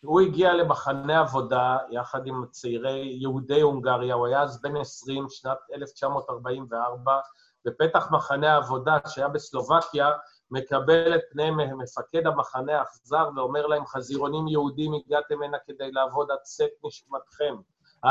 הוא 0.00 0.20
הגיע 0.20 0.52
למחנה 0.52 1.20
עבודה 1.20 1.78
יחד 1.90 2.26
עם 2.26 2.46
צעירי 2.50 3.16
יהודי 3.20 3.60
הונגריה, 3.60 4.14
הוא 4.14 4.26
היה 4.26 4.42
אז 4.42 4.62
בן 4.62 4.76
20, 4.76 5.26
שנת 5.28 5.58
1944, 5.74 7.20
בפתח 7.64 8.08
מחנה 8.10 8.54
העבודה 8.54 8.98
שהיה 9.06 9.28
בסלובקיה, 9.28 10.10
מקבל 10.50 11.14
את 11.14 11.20
פני 11.30 11.50
מפקד 11.50 12.26
המחנה 12.26 12.78
האכזר 12.78 13.28
ואומר 13.36 13.66
להם, 13.66 13.86
חזירונים 13.86 14.48
יהודים, 14.48 14.92
הגעתם 14.94 15.42
הנה 15.42 15.58
כדי 15.66 15.92
לעבוד 15.92 16.30
עד 16.30 16.38
צאת 16.42 16.70
נשמתכם. 16.84 17.56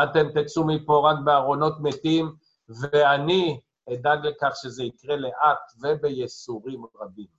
אתם 0.04 0.28
תצאו 0.30 0.68
מפה 0.68 1.10
רק 1.12 1.18
בארונות 1.24 1.74
מתים, 1.80 2.36
ואני 2.70 3.60
אדאג 3.94 4.26
לכך 4.26 4.52
שזה 4.56 4.84
יקרה 4.84 5.16
לאט 5.16 5.60
ובייסורים 5.82 6.86
רבים. 7.02 7.38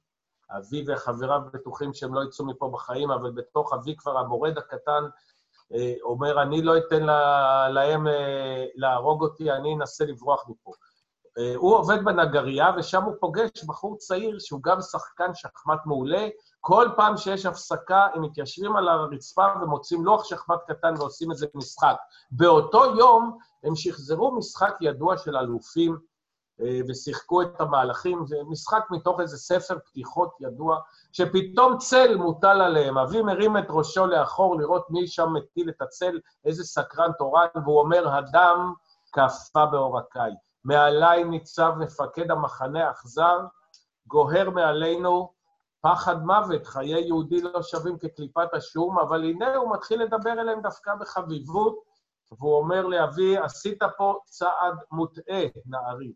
אבי 0.51 0.85
וחבריו 0.89 1.41
בטוחים 1.53 1.95
שהם 1.95 2.15
לא 2.15 2.25
יצאו 2.25 2.47
מפה 2.47 2.71
בחיים, 2.75 3.11
אבל 3.11 3.31
בתוך 3.31 3.73
אבי 3.73 3.97
כבר 3.97 4.19
המורד 4.19 4.59
הקטן 4.59 5.05
אה, 5.75 5.95
אומר, 6.03 6.43
אני 6.43 6.63
לא 6.63 6.79
אתן 6.79 7.03
לה, 7.03 7.69
להם 7.69 8.07
אה, 8.07 8.65
להרוג 8.75 9.23
אותי, 9.23 9.53
אני 9.53 9.75
אנסה 9.75 10.05
לברוח 10.05 10.49
מפה. 10.49 10.73
אה, 11.39 11.53
הוא 11.57 11.77
עובד 11.77 12.05
בנגרייה, 12.05 12.71
ושם 12.77 13.03
הוא 13.03 13.15
פוגש 13.21 13.65
בחור 13.67 13.97
צעיר 13.97 14.39
שהוא 14.39 14.63
גם 14.63 14.81
שחקן 14.81 15.35
שחמט 15.35 15.79
מעולה. 15.87 16.29
כל 16.61 16.89
פעם 16.97 17.17
שיש 17.17 17.47
הפסקה, 17.47 18.07
הם 18.15 18.23
מתיישבים 18.23 18.77
על 18.77 18.89
הרצפה 18.89 19.47
ומוצאים 19.63 20.05
לוח 20.05 20.25
שחמט 20.25 20.59
קטן 20.67 20.95
ועושים 20.99 21.31
איזה 21.31 21.47
משחק. 21.55 21.97
באותו 22.31 22.97
יום 22.99 23.39
הם 23.65 23.77
שחזרו 23.77 24.37
משחק 24.37 24.75
ידוע 24.81 25.19
של 25.19 25.37
אלופים, 25.37 25.99
אה, 26.61 26.81
ושיחקו 26.89 27.43
את 27.43 27.61
המהלכים, 27.61 28.27
זה 28.27 28.37
משחק 28.49 28.83
מתוך 28.91 29.21
איזה 29.21 29.37
ספר 29.37 29.79
פתיחות 29.87 30.31
ידוע, 30.41 30.79
שפתאום 31.13 31.79
צל 31.79 32.17
מוטל 32.17 32.61
עליהם. 32.61 32.99
אבי 32.99 33.23
מרים 33.23 33.57
את 33.57 33.67
ראשו 33.69 34.07
לאחור 34.07 34.59
לראות 34.61 34.91
מי 34.91 35.07
שם 35.07 35.33
מטיל 35.33 35.69
את 35.69 35.83
הצל, 35.83 36.19
איזה 36.45 36.65
סקרן 36.65 37.11
תורן, 37.19 37.47
והוא 37.65 37.81
אומר, 37.81 38.09
הדם 38.09 38.73
קפה 39.11 39.67
בעורקיי. 39.67 40.33
מעליי 40.65 41.25
ניצב 41.25 41.73
מפקד 41.79 42.31
המחנה 42.31 42.89
האכזר, 42.89 43.39
גוהר 44.07 44.51
מעלינו 44.51 45.33
פחד 45.81 46.23
מוות, 46.23 46.67
חיי 46.67 47.07
יהודי 47.07 47.43
לא 47.43 47.63
שווים 47.63 47.99
כקליפת 47.99 48.55
השום, 48.55 48.99
אבל 48.99 49.25
הנה 49.25 49.55
הוא 49.55 49.73
מתחיל 49.75 50.03
לדבר 50.03 50.33
אליהם 50.33 50.63
דווקא 50.63 50.95
בחביבות, 50.95 51.79
והוא 52.33 52.57
אומר 52.57 52.87
לאבי, 52.87 53.39
עשית 53.39 53.83
פה 53.97 54.19
צעד 54.25 54.75
מוטעה, 54.91 55.43
נערי. 55.67 56.13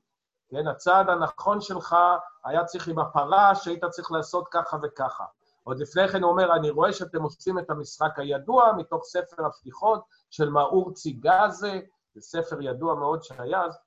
כן, 0.49 0.67
הצעד 0.67 1.09
הנכון 1.09 1.61
שלך 1.61 1.97
היה 2.45 2.65
צריך 2.65 2.89
עם 2.89 2.99
הפרה, 2.99 3.55
שהיית 3.55 3.85
צריך 3.85 4.13
לעשות 4.13 4.45
ככה 4.51 4.77
וככה. 4.83 5.25
עוד 5.65 5.79
לפני 5.81 6.09
כן 6.09 6.23
הוא 6.23 6.31
אומר, 6.31 6.57
אני 6.57 6.71
רואה 6.71 6.93
שאתם 6.93 7.23
עושים 7.23 7.59
את 7.59 7.71
המשחק 7.71 8.19
הידוע 8.19 8.73
מתוך 8.77 9.05
ספר 9.05 9.47
הפתיחות 9.47 10.05
של 10.31 10.49
מאור 10.49 10.93
ציגזה, 10.93 11.81
זה 12.15 12.21
ספר 12.21 12.61
ידוע 12.61 12.95
מאוד 12.95 13.23
שהיה 13.23 13.65
אז. 13.65 13.79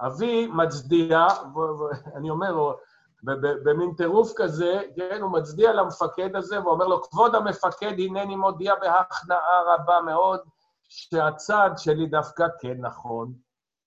אבי 0.00 0.46
מצדיע, 0.46 1.26
ואני 1.54 2.30
אומר, 2.30 2.72
במין 3.64 3.94
טירוף 3.96 4.32
כזה, 4.36 4.82
כן, 4.96 5.22
הוא 5.22 5.30
מצדיע 5.30 5.72
למפקד 5.72 6.36
הזה 6.36 6.64
ואומר 6.64 6.86
לו, 6.86 7.02
כבוד 7.02 7.34
המפקד, 7.34 7.92
הנני 7.98 8.36
מודיע 8.36 8.74
בהכנעה 8.74 9.62
רבה 9.66 10.00
מאוד, 10.00 10.40
שהצעד 10.88 11.78
שלי 11.78 12.06
דווקא 12.06 12.46
כן 12.60 12.76
נכון. 12.80 13.32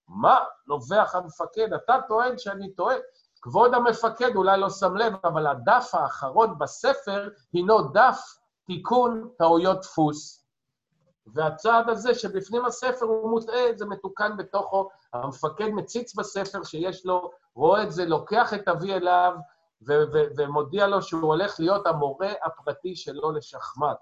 מה? 0.07 0.39
נובח 0.67 1.15
המפקד, 1.15 1.73
אתה 1.73 1.97
טוען 2.07 2.37
שאני 2.37 2.73
טועה. 2.73 2.95
כבוד 3.41 3.73
המפקד 3.73 4.35
אולי 4.35 4.59
לא 4.59 4.69
שם 4.69 4.95
לב, 4.95 5.13
אבל 5.23 5.47
הדף 5.47 5.89
האחרון 5.93 6.57
בספר 6.57 7.29
הינו 7.53 7.81
דף 7.81 8.19
תיקון 8.65 9.29
טעויות 9.37 9.81
דפוס. 9.81 10.36
והצעד 11.33 11.89
הזה 11.89 12.13
שבפנים 12.13 12.65
הספר 12.65 13.05
הוא 13.05 13.29
מוטעה, 13.29 13.61
זה 13.75 13.85
מתוקן 13.85 14.37
בתוכו. 14.37 14.89
המפקד 15.13 15.67
מציץ 15.67 16.15
בספר 16.15 16.63
שיש 16.63 17.05
לו, 17.05 17.31
רואה 17.55 17.83
את 17.83 17.91
זה, 17.91 18.05
לוקח 18.05 18.53
את 18.53 18.67
אבי 18.67 18.93
אליו 18.93 19.33
ו- 19.87 20.03
ו- 20.13 20.27
ומודיע 20.37 20.87
לו 20.87 21.01
שהוא 21.01 21.21
הולך 21.21 21.59
להיות 21.59 21.87
המורה 21.87 22.31
הפרטי 22.43 22.95
שלו 22.95 23.31
לשחמט. 23.31 23.97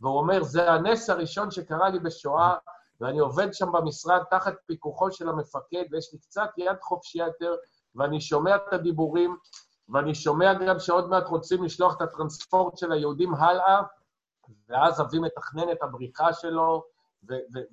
והוא 0.00 0.18
אומר, 0.18 0.42
זה 0.42 0.72
הנס 0.72 1.10
הראשון 1.10 1.50
שקרה 1.50 1.88
לי 1.88 1.98
בשואה, 1.98 2.54
ואני 3.00 3.18
עובד 3.18 3.54
שם 3.54 3.72
במשרד 3.72 4.22
תחת 4.30 4.54
פיקוחו 4.66 5.12
של 5.12 5.28
המפקד, 5.28 5.84
ויש 5.90 6.12
לי 6.12 6.18
קצת 6.18 6.50
יד 6.56 6.76
חופשייה 6.80 7.26
יותר, 7.26 7.54
ואני 7.94 8.20
שומע 8.20 8.56
את 8.56 8.72
הדיבורים, 8.72 9.36
ואני 9.88 10.14
שומע 10.14 10.54
גם 10.54 10.78
שעוד 10.78 11.08
מעט 11.08 11.28
רוצים 11.28 11.64
לשלוח 11.64 11.96
את 11.96 12.02
הטרנספורט 12.02 12.76
של 12.76 12.92
היהודים 12.92 13.34
הלאה, 13.34 13.82
ואז 14.68 15.00
אבי 15.00 15.18
מתכנן 15.18 15.72
את 15.72 15.82
הבריחה 15.82 16.32
שלו, 16.32 16.84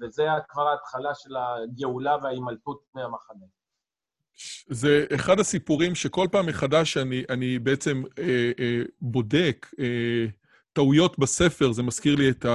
וזה 0.01 0.23
כבר 0.49 0.67
ההתחלה 0.67 1.15
של 1.15 1.35
הגאולה 1.35 2.17
וההימלטות 2.23 2.81
מהמחנה. 2.95 3.45
זה 4.69 5.05
אחד 5.15 5.39
הסיפורים 5.39 5.95
שכל 5.95 6.27
פעם 6.31 6.45
מחדש 6.45 6.97
אני, 6.97 7.23
אני 7.29 7.59
בעצם 7.59 8.03
אה, 8.19 8.51
אה, 8.59 8.81
בודק 9.01 9.67
אה, 9.79 10.25
טעויות 10.73 11.19
בספר, 11.19 11.71
זה 11.71 11.83
מזכיר 11.83 12.15
לי 12.15 12.29
את 12.29 12.45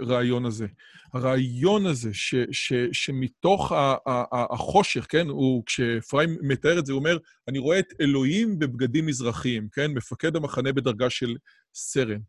הרעיון 0.00 0.46
הזה. 0.46 0.66
הרעיון 1.14 1.86
הזה 1.86 2.14
ש, 2.14 2.34
ש, 2.50 2.72
שמתוך 2.92 3.72
ה, 3.72 3.76
ה, 3.76 3.96
ה, 4.06 4.54
החושך, 4.54 5.06
כן, 5.08 5.28
הוא, 5.28 5.62
כשאפרים 5.66 6.36
מתאר 6.42 6.78
את 6.78 6.86
זה, 6.86 6.92
הוא 6.92 6.98
אומר, 6.98 7.18
אני 7.48 7.58
רואה 7.58 7.78
את 7.78 7.92
אלוהים 8.00 8.58
בבגדים 8.58 9.06
מזרחיים, 9.06 9.68
כן, 9.72 9.90
מפקד 9.90 10.36
המחנה 10.36 10.72
בדרגה 10.72 11.10
של 11.10 11.36
סרן. 11.74 12.20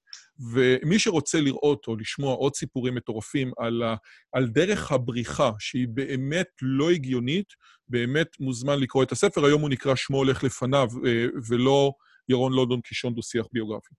ומי 0.54 1.00
שרוצה 1.00 1.42
לראות 1.42 1.88
או 1.88 1.96
לשמוע 1.96 2.34
עוד 2.36 2.56
סיפורים 2.56 2.96
מטורפים 2.96 3.52
על, 3.58 3.84
ה, 3.84 3.96
על 4.32 4.48
דרך 4.48 4.92
הבריחה, 4.92 5.52
שהיא 5.60 5.88
באמת 5.90 6.48
לא 6.62 6.90
הגיונית, 6.92 7.54
באמת 7.90 8.28
מוזמן 8.40 8.80
לקרוא 8.80 9.04
את 9.04 9.12
הספר. 9.12 9.46
היום 9.46 9.62
הוא 9.62 9.70
נקרא 9.70 9.96
שמו 9.96 10.18
הולך 10.18 10.44
לפניו, 10.44 10.88
אה, 11.06 11.26
ולא 11.48 11.92
ירון 12.30 12.54
לונדון 12.54 12.82
קישון 12.82 13.16
דו-שיח 13.16 13.46
ביוגרפי. 13.54 13.94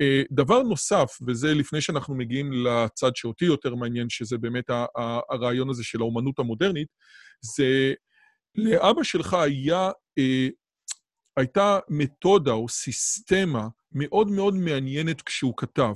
אה, 0.00 0.22
דבר 0.30 0.62
נוסף, 0.62 1.18
וזה 1.26 1.54
לפני 1.54 1.80
שאנחנו 1.80 2.14
מגיעים 2.14 2.52
לצד 2.52 3.16
שאותי 3.16 3.44
יותר 3.44 3.74
מעניין, 3.74 4.08
שזה 4.10 4.38
באמת 4.38 4.64
הרעיון 5.30 5.70
הזה 5.70 5.84
של 5.84 6.00
האומנות 6.00 6.38
המודרנית, 6.38 6.88
זה 7.56 7.94
לאבא 8.54 9.02
שלך 9.02 9.34
היה, 9.34 9.90
אה, 10.18 10.48
הייתה 11.36 11.78
מתודה 11.88 12.52
או 12.52 12.68
סיסטמה 12.68 13.68
מאוד 13.92 14.30
מאוד 14.30 14.54
מעניינת 14.54 15.22
כשהוא 15.22 15.54
כתב. 15.56 15.94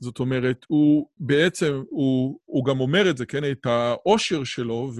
זאת 0.00 0.18
אומרת, 0.18 0.64
הוא 0.68 1.08
בעצם, 1.18 1.82
הוא, 1.88 2.38
הוא 2.44 2.64
גם 2.64 2.80
אומר 2.80 3.10
את 3.10 3.16
זה, 3.16 3.26
כן? 3.26 3.50
את 3.50 3.66
העושר 3.66 4.44
שלו, 4.44 4.92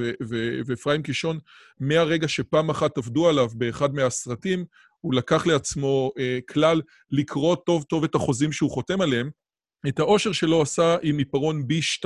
ואפרים 0.67 1.03
קישון, 1.03 1.39
מהרגע 1.81 2.29
שפעם 2.29 2.71
אחת 2.71 2.99
עבדו 2.99 3.29
עליו 3.29 3.49
באחד 3.55 3.95
מהסרטים, 3.95 4.65
הוא 5.01 5.15
לקח 5.15 5.47
לעצמו 5.47 6.13
אה, 6.19 6.39
כלל 6.49 6.83
לקרוא 7.11 7.57
טוב 7.57 7.83
טוב 7.83 8.05
את 8.05 8.15
החוזים 8.15 8.53
שהוא 8.53 8.71
חותם 8.71 9.01
עליהם. 9.01 9.31
את 9.89 9.99
העושר 9.99 10.33
שלו 10.33 10.63
עשה 10.63 10.97
עם 11.03 11.19
עיפרון 11.19 11.63
B2, 11.63 12.05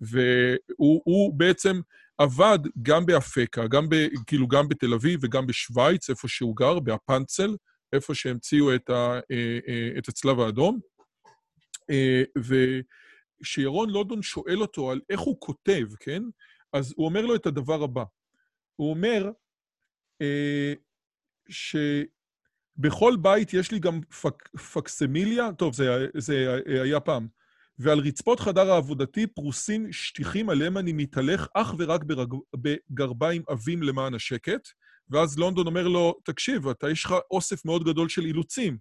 והוא 0.00 1.02
הוא 1.04 1.34
בעצם 1.34 1.80
עבד 2.20 2.58
גם 2.82 3.06
באפקה, 3.06 3.66
גם 3.66 3.88
ב, 3.88 3.94
כאילו 4.26 4.48
גם 4.48 4.68
בתל 4.68 4.94
אביב 4.94 5.20
וגם 5.22 5.46
בשוויץ, 5.46 6.10
איפה 6.10 6.28
שהוא 6.28 6.56
גר, 6.56 6.78
באפנצל, 6.78 7.56
איפה 7.92 8.14
שהמציאו 8.14 8.74
את, 8.74 8.90
ה, 8.90 9.20
אה, 9.30 9.58
אה, 9.68 9.98
את 9.98 10.08
הצלב 10.08 10.40
האדום. 10.40 10.80
אה, 11.90 12.22
וכשירון 12.36 13.90
לונדון 13.90 14.22
שואל 14.22 14.60
אותו 14.60 14.90
על 14.90 15.00
איך 15.10 15.20
הוא 15.20 15.36
כותב, 15.40 15.86
כן? 16.00 16.22
אז 16.72 16.94
הוא 16.96 17.06
אומר 17.06 17.26
לו 17.26 17.34
את 17.34 17.46
הדבר 17.46 17.82
הבא. 17.82 18.04
הוא 18.76 18.90
אומר 18.90 19.30
שבכל 21.48 23.16
בית 23.22 23.54
יש 23.54 23.72
לי 23.72 23.78
גם 23.78 24.00
פק, 24.02 24.56
פקסמיליה, 24.58 25.52
טוב, 25.58 25.74
זה, 25.74 26.06
זה 26.18 26.60
היה 26.82 27.00
פעם, 27.00 27.28
ועל 27.82 27.98
רצפות 27.98 28.40
חדר 28.40 28.72
העבודתי 28.72 29.26
פרוסים 29.26 29.92
שטיחים 29.92 30.50
עליהם 30.50 30.78
אני 30.78 30.92
מתהלך 30.92 31.46
אך 31.54 31.74
ורק 31.78 32.04
ברג... 32.04 32.34
בגרביים 32.54 33.42
עבים 33.48 33.82
למען 33.82 34.14
השקט, 34.14 34.68
ואז 35.10 35.38
לונדון 35.38 35.66
אומר 35.66 35.88
לו, 35.88 36.14
תקשיב, 36.24 36.68
אתה, 36.68 36.90
יש 36.90 37.04
לך 37.04 37.14
אוסף 37.30 37.64
מאוד 37.64 37.84
גדול 37.84 38.08
של 38.08 38.24
אילוצים. 38.24 38.78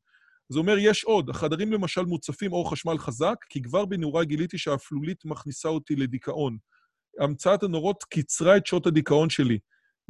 אז 0.51 0.55
הוא 0.55 0.61
אומר, 0.61 0.75
יש 0.79 1.03
עוד. 1.03 1.29
החדרים 1.29 1.73
למשל 1.73 2.01
מוצפים 2.01 2.53
אור 2.53 2.71
חשמל 2.71 2.97
חזק, 2.97 3.35
כי 3.49 3.61
כבר 3.61 3.85
בנעוריי 3.85 4.25
גיליתי 4.25 4.57
שהאפלולית 4.57 5.25
מכניסה 5.25 5.69
אותי 5.69 5.95
לדיכאון. 5.95 6.57
המצאת 7.19 7.63
הנורות 7.63 8.03
קיצרה 8.03 8.57
את 8.57 8.67
שעות 8.67 8.87
הדיכאון 8.87 9.29
שלי. 9.29 9.59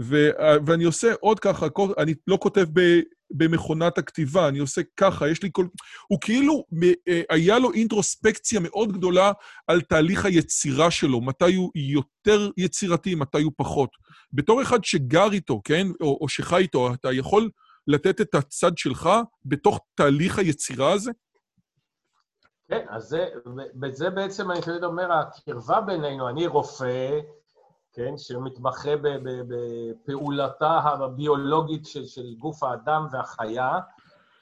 ו- 0.02 0.30
ואני 0.66 0.84
עושה 0.84 1.14
עוד 1.20 1.40
ככה, 1.40 1.68
אני 1.98 2.14
לא 2.28 2.38
כותב 2.42 2.66
ב- 2.74 3.02
במכונת 3.32 3.98
הכתיבה, 3.98 4.48
אני 4.48 4.60
עושה 4.60 4.82
ככה, 4.98 5.30
יש 5.30 5.44
לי 5.44 5.50
כל... 5.52 5.66
הוא 6.08 6.20
כאילו, 6.22 6.66
אה, 7.08 7.22
היה 7.30 7.60
לו 7.60 7.74
אינטרוספקציה 7.74 8.60
מאוד 8.60 8.92
גדולה 8.92 9.32
על 9.68 9.82
תהליך 9.82 10.26
היצירה 10.26 10.92
שלו, 10.92 11.22
מתי 11.22 11.56
הוא 11.56 11.72
יותר 11.76 12.50
יצירתי, 12.58 13.16
מתי 13.16 13.42
הוא 13.42 13.52
פחות. 13.58 13.90
בתור 14.34 14.62
אחד 14.62 14.84
שגר 14.84 15.32
איתו, 15.32 15.62
כן, 15.64 15.88
או, 16.02 16.18
או 16.22 16.30
שחי 16.30 16.58
איתו, 16.58 16.94
אתה 16.94 17.14
יכול 17.14 17.50
לתת 17.88 18.22
את 18.22 18.36
הצד 18.36 18.78
שלך 18.78 19.10
בתוך 19.46 19.80
תהליך 19.96 20.40
היצירה 20.40 20.92
הזה? 20.92 21.12
כן, 22.70 22.86
אז 22.90 23.04
זה, 23.04 23.26
בזה 23.76 24.10
בעצם 24.10 24.52
אני 24.52 24.62
תמיד 24.62 24.84
אומר, 24.84 25.12
הקרבה 25.12 25.82
בינינו, 25.82 26.30
אני 26.30 26.48
רופא, 26.48 27.20
כן, 27.94 28.18
שמתמחה 28.18 28.90
בפעולתה 29.48 30.78
הביולוגית 30.78 31.86
של, 31.86 32.06
של 32.06 32.36
גוף 32.38 32.64
האדם 32.64 33.08
והחיה, 33.12 33.80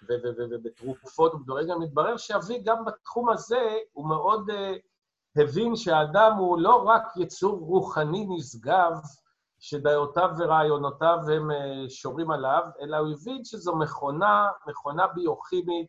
ובתרופות 0.10 1.34
גם 1.70 1.82
מתברר 1.82 2.18
שאבי 2.18 2.60
גם 2.60 2.86
בתחום 2.86 3.30
הזה, 3.30 3.78
הוא 3.94 4.08
מאוד 4.08 4.50
uh, 4.50 4.54
הבין 5.42 5.76
שהאדם 5.76 6.34
הוא 6.38 6.60
לא 6.60 6.84
רק 6.88 7.18
יצור 7.18 7.58
רוחני 7.60 8.26
נשגב, 8.30 8.92
שדעותיו 9.60 10.30
ורעיונותיו 10.38 11.18
הם 11.34 11.52
uh, 11.52 11.90
שורים 11.90 12.32
עליו, 12.32 12.64
אלא 12.82 12.98
הוא 12.98 13.08
הבין 13.12 13.44
שזו 13.44 13.76
מכונה, 13.76 14.50
מכונה 14.68 15.08
ביוכימית, 15.08 15.88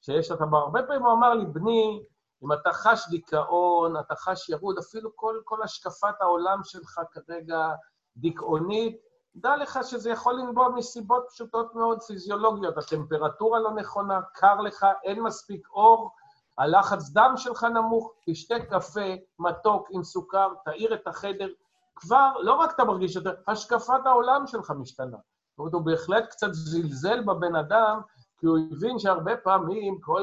שיש 0.00 0.30
אותה, 0.30 0.44
הרבה 0.52 0.82
פעמים 0.82 1.02
הוא 1.02 1.12
אמר 1.12 1.34
לי, 1.34 1.46
בני, 1.46 2.02
אם 2.44 2.52
אתה 2.52 2.72
חש 2.72 3.08
דיכאון, 3.10 3.96
אתה 3.96 4.14
חש 4.16 4.48
ירוד, 4.48 4.78
אפילו 4.78 5.16
כל, 5.16 5.40
כל 5.44 5.62
השקפת 5.62 6.14
העולם 6.20 6.60
שלך 6.64 7.00
כרגע 7.12 7.68
דיכאונית, 8.16 8.96
דע 9.36 9.56
לך 9.56 9.78
שזה 9.82 10.10
יכול 10.10 10.34
לנבוע 10.34 10.68
מסיבות 10.68 11.24
פשוטות 11.28 11.74
מאוד 11.74 12.02
פיזיולוגיות. 12.02 12.78
הטמפרטורה 12.78 13.58
לא 13.58 13.70
נכונה, 13.70 14.20
קר 14.34 14.60
לך, 14.60 14.86
אין 15.04 15.22
מספיק 15.22 15.68
אור, 15.68 16.10
הלחץ 16.58 17.10
דם 17.10 17.32
שלך 17.36 17.64
נמוך, 17.64 18.12
תשתה 18.26 18.54
קפה 18.70 19.14
מתוק 19.38 19.88
עם 19.90 20.04
סוכר, 20.04 20.48
תאיר 20.64 20.94
את 20.94 21.06
החדר. 21.06 21.48
כבר, 21.96 22.32
לא 22.40 22.54
רק 22.54 22.74
אתה 22.74 22.84
מרגיש 22.84 23.16
יותר, 23.16 23.34
השקפת 23.48 24.06
העולם 24.06 24.46
שלך 24.46 24.72
משתנה. 24.78 25.16
זאת 25.16 25.58
אומרת, 25.58 25.72
הוא 25.72 25.82
בהחלט 25.82 26.30
קצת 26.30 26.48
זלזל 26.52 27.20
בבן 27.20 27.56
אדם, 27.56 28.00
כי 28.40 28.46
הוא 28.46 28.58
הבין 28.72 28.98
שהרבה 28.98 29.36
פעמים 29.36 30.00
כל 30.00 30.22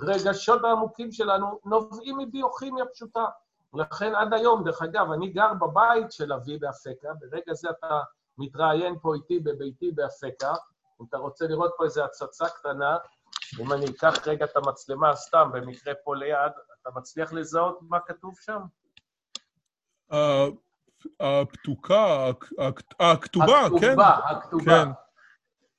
הרגשות 0.00 0.64
העמוקים 0.64 1.12
שלנו 1.12 1.60
נובעים 1.64 2.18
מביוכימיה 2.18 2.84
פשוטה. 2.86 3.24
ולכן 3.74 4.14
עד 4.14 4.34
היום, 4.34 4.64
דרך 4.64 4.82
אגב, 4.82 5.12
אני 5.12 5.28
גר 5.28 5.54
בבית 5.54 6.12
של 6.12 6.32
אבי 6.32 6.58
באפקה, 6.58 7.08
ברגע 7.20 7.54
זה 7.54 7.68
אתה 7.70 8.00
מתראיין 8.38 8.98
פה 9.02 9.14
איתי 9.14 9.38
בביתי 9.38 9.90
באפקה, 9.90 10.54
אם 11.00 11.06
אתה 11.08 11.16
רוצה 11.16 11.46
לראות 11.46 11.72
פה 11.76 11.84
איזו 11.84 12.04
הצצה 12.04 12.48
קטנה, 12.48 12.96
אם 13.60 13.72
אני 13.72 13.84
אקח 13.86 14.28
רגע 14.28 14.44
את 14.44 14.56
המצלמה 14.56 15.16
סתם, 15.16 15.50
במקרה 15.52 15.94
פה 16.04 16.16
ליד, 16.16 16.52
אתה 16.82 16.90
מצליח 16.96 17.32
לזהות 17.32 17.78
מה 17.82 18.00
כתוב 18.00 18.34
שם? 18.40 18.60
הפתוקה, 21.20 22.30
הכתובה, 23.00 23.66
כן. 23.80 23.86
הכתובה, 23.86 24.08
הכתובה. 24.08 24.84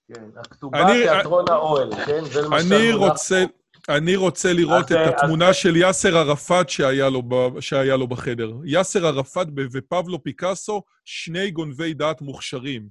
כן, 0.08 0.26
הכתובה 0.38 0.86
תיאטרון 0.86 1.46
האוהל, 1.50 1.90
כן? 2.06 2.26
זה 2.26 2.42
למשל... 2.42 2.76
אני 2.76 2.94
רוצה... 2.94 3.44
אני 3.90 4.16
רוצה 4.16 4.54
לראות 4.54 4.92
את 4.92 4.98
התמונה 5.08 5.54
של 5.54 5.76
יאסר 5.76 6.18
ערפאת 6.18 6.70
שהיה 6.70 7.10
לו, 7.10 7.22
ב, 7.28 7.60
שהיה 7.60 7.98
לו 7.98 8.08
בחדר. 8.08 8.52
יאסר 8.64 9.06
ערפאת 9.06 9.48
ופבלו 9.74 10.24
פיקאסו, 10.24 10.82
שני 11.06 11.52
גונבי 11.52 11.94
דעת 11.94 12.22
מוכשרים. 12.22 12.88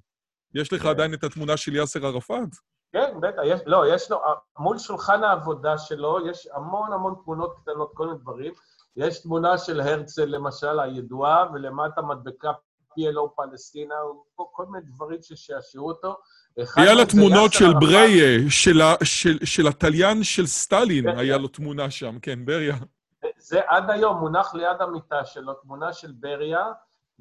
יש 0.54 0.72
לך 0.72 0.82
כן. 0.82 0.88
עדיין 0.88 1.14
את 1.14 1.24
התמונה 1.24 1.56
של 1.56 1.76
יאסר 1.76 2.06
ערפאת? 2.06 2.48
כן, 2.92 3.20
בטח. 3.20 3.42
יש, 3.44 3.60
לא, 3.66 3.94
יש 3.94 4.10
לו, 4.10 4.20
מול 4.58 4.78
שולחן 4.78 5.24
העבודה 5.24 5.78
שלו, 5.78 6.28
יש 6.30 6.48
המון 6.54 6.92
המון 6.92 7.14
תמונות 7.24 7.54
קטנות, 7.62 7.90
כל 7.94 8.06
מיני 8.06 8.18
דברים. 8.18 8.52
יש 8.96 9.22
תמונה 9.22 9.58
של 9.58 9.80
הרצל, 9.80 10.24
למשל, 10.24 10.80
הידועה, 10.80 11.46
ולמטה 11.54 12.02
מדבקה 12.02 12.52
PLO 12.98 13.28
פלסטינה, 13.36 13.94
כל, 14.34 14.66
מיני 14.66 14.84
דברים 14.86 15.18
ששעשעו 15.22 15.88
אותו. 15.88 16.16
היה 16.76 16.94
לה 16.94 17.06
תמונות 17.06 17.52
של 17.52 17.72
בריה, 17.80 18.50
של, 18.50 18.80
של, 19.44 19.66
התליין 19.66 20.22
של 20.22 20.46
סטלין. 20.46 21.08
היה 21.08 21.36
לו 21.36 21.48
תמונה 21.48 21.90
שם, 21.90 22.18
כן, 22.22 22.44
בריה. 22.44 22.74
זה 23.38 23.60
עד 23.66 23.90
היום 23.90 24.16
מונח 24.18 24.54
ליד 24.54 24.80
המיטה 24.80 25.24
שלו, 25.24 25.54
תמונה 25.54 25.92
של 25.92 26.12
בריה, 26.12 26.72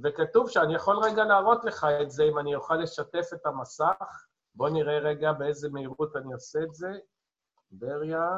וכתוב 0.03 0.49
שאני 0.49 0.75
יכול 0.75 0.97
רגע 1.03 1.23
להראות 1.23 1.65
לך 1.65 1.88
את 2.01 2.12
זה, 2.12 2.23
אם 2.23 2.39
אני 2.39 2.55
אוכל 2.55 2.75
לשתף 2.75 3.29
את 3.33 3.45
המסך. 3.45 4.25
בוא 4.55 4.69
נראה 4.69 4.99
רגע 4.99 5.31
באיזה 5.31 5.69
מהירות 5.69 6.15
אני 6.15 6.33
עושה 6.33 6.59
את 6.63 6.73
זה. 6.73 6.91
בריה, 7.71 8.29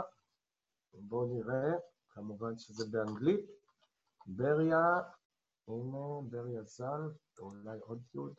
בוא 0.94 1.28
נראה, 1.30 1.72
כמובן 2.10 2.58
שזה 2.58 2.86
באנגלית. 2.92 3.46
בריה, 4.26 5.00
הנה, 5.68 6.22
בריה 6.22 6.64
ז"ל, 6.64 7.10
אולי 7.40 7.78
עוד 7.82 8.00
יוד. 8.16 8.34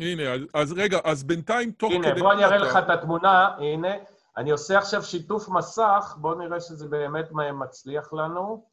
הנה, 0.00 0.32
אז, 0.32 0.40
אז 0.54 0.72
רגע, 0.72 0.98
אז 1.04 1.24
בינתיים 1.24 1.72
תוך 1.72 1.92
הנה, 1.92 2.02
כדי... 2.02 2.10
הנה, 2.10 2.20
בוא 2.20 2.32
אני 2.32 2.44
אראה 2.44 2.58
לך 2.58 2.76
את 2.76 2.90
התמונה, 2.90 3.48
הנה. 3.58 3.94
אני 4.36 4.50
עושה 4.50 4.78
עכשיו 4.78 5.02
שיתוף 5.02 5.48
מסך, 5.48 6.16
בואו 6.20 6.38
נראה 6.38 6.60
שזה 6.60 6.88
באמת 6.88 7.28
מצליח 7.32 8.12
לנו. 8.12 8.66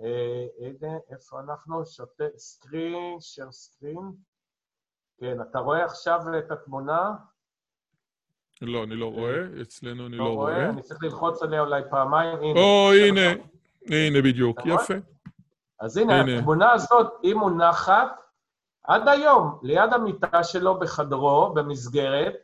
אה, 0.00 0.46
הנה, 0.58 0.98
איפה 1.10 1.40
אנחנו? 1.40 1.86
שותה 1.86 2.24
סקרין, 2.36 3.20
שר 3.20 3.52
סקרין. 3.52 4.12
כן, 5.18 5.40
אתה 5.50 5.58
רואה 5.58 5.84
עכשיו 5.84 6.20
את 6.38 6.50
התמונה? 6.50 7.12
לא, 8.62 8.84
אני 8.84 8.94
לא 8.94 9.12
רואה, 9.12 9.42
אצלנו 9.62 10.06
אני 10.06 10.16
לא, 10.16 10.24
לא 10.24 10.30
רואה. 10.30 10.54
רואה. 10.54 10.68
אני 10.68 10.82
צריך 10.82 11.02
ללחוץ 11.02 11.42
עליה 11.42 11.60
אולי 11.60 11.82
פעמיים, 11.90 12.38
הנה. 12.38 12.60
או, 12.60 12.92
הנה, 12.92 13.42
הנה 13.86 14.22
בדיוק, 14.22 14.60
יפה. 14.66 14.94
אז 15.80 15.96
הנה, 15.96 16.20
הנה, 16.20 16.38
התמונה 16.38 16.72
הזאת, 16.72 17.06
היא 17.22 17.34
מונחת 17.34 18.20
עד 18.84 19.08
היום, 19.08 19.58
ליד 19.62 19.92
המיטה 19.92 20.44
שלו 20.44 20.78
בחדרו, 20.78 21.52
במסגרת, 21.54 22.34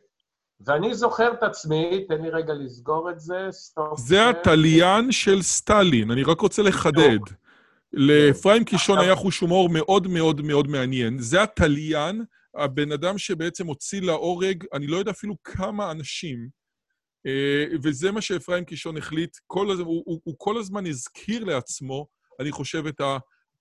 ואני 0.65 0.93
זוכר 0.93 1.33
את 1.33 1.43
עצמי, 1.43 2.05
תן 2.07 2.21
לי 2.21 2.29
רגע 2.29 2.53
לסגור 2.53 3.09
את 3.09 3.19
זה, 3.19 3.47
stop. 3.51 3.99
זה 3.99 4.29
התליין 4.29 5.11
של 5.11 5.41
סטלין, 5.41 6.11
אני 6.11 6.23
רק 6.23 6.41
רוצה 6.41 6.61
לחדד. 6.61 7.19
לאפרים 7.93 8.63
קישון 8.63 8.99
היה 8.99 9.15
חוש 9.15 9.39
הומור 9.39 9.69
מאוד 9.69 10.07
מאוד 10.07 10.41
מאוד 10.41 10.67
מעניין. 10.67 11.17
זה 11.19 11.43
התליין, 11.43 12.23
הבן 12.57 12.91
אדם 12.91 13.17
שבעצם 13.17 13.67
הוציא 13.67 14.01
להורג, 14.01 14.63
אני 14.73 14.87
לא 14.87 14.97
יודע 14.97 15.11
אפילו 15.11 15.35
כמה 15.43 15.91
אנשים, 15.91 16.47
אה, 17.25 17.65
וזה 17.83 18.11
מה 18.11 18.21
שאפרים 18.21 18.65
קישון 18.65 18.97
החליט. 18.97 19.37
כל 19.47 19.71
הזמן, 19.71 19.85
הוא, 19.85 20.03
הוא, 20.05 20.19
הוא 20.23 20.35
כל 20.37 20.57
הזמן 20.57 20.85
הזכיר 20.85 21.43
לעצמו, 21.43 22.07
אני 22.39 22.51
חושב, 22.51 22.87
את 22.87 23.01
ה... 23.01 23.17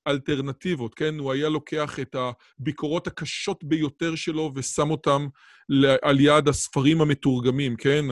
אלטרנטיבות, 0.07 0.95
כן? 0.95 1.19
הוא 1.19 1.33
היה 1.33 1.49
לוקח 1.49 2.01
את 2.01 2.17
הביקורות 2.59 3.07
הקשות 3.07 3.65
ביותר 3.65 4.15
שלו 4.15 4.53
ושם 4.55 4.91
אותם 4.91 5.27
על 6.03 6.21
יד 6.21 6.49
הספרים 6.49 7.01
המתורגמים, 7.01 7.77
כן? 7.77 8.05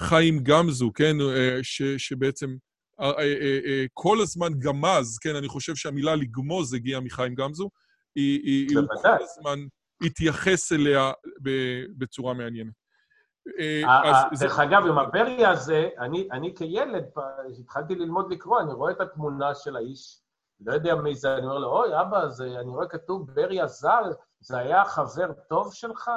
החיים 0.00 0.40
גמזו, 0.42 0.92
כן? 0.94 1.16
אה, 1.20 1.58
ש, 1.62 1.82
שבעצם 1.82 2.56
כל 3.94 4.20
הזמן 4.20 4.58
גמז, 4.58 5.18
כן? 5.18 5.36
אני 5.36 5.48
חושב 5.48 5.74
שהמילה 5.74 6.16
לגמוז 6.16 6.74
הגיעה 6.74 7.00
מחיים 7.00 7.34
גמזו. 7.34 7.70
היא, 8.14 8.40
היא, 8.42 8.76
הוא 8.78 8.86
כל 9.02 9.08
הזמן 9.22 9.66
התייחס 10.02 10.72
אליה 10.72 11.12
בצורה 11.98 12.34
מעניינת. 12.34 12.79
אה, 13.58 13.82
ה- 13.86 14.10
אז 14.10 14.16
ה- 14.16 14.28
זה- 14.36 14.44
דרך 14.46 14.58
אגב, 14.58 14.86
עם 14.86 14.98
הברי 14.98 15.46
הזה, 15.46 15.88
אני, 16.32 16.54
כילד, 16.56 17.04
כשהתחלתי 17.54 17.94
ללמוד 17.94 18.32
לקרוא, 18.32 18.60
אני 18.60 18.72
רואה 18.72 18.92
את 18.92 19.00
התמונה 19.00 19.54
של 19.54 19.76
האיש, 19.76 20.20
לא 20.66 20.72
יודע 20.72 20.94
מי 20.94 21.14
זה, 21.14 21.34
אני 21.36 21.46
אומר 21.46 21.58
לו, 21.58 21.68
אוי, 21.68 22.00
אבא, 22.00 22.22
אני 22.60 22.70
רואה 22.70 22.86
כתוב 22.86 23.30
ברי 23.34 23.60
הז"ל, 23.60 24.04
זה 24.40 24.58
היה 24.58 24.84
חבר 24.84 25.32
טוב 25.48 25.74
שלך? 25.74 26.10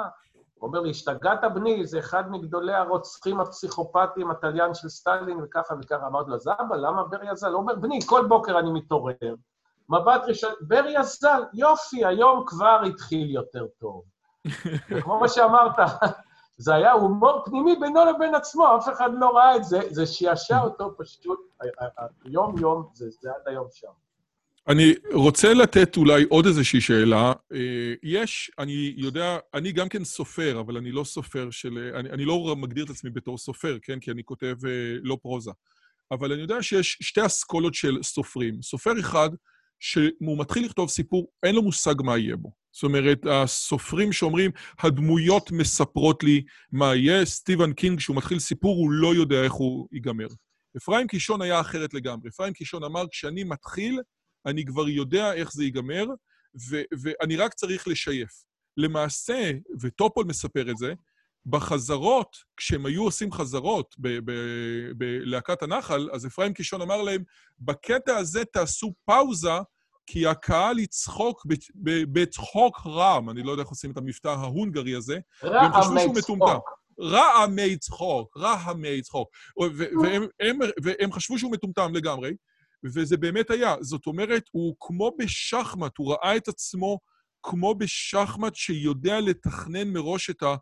הוא 0.54 0.68
אומר 0.68 0.80
לי, 0.80 0.90
השתגעת 0.90 1.40
בני, 1.54 1.86
זה 1.86 1.98
אחד 1.98 2.30
מגדולי 2.30 2.74
הרוצחים 2.74 3.40
הפסיכופטיים, 3.40 4.30
התליין 4.30 4.74
של 4.74 4.88
סטלין, 4.88 5.40
וככה 5.42 5.74
וככה. 5.82 6.06
אמרתי 6.06 6.30
לו, 6.30 6.36
אז 6.36 6.48
אבא, 6.60 6.76
למה 6.76 7.04
ברי 7.04 7.28
הז"ל? 7.28 7.48
הוא 7.48 7.56
אומר, 7.60 7.74
בני, 7.74 7.98
כל 8.06 8.26
בוקר 8.28 8.58
אני 8.58 8.70
מתעורר, 8.72 9.34
מבט 9.88 10.22
ראשון, 10.26 10.50
ברי 10.60 10.96
הז"ל, 10.96 11.42
יופי, 11.54 12.04
היום 12.04 12.44
כבר 12.46 12.80
התחיל 12.86 13.30
יותר 13.30 13.66
טוב. 13.80 14.02
וכמו 14.90 15.20
מה 15.20 15.28
שאמרת, 15.28 15.76
זה 16.56 16.74
היה 16.74 16.92
הומור 16.92 17.42
פנימי 17.44 17.76
בינו 17.80 18.04
לבין 18.04 18.34
עצמו, 18.34 18.76
אף 18.76 18.88
אחד 18.88 19.10
לא 19.20 19.36
ראה 19.36 19.56
את 19.56 19.64
זה, 19.64 19.80
זה 19.90 20.06
שעשע 20.06 20.60
אותו 20.60 20.94
פשוט, 20.98 21.38
יום-יום, 22.24 22.88
זה, 22.94 23.10
זה 23.20 23.30
עד 23.30 23.48
היום 23.48 23.66
שם. 23.72 23.88
אני 24.68 24.94
רוצה 25.12 25.54
לתת 25.54 25.96
אולי 25.96 26.24
עוד 26.28 26.46
איזושהי 26.46 26.80
שאלה. 26.80 27.32
אה, 27.52 27.94
יש, 28.02 28.50
אני 28.58 28.94
יודע, 28.96 29.38
אני 29.54 29.72
גם 29.72 29.88
כן 29.88 30.04
סופר, 30.04 30.60
אבל 30.60 30.76
אני 30.76 30.92
לא 30.92 31.04
סופר 31.04 31.50
של... 31.50 31.92
אני, 31.94 32.10
אני 32.10 32.24
לא 32.24 32.56
מגדיר 32.56 32.84
את 32.84 32.90
עצמי 32.90 33.10
בתור 33.10 33.38
סופר, 33.38 33.78
כן? 33.82 34.00
כי 34.00 34.10
אני 34.10 34.24
כותב 34.24 34.56
אה, 34.66 34.70
לא 35.02 35.18
פרוזה. 35.22 35.50
אבל 36.10 36.32
אני 36.32 36.42
יודע 36.42 36.62
שיש 36.62 36.98
שתי 37.00 37.26
אסכולות 37.26 37.74
של 37.74 38.02
סופרים. 38.02 38.62
סופר 38.62 39.00
אחד, 39.00 39.30
שהוא 39.80 40.38
מתחיל 40.38 40.64
לכתוב 40.64 40.88
סיפור, 40.88 41.28
אין 41.42 41.54
לו 41.54 41.62
מושג 41.62 41.94
מה 42.02 42.18
יהיה 42.18 42.36
בו. 42.36 42.52
זאת 42.74 42.82
אומרת, 42.82 43.26
הסופרים 43.30 44.12
שאומרים, 44.12 44.50
הדמויות 44.78 45.50
מספרות 45.50 46.24
לי 46.24 46.42
מה 46.72 46.94
יהיה, 46.94 47.24
סטיבן 47.24 47.72
קינג, 47.72 47.98
כשהוא 47.98 48.16
מתחיל 48.16 48.38
סיפור, 48.38 48.76
הוא 48.76 48.90
לא 48.90 49.14
יודע 49.14 49.42
איך 49.42 49.52
הוא 49.52 49.88
ייגמר. 49.92 50.26
אפרים 50.76 51.06
קישון 51.06 51.42
היה 51.42 51.60
אחרת 51.60 51.94
לגמרי. 51.94 52.28
אפרים 52.28 52.52
קישון 52.52 52.84
אמר, 52.84 53.04
כשאני 53.10 53.44
מתחיל, 53.44 54.00
אני 54.46 54.64
כבר 54.64 54.88
יודע 54.88 55.32
איך 55.32 55.52
זה 55.52 55.64
ייגמר, 55.64 56.04
ו- 56.70 56.82
ואני 57.02 57.36
רק 57.36 57.54
צריך 57.54 57.88
לשייף. 57.88 58.44
למעשה, 58.76 59.52
וטופול 59.80 60.26
מספר 60.26 60.70
את 60.70 60.76
זה, 60.76 60.94
בחזרות, 61.46 62.36
כשהם 62.56 62.86
היו 62.86 63.04
עושים 63.04 63.32
חזרות 63.32 63.96
בלהקת 64.96 65.62
הנחל, 65.62 66.08
אז 66.12 66.26
אפרים 66.26 66.52
קישון 66.52 66.82
אמר 66.82 67.02
להם, 67.02 67.22
בקטע 67.58 68.16
הזה 68.16 68.44
תעשו 68.44 68.94
פאוזה, 69.04 69.58
כי 70.06 70.26
הקהל 70.26 70.78
יצחוק 70.78 71.46
בצחוק 72.12 72.80
רם, 72.86 73.30
אני 73.30 73.42
לא 73.42 73.50
יודע 73.50 73.62
איך 73.62 73.70
עושים 73.70 73.90
את 73.90 73.96
המבטא 73.96 74.28
ההונגרי 74.28 74.94
הזה, 74.94 75.18
והם 75.42 75.72
חשבו 75.72 76.00
שהוא 76.00 76.14
מטומטם. 76.16 76.58
רעמי 77.00 77.76
צחוק, 77.76 78.36
רעמי 78.36 79.02
צחוק. 79.02 79.28
ו- 79.62 80.02
והם, 80.02 80.26
הם, 80.40 80.58
והם 80.82 81.12
חשבו 81.12 81.38
שהוא 81.38 81.52
מטומטם 81.52 81.94
לגמרי, 81.94 82.32
וזה 82.84 83.16
באמת 83.16 83.50
היה. 83.50 83.74
זאת 83.80 84.06
אומרת, 84.06 84.42
הוא 84.50 84.76
כמו 84.80 85.10
בשחמט, 85.18 85.92
הוא 85.98 86.12
ראה 86.12 86.36
את 86.36 86.48
עצמו 86.48 86.98
כמו 87.42 87.74
בשחמט 87.74 88.54
שיודע 88.54 89.20
לתכנן 89.20 89.88
מראש 89.88 90.30
את, 90.30 90.42
ה, 90.42 90.54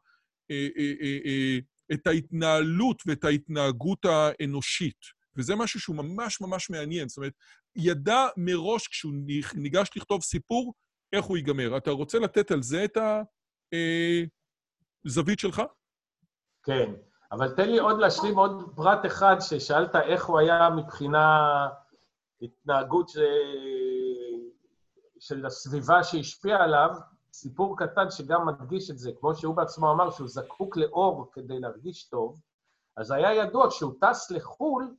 אה, 0.51 0.69
אה, 0.79 1.19
אה, 1.27 1.59
את 1.93 2.07
ההתנהלות 2.07 3.03
ואת 3.07 3.25
ההתנהגות 3.25 4.05
האנושית. 4.05 5.23
וזה 5.37 5.57
משהו 5.57 5.81
שהוא 5.81 5.97
ממש 5.97 6.41
ממש 6.41 6.71
מעניין. 6.71 7.09
זאת 7.09 7.17
אומרת, 7.17 7.33
ידע 7.77 8.27
מראש 8.37 8.89
כשהוא 8.89 9.13
ניגש 9.55 9.91
לכתוב 9.97 10.23
סיפור, 10.23 10.75
איך 11.13 11.25
הוא 11.25 11.37
ייגמר. 11.37 11.77
אתה 11.77 11.91
רוצה 11.91 12.19
לתת 12.19 12.51
על 12.51 12.63
זה 12.63 12.85
את 12.85 12.99
הזווית 15.07 15.39
שלך? 15.39 15.63
כן, 16.63 16.93
אבל 17.33 17.55
תן 17.57 17.71
לי 17.71 17.79
עוד 17.79 17.99
להשלים 17.99 18.39
עוד 18.39 18.73
פרט 18.77 19.07
אחד 19.07 19.37
ששאלת 19.41 19.97
איך 19.97 20.25
הוא 20.25 20.39
היה 20.39 20.71
מבחינה 20.71 21.39
התנהגות 22.43 23.09
ש... 23.09 23.17
של 25.21 25.47
הסביבה 25.47 26.05
שהשפיעה 26.05 26.65
עליו, 26.65 26.91
סיפור 27.33 27.79
קטן 27.79 28.11
שגם 28.11 28.47
מדגיש 28.47 28.91
את 28.91 28.99
זה, 28.99 29.11
כמו 29.21 29.35
שהוא 29.35 29.57
בעצמו 29.57 29.93
אמר 29.93 30.11
שהוא 30.11 30.29
זקוק 30.29 30.77
לאור 30.77 31.31
כדי 31.33 31.61
להרגיש 31.61 32.09
טוב, 32.09 32.41
אז 32.97 33.11
היה 33.11 33.35
ידוע, 33.35 33.71
כשהוא 33.71 33.93
טס 34.01 34.31
לחו"ל, 34.31 34.95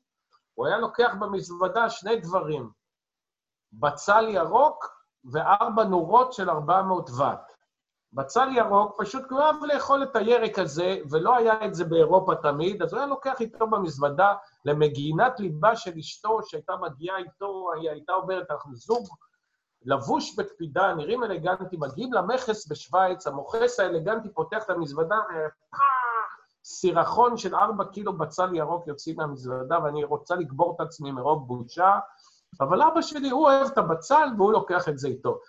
הוא 0.54 0.68
היה 0.68 0.78
לוקח 0.78 1.14
במזוודה 1.20 1.90
שני 1.90 2.16
דברים, 2.16 2.70
בצל 3.74 4.26
ירוק 4.30 5.04
וארבע 5.32 5.84
נורות 5.84 6.34
של 6.34 6.50
400 6.50 7.10
ואט. 7.18 7.52
בצל 8.14 8.50
ירוק, 8.56 9.02
פשוט 9.02 9.32
הוא 9.32 9.40
אוהב 9.40 9.64
לאכול 9.64 10.04
את 10.04 10.16
הירק 10.16 10.60
הזה, 10.60 10.98
ולא 11.12 11.36
היה 11.36 11.66
את 11.66 11.76
זה 11.76 11.86
באירופה 11.86 12.36
תמיד, 12.36 12.82
אז 12.82 12.94
הוא 12.94 13.00
היה 13.00 13.08
לוקח 13.08 13.42
איתו 13.42 13.68
במזוודה 13.68 14.36
למגינת 14.66 15.40
ליבה 15.40 15.76
של 15.76 15.92
אשתו, 16.00 16.40
שהייתה 16.44 16.76
מגיעה 16.76 17.18
איתו, 17.18 17.72
היא 17.76 17.90
הייתה 17.90 18.14
אומרת, 18.14 18.52
אנחנו 18.52 18.76
זוג 18.76 19.08
לבוש 19.86 20.36
בקפידה, 20.36 20.94
נראים 20.94 21.24
אלגנטי, 21.24 21.78
מגיעים 21.80 22.14
למכס 22.14 22.68
בשוויץ, 22.68 23.28
המוכס 23.28 23.80
האלגנטי 23.80 24.34
פותח 24.34 24.64
את 24.64 24.70
המזוודה, 24.70 25.16
סירחון 26.64 27.38
של 27.38 27.56
ארבע 27.56 27.86
קילו 27.86 28.18
בצל 28.18 28.56
ירוק 28.56 28.88
יוצאים 28.88 29.16
מהמזוודה, 29.18 29.84
ואני 29.84 30.04
רוצה 30.04 30.36
לגבור 30.36 30.76
את 30.76 30.82
עצמי 30.82 31.12
מרוב 31.12 31.48
בושה, 31.48 32.00
אבל 32.62 32.82
אבא 32.82 33.02
שלי, 33.02 33.30
הוא 33.30 33.46
אוהב 33.46 33.68
את 33.68 33.78
הבצל 33.78 34.28
והוא 34.38 34.52
לוקח 34.52 34.90
את 34.90 35.00
זה 35.00 35.08
איתו. 35.08 35.40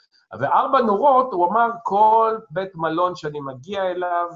וארבע 0.40 0.80
נורות, 0.80 1.32
הוא 1.32 1.46
אמר, 1.46 1.68
כל 1.82 2.38
בית 2.50 2.74
מלון 2.74 3.16
שאני 3.16 3.40
מגיע 3.40 3.82
אליו, 3.82 4.26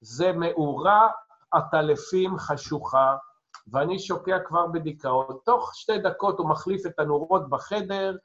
זה 0.00 0.32
מאורה 0.32 1.08
עטלפים 1.50 2.38
חשוכה, 2.38 3.16
ואני 3.72 3.98
שוקע 3.98 4.38
כבר 4.38 4.66
בדיכאון. 4.66 5.38
תוך 5.44 5.70
שתי 5.74 5.98
דקות 5.98 6.38
הוא 6.38 6.48
מחליף 6.48 6.86
את 6.86 6.98
הנורות 6.98 7.48
בחדר, 7.48 8.16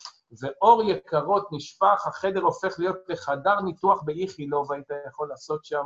ואור 0.41 0.83
יקרות 0.83 1.47
נשפך, 1.51 2.07
החדר 2.07 2.41
הופך 2.41 2.79
להיות 2.79 2.97
לחדר 3.07 3.61
ניתוח 3.61 4.01
באיכילוב, 4.01 4.71
היית 4.71 4.87
יכול 5.07 5.29
לעשות 5.29 5.65
שם, 5.65 5.83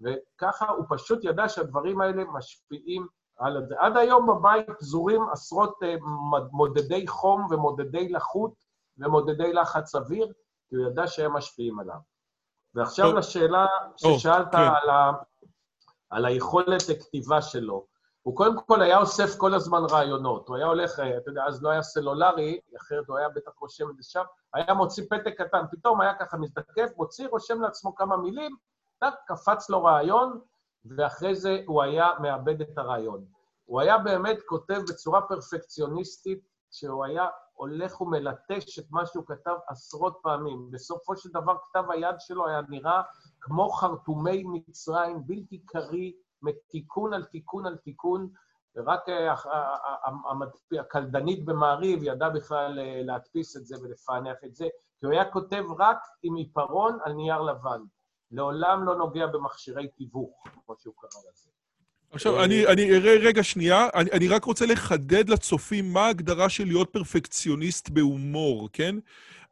וככה 0.00 0.70
הוא 0.70 0.84
פשוט 0.88 1.24
ידע 1.24 1.48
שהדברים 1.48 2.00
האלה 2.00 2.24
משפיעים 2.24 3.06
על 3.38 3.66
זה. 3.68 3.74
עד 3.78 3.96
היום 3.96 4.26
בבית 4.26 4.66
פזורים 4.78 5.22
עשרות 5.32 5.78
מודדי 6.52 7.06
חום 7.06 7.46
ומודדי 7.50 8.08
לחות 8.08 8.52
ומודדי 8.98 9.52
לחץ 9.52 9.94
אוויר, 9.94 10.32
כי 10.68 10.76
הוא 10.76 10.86
ידע 10.86 11.06
שהם 11.06 11.32
משפיעים 11.32 11.80
עליו. 11.80 11.98
ועכשיו 12.74 13.06
טוב. 13.06 13.18
לשאלה 13.18 13.66
טוב, 13.98 14.18
ששאלת 14.18 14.52
כן. 14.52 14.58
על, 14.58 14.90
ה... 14.90 15.12
על 16.10 16.24
היכולת 16.24 16.82
הכתיבה 16.90 17.42
שלו. 17.42 17.86
הוא 18.22 18.36
קודם 18.36 18.60
כל 18.66 18.82
היה 18.82 18.98
אוסף 18.98 19.36
כל 19.36 19.54
הזמן 19.54 19.82
רעיונות. 19.90 20.48
הוא 20.48 20.56
היה 20.56 20.66
הולך, 20.66 21.00
אה, 21.00 21.16
אתה 21.16 21.30
יודע, 21.30 21.44
אז 21.46 21.62
לא 21.62 21.70
היה 21.70 21.82
סלולרי, 21.82 22.60
אחרת 22.76 23.08
הוא 23.08 23.18
היה 23.18 23.28
בטח 23.28 23.52
רושם 23.60 23.90
את 23.90 23.96
זה 23.96 24.02
שם, 24.02 24.22
היה 24.54 24.74
מוציא 24.74 25.04
פתק 25.10 25.34
קטן, 25.38 25.64
פתאום 25.70 26.00
היה 26.00 26.14
ככה 26.14 26.36
מזדקף, 26.36 26.90
מוציא, 26.96 27.28
רושם 27.28 27.60
לעצמו 27.62 27.94
כמה 27.94 28.16
מילים, 28.16 28.56
קפץ 29.26 29.70
לו 29.70 29.84
רעיון, 29.84 30.40
ואחרי 30.96 31.34
זה 31.34 31.60
הוא 31.66 31.82
היה 31.82 32.08
מאבד 32.20 32.60
את 32.60 32.78
הרעיון. 32.78 33.24
הוא 33.64 33.80
היה 33.80 33.98
באמת 33.98 34.38
כותב 34.46 34.80
בצורה 34.88 35.22
פרפקציוניסטית, 35.22 36.40
שהוא 36.70 37.04
היה 37.04 37.26
הולך 37.54 38.00
ומלטש 38.00 38.78
את 38.78 38.84
מה 38.90 39.06
שהוא 39.06 39.24
כתב 39.26 39.54
עשרות 39.68 40.18
פעמים. 40.22 40.70
בסופו 40.70 41.16
של 41.16 41.28
דבר 41.32 41.56
כתב 41.70 41.90
היד 41.90 42.14
שלו 42.18 42.48
היה 42.48 42.60
נראה 42.68 43.02
כמו 43.40 43.68
חרטומי 43.70 44.44
מצרים, 44.46 45.26
בלתי 45.26 45.58
קריא, 45.66 46.12
מתיקון 46.42 47.14
על 47.14 47.24
תיקון 47.24 47.66
על 47.66 47.76
תיקון, 47.76 48.28
ורק 48.76 49.08
אה, 49.08 49.32
הח- 49.32 49.46
ה- 49.46 49.50
ה- 49.50 50.30
המדפ- 50.30 50.80
הקלדנית 50.80 51.44
במעריב 51.44 52.02
ידעה 52.02 52.30
בכלל 52.30 52.78
אה, 52.78 53.00
להדפיס 53.04 53.56
את 53.56 53.66
זה 53.66 53.76
ולפענח 53.82 54.36
את 54.44 54.54
זה, 54.54 54.66
כי 55.00 55.06
הוא 55.06 55.12
היה 55.12 55.30
כותב 55.32 55.64
רק 55.78 55.98
עם 56.22 56.34
עיפרון 56.34 56.98
על 57.04 57.12
נייר 57.12 57.40
לבן. 57.40 57.80
לעולם 58.30 58.84
לא 58.84 58.96
נוגע 58.96 59.26
במכשירי 59.26 59.88
תיווך, 59.88 60.44
כמו 60.66 60.74
שהוא 60.82 60.94
קרא 61.00 61.20
לזה. 61.32 61.50
עכשיו, 62.12 62.44
אני, 62.44 62.66
אני 62.66 62.96
אראה 62.96 63.16
רגע 63.20 63.42
שנייה, 63.42 63.88
אני, 63.94 64.10
אני 64.10 64.28
רק 64.28 64.44
רוצה 64.44 64.66
לחדד 64.66 65.28
לצופים 65.28 65.92
מה 65.92 66.00
ההגדרה 66.06 66.48
של 66.48 66.64
להיות 66.64 66.92
פרפקציוניסט 66.92 67.88
בהומור, 67.88 68.68
כן? 68.72 68.96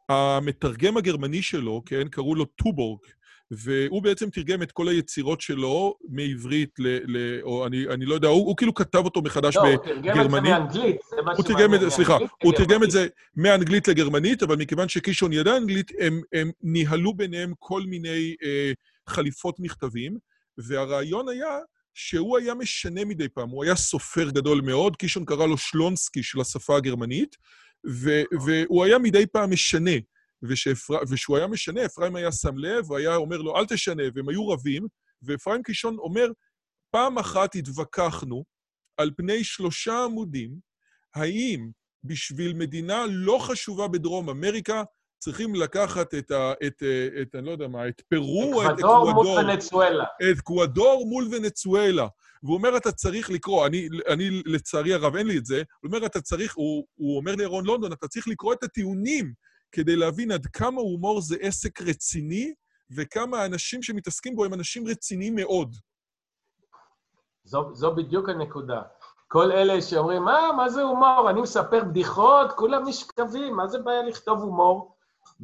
המתרגם 0.09 0.97
הגרמני 0.97 1.41
שלו, 1.41 1.81
כן, 1.85 2.07
קראו 2.07 2.35
לו 2.35 2.45
טובורג, 2.45 2.99
והוא 3.51 4.03
בעצם 4.03 4.29
תרגם 4.29 4.61
את 4.61 4.71
כל 4.71 4.87
היצירות 4.87 5.41
שלו 5.41 5.97
מעברית 6.09 6.79
ל... 6.79 7.17
ל 7.17 7.41
או 7.41 7.67
אני, 7.67 7.87
אני 7.87 8.05
לא 8.05 8.15
יודע, 8.15 8.27
הוא, 8.27 8.47
הוא 8.47 8.57
כאילו 8.57 8.73
כתב 8.73 9.05
אותו 9.05 9.21
מחדש 9.21 9.55
לא, 9.55 9.61
הוא 9.61 9.77
תרגם 9.77 9.97
את 9.97 10.03
זה 10.03 10.11
בגרמנית. 10.11 10.51
מאנגלית, 10.51 10.97
זה 11.09 11.21
מה 11.25 11.31
הוא 11.31 11.43
תרגם 11.43 11.73
את 11.73 11.79
זה, 11.79 11.89
שמעניין, 11.89 11.89
סליחה, 11.89 12.17
הוא 12.43 12.53
תרגם 12.53 12.83
את. 12.83 12.91
זה 12.91 13.07
מאנגלית 13.35 13.87
לגרמנית, 13.87 14.43
אבל 14.43 14.55
מכיוון 14.55 14.89
שקישון 14.89 15.33
ידע 15.33 15.57
אנגלית, 15.57 15.91
הם, 15.99 16.21
הם 16.33 16.51
ניהלו 16.61 17.13
ביניהם 17.13 17.53
כל 17.59 17.81
מיני 17.81 18.35
אה, 18.43 18.71
חליפות 19.07 19.59
מכתבים, 19.59 20.17
והרעיון 20.57 21.29
היה 21.29 21.57
שהוא 21.93 22.37
היה 22.37 22.53
משנה 22.53 23.05
מדי 23.05 23.29
פעם, 23.29 23.49
הוא 23.49 23.63
היה 23.63 23.75
סופר 23.75 24.29
גדול 24.29 24.61
מאוד, 24.61 24.95
קישון 24.95 25.25
קרא 25.25 25.45
לו 25.45 25.57
שלונסקי 25.57 26.23
של 26.23 26.41
השפה 26.41 26.77
הגרמנית, 26.77 27.35
ו, 27.87 28.21
והוא 28.45 28.85
היה 28.85 28.97
מדי 28.97 29.25
פעם 29.25 29.51
משנה, 29.51 29.91
ושאפר, 30.43 30.97
ושהוא 31.09 31.37
היה 31.37 31.47
משנה, 31.47 31.85
אפרים 31.85 32.15
היה 32.15 32.31
שם 32.31 32.57
לב, 32.57 32.85
הוא 32.85 32.97
היה 32.97 33.15
אומר 33.15 33.37
לו, 33.37 33.57
אל 33.57 33.65
תשנה, 33.65 34.03
והם 34.13 34.29
היו 34.29 34.47
רבים, 34.47 34.87
ואפרים 35.21 35.63
קישון 35.63 35.97
אומר, 35.97 36.31
פעם 36.91 37.17
אחת 37.17 37.55
התווכחנו 37.55 38.43
על 38.97 39.11
פני 39.17 39.43
שלושה 39.43 40.03
עמודים, 40.03 40.59
האם 41.15 41.69
בשביל 42.03 42.53
מדינה 42.53 43.05
לא 43.09 43.39
חשובה 43.41 43.87
בדרום 43.87 44.29
אמריקה, 44.29 44.83
צריכים 45.19 45.55
לקחת 45.55 46.13
את 46.13 46.31
ה... 46.31 46.53
את, 46.67 46.83
את, 47.21 47.35
אני 47.35 47.45
לא 47.45 47.51
יודע 47.51 47.67
מה, 47.67 47.87
את 47.87 48.01
פרו 48.01 48.63
את 48.63 48.79
אקוודור 48.79 49.13
מול. 49.13 49.39
ונצואלה. 49.39 50.03
את 50.03 50.37
אקוודור 50.39 51.05
מול 51.07 51.27
ונצואלה. 51.31 52.07
והוא 52.43 52.55
אומר, 52.55 52.77
אתה 52.77 52.91
צריך 52.91 53.29
לקרוא, 53.29 53.67
אני, 53.67 53.87
אני 54.07 54.29
לצערי 54.45 54.93
הרב, 54.93 55.15
אין 55.15 55.27
לי 55.27 55.37
את 55.37 55.45
זה, 55.45 55.63
הוא 55.79 55.91
אומר, 55.93 56.05
אתה 56.05 56.21
צריך, 56.21 56.55
הוא, 56.55 56.85
הוא 56.95 57.17
אומר 57.17 57.35
לירון 57.35 57.65
לונדון, 57.65 57.93
אתה 57.93 58.07
צריך 58.07 58.27
לקרוא 58.27 58.53
את 58.53 58.63
הטיעונים 58.63 59.33
כדי 59.71 59.95
להבין 59.95 60.31
עד 60.31 60.45
כמה 60.45 60.81
הומור 60.81 61.21
זה 61.21 61.35
עסק 61.41 61.81
רציני, 61.81 62.53
וכמה 62.95 63.41
האנשים 63.41 63.83
שמתעסקים 63.83 64.35
בו 64.35 64.45
הם 64.45 64.53
אנשים 64.53 64.87
רציניים 64.87 65.35
מאוד. 65.35 65.75
זו, 67.43 67.69
זו 67.73 67.95
בדיוק 67.95 68.29
הנקודה. 68.29 68.81
כל 69.27 69.51
אלה 69.51 69.81
שאומרים, 69.81 70.23
מה, 70.23 70.51
מה 70.57 70.69
זה 70.69 70.81
הומור? 70.81 71.29
אני 71.29 71.41
מספר 71.41 71.83
בדיחות, 71.83 72.51
כולם 72.51 72.87
נשכבים, 72.87 73.55
מה 73.55 73.67
זה 73.67 73.79
בעיה 73.79 74.03
לכתוב 74.03 74.39
הומור? 74.39 74.95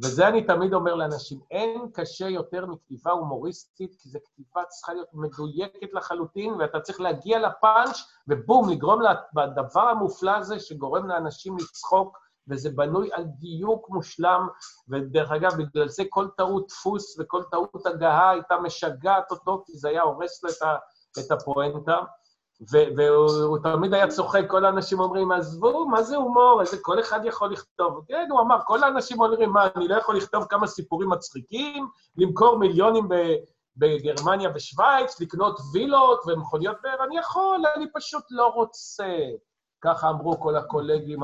וזה 0.02 0.28
אני 0.28 0.46
תמיד 0.46 0.74
אומר 0.74 0.94
לאנשים, 0.94 1.40
אין 1.50 1.90
קשה 1.92 2.28
יותר 2.28 2.66
מכתיבה 2.66 3.10
הומוריסטית, 3.10 3.94
כי 3.98 4.08
זו 4.08 4.18
כתיבה 4.24 4.64
צריכה 4.68 4.94
להיות 4.94 5.08
מדויקת 5.12 5.92
לחלוטין, 5.92 6.54
ואתה 6.54 6.80
צריך 6.80 7.00
להגיע 7.00 7.38
לפאנץ', 7.38 7.96
ובום, 8.28 8.70
לגרום 8.70 9.00
לדבר 9.36 9.88
המופלא 9.88 10.36
הזה 10.36 10.60
שגורם 10.60 11.08
לאנשים 11.08 11.56
לצחוק, 11.56 12.18
וזה 12.48 12.70
בנוי 12.70 13.08
על 13.12 13.24
דיוק 13.24 13.90
מושלם, 13.90 14.48
ודרך 14.88 15.30
אגב, 15.30 15.52
בגלל 15.56 15.88
זה 15.88 16.02
כל 16.10 16.28
טעות 16.36 16.66
דפוס 16.68 17.18
וכל 17.18 17.42
טעות 17.50 17.86
הגהה 17.86 18.30
הייתה 18.30 18.56
משגעת 18.56 19.30
אותו, 19.30 19.62
כי 19.66 19.72
זה 19.72 19.88
היה 19.88 20.02
הורס 20.02 20.42
לו 20.42 20.50
את, 20.50 20.62
ה, 20.62 20.76
את 21.20 21.30
הפואנטה. 21.30 22.00
והוא 22.96 23.58
תמיד 23.62 23.94
היה 23.94 24.08
צוחק, 24.08 24.42
כל 24.48 24.64
האנשים 24.64 25.00
אומרים, 25.00 25.32
עזבו, 25.32 25.88
מה 25.88 26.02
זה 26.02 26.16
הומור? 26.16 26.60
איזה 26.60 26.76
כל 26.82 27.00
אחד 27.00 27.20
יכול 27.24 27.52
לכתוב. 27.52 28.04
כן, 28.08 28.28
הוא 28.30 28.40
אמר, 28.40 28.56
כל 28.66 28.82
האנשים 28.82 29.20
אומרים, 29.20 29.50
מה, 29.50 29.68
אני 29.76 29.88
לא 29.88 29.94
יכול 29.94 30.16
לכתוב 30.16 30.44
כמה 30.44 30.66
סיפורים 30.66 31.10
מצחיקים, 31.10 31.88
למכור 32.16 32.58
מיליונים 32.58 33.08
בגרמניה 33.76 34.50
ושווייץ, 34.54 35.20
לקנות 35.20 35.60
וילות 35.72 36.20
ומכוניות, 36.26 36.76
ואני 36.82 37.18
יכול, 37.18 37.62
אני 37.76 37.86
פשוט 37.94 38.24
לא 38.30 38.46
רוצה. 38.46 39.16
ככה 39.80 40.08
אמרו 40.08 40.40
כל 40.40 40.56
הקולגים 40.56 41.20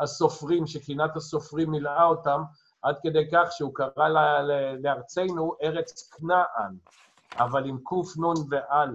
הסופרים, 0.00 0.66
שקנאת 0.66 1.16
הסופרים 1.16 1.70
מילאה 1.70 2.04
אותם, 2.04 2.42
עד 2.82 2.96
כדי 3.02 3.30
כך 3.32 3.52
שהוא 3.52 3.74
קרא 3.74 4.08
לארצנו 4.82 5.54
ארץ 5.62 6.10
כנען, 6.10 6.76
אבל 7.36 7.64
עם 7.64 7.78
קנ"א. 7.84 8.86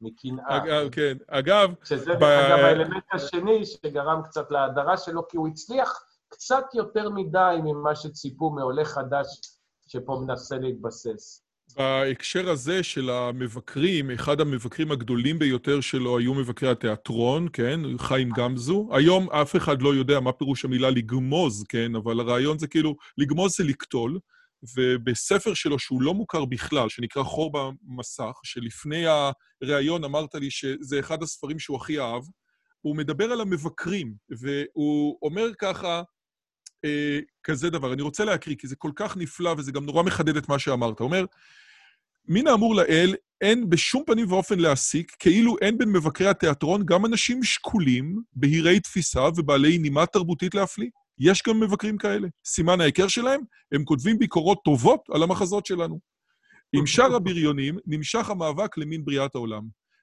מקנאה. 0.00 0.56
אגב, 0.56 0.90
כן. 0.92 1.16
אגב, 1.26 1.70
שזה, 1.84 2.14
ב- 2.14 2.22
אגב, 2.22 2.58
האלמנט 2.58 3.04
השני 3.12 3.66
שגרם 3.66 4.22
קצת 4.22 4.50
להדרה 4.50 4.96
שלו, 4.96 5.28
כי 5.28 5.36
הוא 5.36 5.48
הצליח 5.48 6.04
קצת 6.28 6.64
יותר 6.74 7.10
מדי 7.10 7.56
ממה 7.64 7.96
שציפו 7.96 8.50
מעולה 8.50 8.84
חדש 8.84 9.40
שפה 9.86 10.20
מנסה 10.26 10.58
להתבסס. 10.58 11.43
בהקשר 11.76 12.50
הזה 12.50 12.82
של 12.82 13.10
המבקרים, 13.10 14.10
אחד 14.10 14.40
המבקרים 14.40 14.92
הגדולים 14.92 15.38
ביותר 15.38 15.80
שלו 15.80 16.18
היו 16.18 16.34
מבקרי 16.34 16.70
התיאטרון, 16.70 17.48
כן? 17.52 17.80
חיים 17.98 18.30
גמזו. 18.30 18.88
היום 18.92 19.30
אף 19.30 19.56
אחד 19.56 19.82
לא 19.82 19.94
יודע 19.94 20.20
מה 20.20 20.32
פירוש 20.32 20.64
המילה 20.64 20.90
לגמוז, 20.90 21.64
כן? 21.68 21.94
אבל 21.94 22.20
הרעיון 22.20 22.58
זה 22.58 22.66
כאילו, 22.66 22.96
לגמוז 23.18 23.56
זה 23.56 23.64
לקטול, 23.64 24.18
ובספר 24.76 25.54
שלו, 25.54 25.78
שהוא 25.78 26.02
לא 26.02 26.14
מוכר 26.14 26.44
בכלל, 26.44 26.88
שנקרא 26.88 27.22
חור 27.22 27.52
במסך, 27.52 28.32
שלפני 28.44 29.04
הריאיון 29.62 30.04
אמרת 30.04 30.34
לי 30.34 30.50
שזה 30.50 31.00
אחד 31.00 31.22
הספרים 31.22 31.58
שהוא 31.58 31.76
הכי 31.76 32.00
אהב, 32.00 32.22
הוא 32.80 32.96
מדבר 32.96 33.32
על 33.32 33.40
המבקרים, 33.40 34.14
והוא 34.30 35.18
אומר 35.22 35.48
ככה, 35.58 36.02
אה, 36.84 37.18
כזה 37.42 37.70
דבר. 37.70 37.92
אני 37.92 38.02
רוצה 38.02 38.24
להקריא, 38.24 38.56
כי 38.56 38.66
זה 38.66 38.76
כל 38.76 38.90
כך 38.96 39.16
נפלא 39.16 39.54
וזה 39.58 39.72
גם 39.72 39.84
נורא 39.84 40.02
מחדד 40.02 40.36
את 40.36 40.48
מה 40.48 40.58
שאמרת. 40.58 40.98
הוא 40.98 41.06
אומר, 41.06 41.24
מן 42.28 42.46
האמור 42.46 42.74
לאל, 42.74 43.14
אין 43.40 43.70
בשום 43.70 44.02
פנים 44.06 44.32
ואופן 44.32 44.58
להסיק, 44.58 45.16
כאילו 45.18 45.56
אין 45.60 45.78
בין 45.78 45.88
מבקרי 45.88 46.28
התיאטרון 46.28 46.84
גם 46.84 47.06
אנשים 47.06 47.42
שקולים, 47.42 48.22
בהירי 48.32 48.80
תפיסה 48.80 49.28
ובעלי 49.36 49.78
נימה 49.78 50.06
תרבותית 50.06 50.54
להפליא. 50.54 50.88
יש 51.18 51.42
גם 51.48 51.60
מבקרים 51.60 51.98
כאלה. 51.98 52.28
סימן 52.46 52.80
ההיכר 52.80 53.08
שלהם, 53.08 53.40
הם 53.72 53.84
כותבים 53.84 54.18
ביקורות 54.18 54.58
טובות 54.64 55.00
על 55.14 55.22
המחזות 55.22 55.66
שלנו. 55.66 56.00
עם 56.72 56.86
שאר 56.86 57.14
הבריונים 57.14 57.78
נמשך 57.86 58.30
המאבק 58.30 58.78
למין 58.78 59.04
בריאת 59.04 59.34
העולם. 59.34 59.62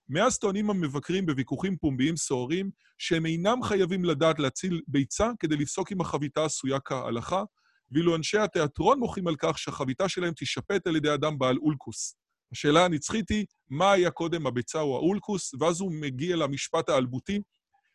מאז 0.10 0.38
טוענים 0.38 0.70
המבקרים 0.70 1.26
בוויכוחים 1.26 1.78
פומביים 1.78 2.18
סוערים 2.18 2.70
שהם 2.98 3.26
אינם 3.26 3.64
חייבים 3.64 4.06
לדעת 4.06 4.40
להציל 4.40 4.82
ביצה 4.88 5.32
כדי 5.40 5.56
לפסוק 5.56 5.92
עם 5.92 6.02
החביתה 6.02 6.46
עשויה 6.46 6.80
כהלכה, 6.80 7.44
ואילו 7.92 8.16
אנשי 8.16 8.38
התיאטרון 8.38 9.00
מוחים 9.00 9.28
על 9.28 9.36
כך 9.40 9.58
שהחביתה 9.58 10.10
שלהם 10.10 10.34
תישפט 10.34 10.88
על 10.88 10.96
ידי 10.96 11.14
אדם 11.14 11.40
בעל 11.40 11.58
אולקוס. 11.58 12.16
השאלה 12.52 12.86
הנצחית 12.86 13.30
היא, 13.30 13.46
מה 13.70 13.92
היה 13.92 14.12
קודם, 14.12 14.48
הביצה 14.48 14.82
או 14.82 14.96
האולקוס? 14.96 15.54
ואז 15.60 15.82
הוא 15.82 15.92
מגיע 15.92 16.36
למשפט 16.36 16.90
האלבותי. 16.90 17.42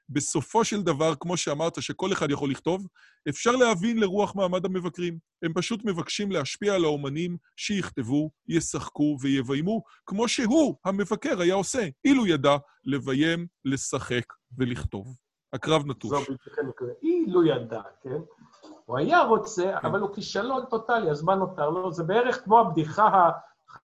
בסופו 0.08 0.64
של 0.64 0.82
דבר, 0.82 1.14
כמו 1.20 1.36
שאמרת, 1.36 1.82
שכל 1.82 2.12
אחד 2.12 2.30
יכול 2.30 2.50
לכתוב, 2.50 2.86
אפשר 3.28 3.50
להבין 3.50 3.98
לרוח 3.98 4.36
מעמד 4.36 4.64
המבקרים. 4.64 5.18
הם 5.42 5.52
פשוט 5.54 5.84
מבקשים 5.84 6.32
להשפיע 6.32 6.74
על 6.74 6.84
האומנים 6.84 7.36
שיכתבו, 7.56 8.30
ישחקו 8.48 9.16
ויביימו, 9.20 9.82
כמו 10.06 10.28
שהוא, 10.28 10.76
המבקר, 10.84 11.40
היה 11.40 11.54
עושה, 11.54 11.88
אילו 12.04 12.26
ידע 12.26 12.56
לביים, 12.84 13.46
לשחק 13.64 14.24
ולכתוב. 14.58 15.16
הקרב 15.52 15.86
נטוש. 15.86 16.28
אילו 17.02 17.46
ידע, 17.46 17.80
כן? 18.02 18.20
הוא 18.86 18.98
היה 18.98 19.22
רוצה, 19.22 19.78
אבל 19.82 20.00
הוא 20.00 20.14
כישלון 20.14 20.64
טוטאלי, 20.64 21.10
אז 21.10 21.22
מה 21.22 21.34
נותר 21.34 21.70
לו? 21.70 21.92
זה 21.92 22.04
בערך 22.04 22.44
כמו 22.44 22.60
הבדיחה 22.60 23.30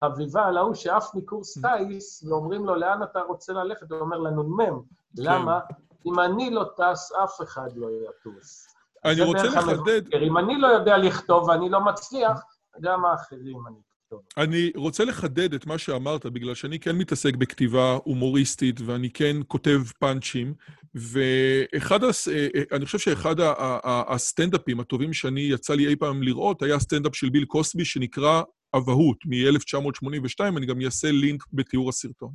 החביבה 0.02 0.46
על 0.46 0.56
ההוא 0.56 0.74
שעף 0.74 1.14
מקורס 1.14 1.58
טיס, 1.58 2.24
ואומרים 2.24 2.64
לו, 2.64 2.74
לאן 2.74 3.02
אתה 3.02 3.20
רוצה 3.20 3.52
ללכת? 3.52 3.90
הוא 3.90 4.00
אומר 4.00 4.18
לנ"מ. 4.18 4.82
למה? 5.18 5.60
אם 6.06 6.20
אני 6.20 6.50
לא 6.50 6.64
טס, 6.76 7.12
אף 7.12 7.42
אחד 7.42 7.68
לא 7.76 7.88
יטוס. 7.90 8.74
אני 9.04 9.22
רוצה 9.22 9.44
לחדד. 9.44 10.14
אם 10.14 10.38
אני 10.38 10.58
לא 10.58 10.66
יודע 10.66 10.98
לכתוב 10.98 11.48
ואני 11.48 11.68
לא 11.68 11.80
מצליח, 11.80 12.40
גם 12.80 13.04
האחרים 13.04 13.66
אני. 13.66 13.91
אני 14.36 14.70
רוצה 14.74 15.04
לחדד 15.04 15.54
את 15.54 15.66
מה 15.66 15.78
שאמרת, 15.78 16.26
בגלל 16.26 16.54
שאני 16.54 16.78
כן 16.78 16.96
מתעסק 16.96 17.36
בכתיבה 17.36 17.98
הומוריסטית, 18.04 18.80
ואני 18.80 19.10
כן 19.10 19.36
כותב 19.46 19.80
פאנצ'ים, 19.98 20.54
ואחד, 20.94 22.04
הס... 22.04 22.28
אה, 22.28 22.46
אני 22.72 22.86
חושב 22.86 22.98
שאחד 22.98 23.36
הסטנדאפים 23.84 24.80
הטובים 24.80 25.12
שאני 25.12 25.40
יצא 25.40 25.74
לי 25.74 25.88
אי 25.88 25.96
פעם 25.96 26.22
לראות, 26.22 26.62
היה 26.62 26.78
סטנדאפ 26.78 27.16
של 27.16 27.30
ביל 27.30 27.44
קוסבי, 27.44 27.84
שנקרא 27.84 28.42
אבהות, 28.76 29.16
מ-1982, 29.26 30.44
אני 30.56 30.66
גם 30.66 30.80
אעשה 30.84 31.10
לינק 31.10 31.44
בתיאור 31.52 31.88
הסרטון. 31.88 32.32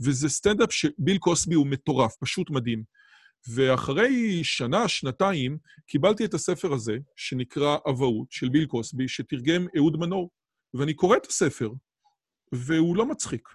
וזה 0.00 0.28
סטנדאפ 0.28 0.72
שביל 0.72 1.18
קוסבי 1.18 1.54
הוא 1.54 1.66
מטורף, 1.66 2.16
פשוט 2.20 2.50
מדהים. 2.50 2.82
ואחרי 3.48 4.44
שנה, 4.44 4.88
שנתיים, 4.88 5.58
קיבלתי 5.86 6.24
את 6.24 6.34
הספר 6.34 6.72
הזה, 6.72 6.96
שנקרא 7.16 7.76
אבהות, 7.88 8.26
של 8.30 8.48
ביל 8.48 8.66
קוסבי, 8.66 9.08
שתרגם 9.08 9.66
אהוד 9.76 9.96
מנור. 9.96 10.30
ואני 10.74 10.94
קורא 10.94 11.16
את 11.16 11.26
הספר, 11.26 11.70
והוא 12.52 12.96
לא 12.96 13.06
מצחיק. 13.06 13.48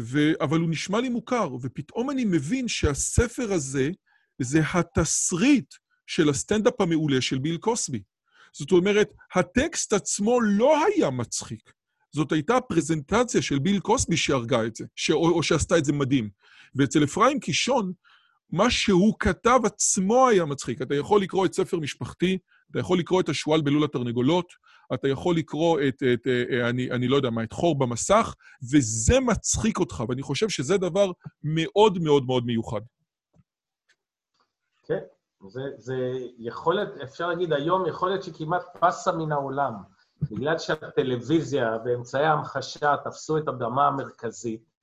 ו... 0.00 0.18
אבל 0.40 0.60
הוא 0.60 0.70
נשמע 0.70 1.00
לי 1.00 1.08
מוכר, 1.08 1.54
ופתאום 1.62 2.10
אני 2.10 2.24
מבין 2.24 2.68
שהספר 2.68 3.52
הזה 3.52 3.90
זה 4.42 4.60
התסריט 4.74 5.74
של 6.06 6.28
הסטנדאפ 6.28 6.80
המעולה 6.80 7.20
של 7.20 7.38
ביל 7.38 7.56
קוסבי. 7.56 8.02
זאת 8.52 8.72
אומרת, 8.72 9.08
הטקסט 9.34 9.92
עצמו 9.92 10.40
לא 10.40 10.84
היה 10.86 11.10
מצחיק. 11.10 11.72
זאת 12.14 12.32
הייתה 12.32 12.56
הפרזנטציה 12.56 13.42
של 13.42 13.58
ביל 13.58 13.80
קוסבי 13.80 14.16
שהרגה 14.16 14.66
את 14.66 14.76
זה, 14.76 14.84
ש... 14.96 15.10
או, 15.10 15.30
או 15.30 15.42
שעשתה 15.42 15.78
את 15.78 15.84
זה 15.84 15.92
מדהים. 15.92 16.30
ואצל 16.74 17.04
אפרים 17.04 17.40
קישון, 17.40 17.92
מה 18.50 18.70
שהוא 18.70 19.14
כתב 19.18 19.60
עצמו 19.64 20.28
היה 20.28 20.44
מצחיק. 20.44 20.82
אתה 20.82 20.94
יכול 20.94 21.22
לקרוא 21.22 21.46
את 21.46 21.54
ספר 21.54 21.78
משפחתי, 21.78 22.38
אתה 22.70 22.78
יכול 22.80 22.98
לקרוא 22.98 23.20
את 23.20 23.28
השועל 23.28 23.60
בלול 23.62 23.84
התרנגולות, 23.84 24.46
אתה 24.94 25.08
יכול 25.08 25.36
לקרוא 25.36 25.80
את, 25.88 26.02
את, 26.14 26.20
את 26.20 26.26
אני, 26.68 26.90
אני 26.90 27.08
לא 27.08 27.16
יודע 27.16 27.30
מה, 27.30 27.42
את 27.42 27.52
חור 27.52 27.78
במסך, 27.78 28.34
וזה 28.72 29.20
מצחיק 29.20 29.78
אותך, 29.78 30.04
ואני 30.08 30.22
חושב 30.22 30.48
שזה 30.48 30.78
דבר 30.78 31.10
מאוד 31.44 31.98
מאוד 31.98 32.26
מאוד 32.26 32.46
מיוחד. 32.46 32.80
כן, 34.86 35.00
זה, 35.48 35.60
זה 35.78 35.94
יכולת, 36.38 36.88
אפשר 37.02 37.28
להגיד 37.28 37.52
היום, 37.52 37.86
יכולת 37.86 38.22
שכמעט 38.22 38.62
פסה 38.80 39.12
מן 39.12 39.32
העולם. 39.32 39.72
בגלל 40.30 40.58
שהטלוויזיה 40.58 41.78
ואמצעי 41.84 42.24
ההמחשה 42.24 42.94
תפסו 43.04 43.38
את 43.38 43.48
הבמה 43.48 43.86
המרכזית, 43.86 44.74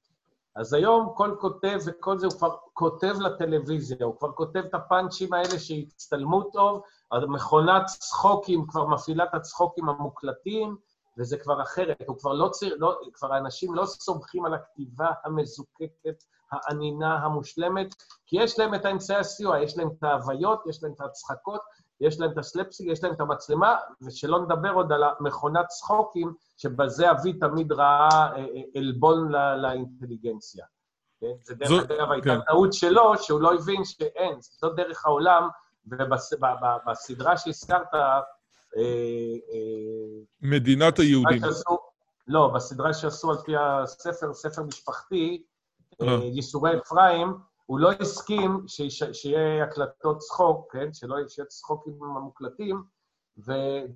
אז 0.56 0.74
היום 0.74 1.14
כל 1.16 1.36
כותב 1.40 1.78
וכל 1.86 2.20
זה, 2.20 2.28
הוא 2.28 2.34
כבר 2.38 2.56
כותב 2.74 3.16
לטלוויזיה, 3.20 4.06
הוא 4.06 4.18
כבר 4.20 4.32
כותב 4.32 4.60
את 4.60 4.74
הפאנצ'ים 4.74 5.34
האלה 5.34 5.60
שהצטלמו 5.60 6.44
טוב, 6.44 6.82
המכונת 7.12 7.86
צחוקים 7.86 8.66
כבר 8.68 8.86
מפעילה 8.88 9.24
את 9.24 9.34
הצחוקים 9.34 9.90
המוקלטים, 9.90 10.78
וזה 11.18 11.38
כבר 11.38 11.62
אחרת, 11.62 11.98
הוא 12.08 12.18
כבר 12.18 12.34
לא 12.34 12.50
ציר, 12.50 12.76
לא, 12.80 13.00
כבר 13.14 13.34
האנשים 13.34 13.76
לא 13.76 13.86
סומכים 13.86 14.46
על 14.46 14.54
הכתיבה 14.54 15.08
המזוקקת, 15.26 16.24
האנינה, 16.52 17.16
המושלמת, 17.18 17.96
כי 18.26 18.38
יש 18.42 18.60
להם 18.60 18.76
את 18.76 18.86
האמצעי 18.86 19.18
הסיוע, 19.18 19.60
יש 19.60 19.78
להם 19.78 19.90
את 19.98 20.04
ההוויות, 20.04 20.64
יש 20.70 20.84
להם 20.84 20.92
את 20.94 21.02
ההצחקות, 21.02 21.62
יש 22.02 22.20
להם 22.20 22.32
את 22.32 22.38
הסלפסיק, 22.38 22.88
יש 22.92 23.04
להם 23.04 23.14
את 23.14 23.20
המצלמה, 23.22 23.76
ושלא 24.02 24.40
נדבר 24.42 24.72
עוד 24.72 24.92
על 24.92 25.04
המכונת 25.04 25.68
צחוקים, 25.68 26.34
שבזה 26.58 27.12
אבי 27.12 27.34
תמיד 27.34 27.72
ראה 27.72 28.10
אה, 28.12 28.36
אה, 28.38 28.46
עלבון 28.76 29.32
ל- 29.32 29.56
לאינטליגנציה. 29.62 30.66
כן? 31.22 31.28
זה 31.46 31.56
דרך 31.56 31.70
זאת- 31.70 31.92
אגב 31.92 32.12
הייתה 32.12 32.30
כן. 32.30 32.42
טעות 32.48 32.74
שלו, 32.74 33.18
שהוא 33.18 33.42
לא 33.42 33.54
הבין 33.54 33.86
שאין, 33.86 34.38
זו 34.42 34.70
דרך 34.70 35.06
העולם, 35.06 35.50
ובסדרה 35.86 37.38
שהזכרת, 37.38 37.94
אה, 37.94 38.20
אה, 38.78 40.22
מדינת 40.42 41.00
היהודים. 41.00 41.40
שעשו, 41.40 41.78
לא, 42.28 42.48
בסדרה 42.48 42.94
שעשו 42.94 43.32
על 43.32 43.38
פי 43.38 43.54
הספר, 43.58 44.34
ספר 44.34 44.64
משפחתי, 44.64 45.44
אה. 46.02 46.08
ייסורי 46.08 46.78
אפרים, 46.78 47.38
הוא 47.66 47.80
לא 47.80 47.92
הסכים 47.92 48.64
שיש, 48.68 49.04
שיהיה 49.14 49.64
הקלטות 49.64 50.18
צחוק, 50.18 50.74
כן? 50.74 50.94
שלא 50.94 51.16
שיהיה 51.28 51.46
צחוקים 51.46 52.04
המוקלטים, 52.04 52.84
ו, 53.46 53.52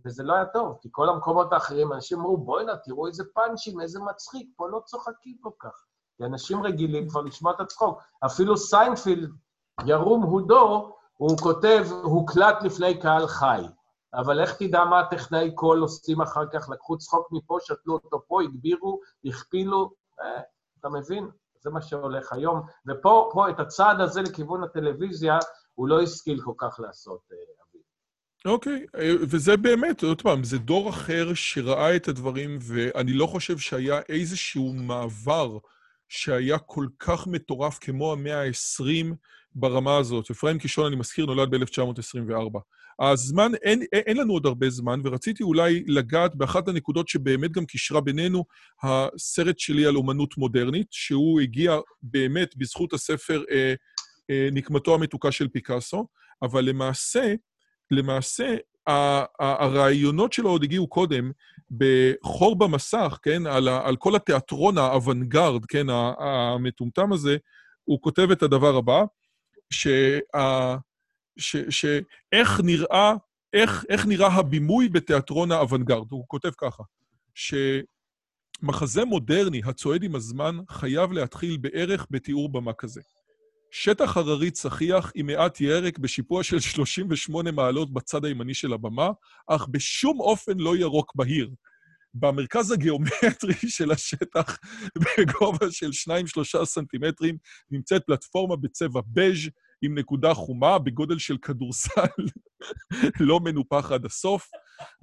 וזה 0.05 0.23
לא 0.23 0.33
היה 0.33 0.45
טוב, 0.45 0.77
כי 0.81 0.89
כל 0.91 1.09
המקומות 1.09 1.53
האחרים, 1.53 1.93
אנשים 1.93 2.19
אמרו, 2.19 2.37
בוא'נה, 2.37 2.77
תראו 2.77 3.07
איזה 3.07 3.23
פאנצ'ים, 3.33 3.81
איזה 3.81 3.99
מצחיק, 3.99 4.49
פה 4.55 4.69
לא 4.69 4.81
צוחקים 4.85 5.37
כל 5.41 5.49
כך. 5.59 5.85
כי 6.17 6.25
אנשים 6.25 6.63
רגילים 6.63 7.09
כבר 7.09 7.21
לשמוע 7.21 7.53
את 7.53 7.59
הצחוק. 7.59 8.01
אפילו 8.25 8.57
סיינפילד, 8.57 9.29
ירום 9.85 10.23
הודו, 10.23 10.95
הוא 11.17 11.37
כותב, 11.37 11.85
הוקלט 12.03 12.63
לפני 12.63 12.99
קהל 12.99 13.27
חי. 13.27 13.61
אבל 14.13 14.41
איך 14.41 14.55
תדע 14.55 14.83
מה 14.85 14.99
הטכנאי 14.99 15.51
קול 15.55 15.79
עושים 15.79 16.21
אחר 16.21 16.45
כך? 16.53 16.69
לקחו 16.69 16.97
צחוק 16.97 17.27
מפה, 17.31 17.57
שתלו 17.61 17.93
אותו 17.93 18.21
פה, 18.27 18.41
הגבירו, 18.41 18.99
הכפילו, 19.25 19.91
אה, 20.21 20.41
אתה 20.79 20.89
מבין? 20.89 21.27
זה 21.59 21.69
מה 21.69 21.81
שהולך 21.81 22.33
היום. 22.33 22.61
ופה, 22.87 23.29
פה, 23.33 23.49
את 23.49 23.59
הצעד 23.59 24.01
הזה 24.01 24.21
לכיוון 24.21 24.63
הטלוויזיה, 24.63 25.39
הוא 25.75 25.87
לא 25.87 26.01
השכיל 26.01 26.41
כל 26.41 26.53
כך 26.57 26.79
לעשות, 26.79 27.19
אה, 27.31 27.37
אביב. 27.37 27.81
אוקיי, 28.45 28.85
אה, 28.95 29.13
וזה 29.21 29.57
באמת, 29.57 30.03
עוד 30.03 30.21
פעם, 30.21 30.43
זה 30.43 30.57
דור 30.57 30.89
אחר 30.89 31.33
שראה 31.33 31.95
את 31.95 32.07
הדברים, 32.07 32.57
ואני 32.61 33.13
לא 33.13 33.25
חושב 33.25 33.57
שהיה 33.57 34.01
איזשהו 34.09 34.73
מעבר 34.73 35.57
שהיה 36.09 36.59
כל 36.59 36.87
כך 36.99 37.27
מטורף 37.27 37.77
כמו 37.81 38.11
המאה 38.11 38.41
ה-20 38.41 39.15
ברמה 39.55 39.97
הזאת. 39.97 40.31
אפרים 40.31 40.57
קישון, 40.57 40.85
אני 40.85 40.95
מזכיר, 40.95 41.25
נולד 41.25 41.55
ב-1924. 41.55 42.59
הזמן, 42.99 43.51
אין, 43.63 43.81
אין 43.93 44.17
לנו 44.17 44.33
עוד 44.33 44.45
הרבה 44.45 44.69
זמן, 44.69 45.01
ורציתי 45.03 45.43
אולי 45.43 45.83
לגעת 45.87 46.35
באחת 46.35 46.67
הנקודות 46.67 47.07
שבאמת 47.07 47.51
גם 47.51 47.65
קישרה 47.65 48.01
בינינו, 48.01 48.45
הסרט 48.83 49.59
שלי 49.59 49.85
על 49.85 49.95
אומנות 49.95 50.37
מודרנית, 50.37 50.87
שהוא 50.91 51.41
הגיע 51.41 51.77
באמת 52.03 52.57
בזכות 52.57 52.93
הספר 52.93 53.43
אה, 53.51 53.73
אה, 54.29 54.49
נקמתו 54.51 54.95
המתוקה 54.95 55.31
של 55.31 55.47
פיקאסו, 55.47 56.07
אבל 56.41 56.65
למעשה, 56.65 57.33
למעשה, 57.91 58.55
הרעיונות 59.39 60.33
שלו 60.33 60.49
עוד 60.49 60.63
הגיעו 60.63 60.87
קודם, 60.87 61.31
בחור 61.71 62.55
במסך, 62.55 63.19
כן, 63.21 63.47
על, 63.47 63.69
על 63.69 63.95
כל 63.95 64.15
התיאטרון 64.15 64.77
האוונגרד, 64.77 65.65
כן, 65.65 65.87
המטומטם 66.19 67.13
הזה, 67.13 67.37
הוא 67.83 68.01
כותב 68.01 68.31
את 68.31 68.43
הדבר 68.43 68.75
הבא, 68.75 69.03
שה- 69.75 70.75
ש- 71.37 71.69
שאיך 71.69 72.61
נראה, 72.63 73.13
איך, 73.53 73.85
איך 73.89 74.05
נראה 74.05 74.27
הבימוי 74.27 74.89
בתיאטרון 74.89 75.51
האוונגרד. 75.51 76.07
הוא 76.09 76.25
כותב 76.27 76.51
ככה, 76.57 76.83
שמחזה 78.63 79.05
מודרני 79.05 79.61
הצועד 79.65 80.03
עם 80.03 80.15
הזמן 80.15 80.57
חייב 80.69 81.11
להתחיל 81.11 81.57
בערך 81.57 82.07
בתיאור 82.11 82.51
במה 82.51 82.73
כזה. 82.73 83.01
שטח 83.71 84.17
הררי 84.17 84.51
צחיח 84.51 85.11
עם 85.15 85.25
מעט 85.25 85.61
ירק 85.61 85.99
בשיפוע 85.99 86.43
של 86.43 86.59
38 86.59 87.51
מעלות 87.51 87.93
בצד 87.93 88.25
הימני 88.25 88.53
של 88.53 88.73
הבמה, 88.73 89.09
אך 89.47 89.67
בשום 89.67 90.19
אופן 90.19 90.57
לא 90.57 90.77
ירוק 90.77 91.15
בהיר. 91.15 91.51
במרכז 92.13 92.71
הגיאומטרי 92.71 93.53
של 93.77 93.91
השטח, 93.91 94.57
בגובה 94.97 95.71
של 95.71 95.89
2-3 96.61 96.65
סנטימטרים, 96.65 97.37
נמצאת 97.71 98.03
פלטפורמה 98.05 98.55
בצבע 98.55 99.01
בז' 99.07 99.49
עם 99.85 99.97
נקודה 99.97 100.33
חומה 100.33 100.79
בגודל 100.79 101.17
של 101.17 101.37
כדורסל 101.37 102.01
לא 103.27 103.39
מנופח 103.39 103.91
עד 103.91 104.05
הסוף. 104.05 104.49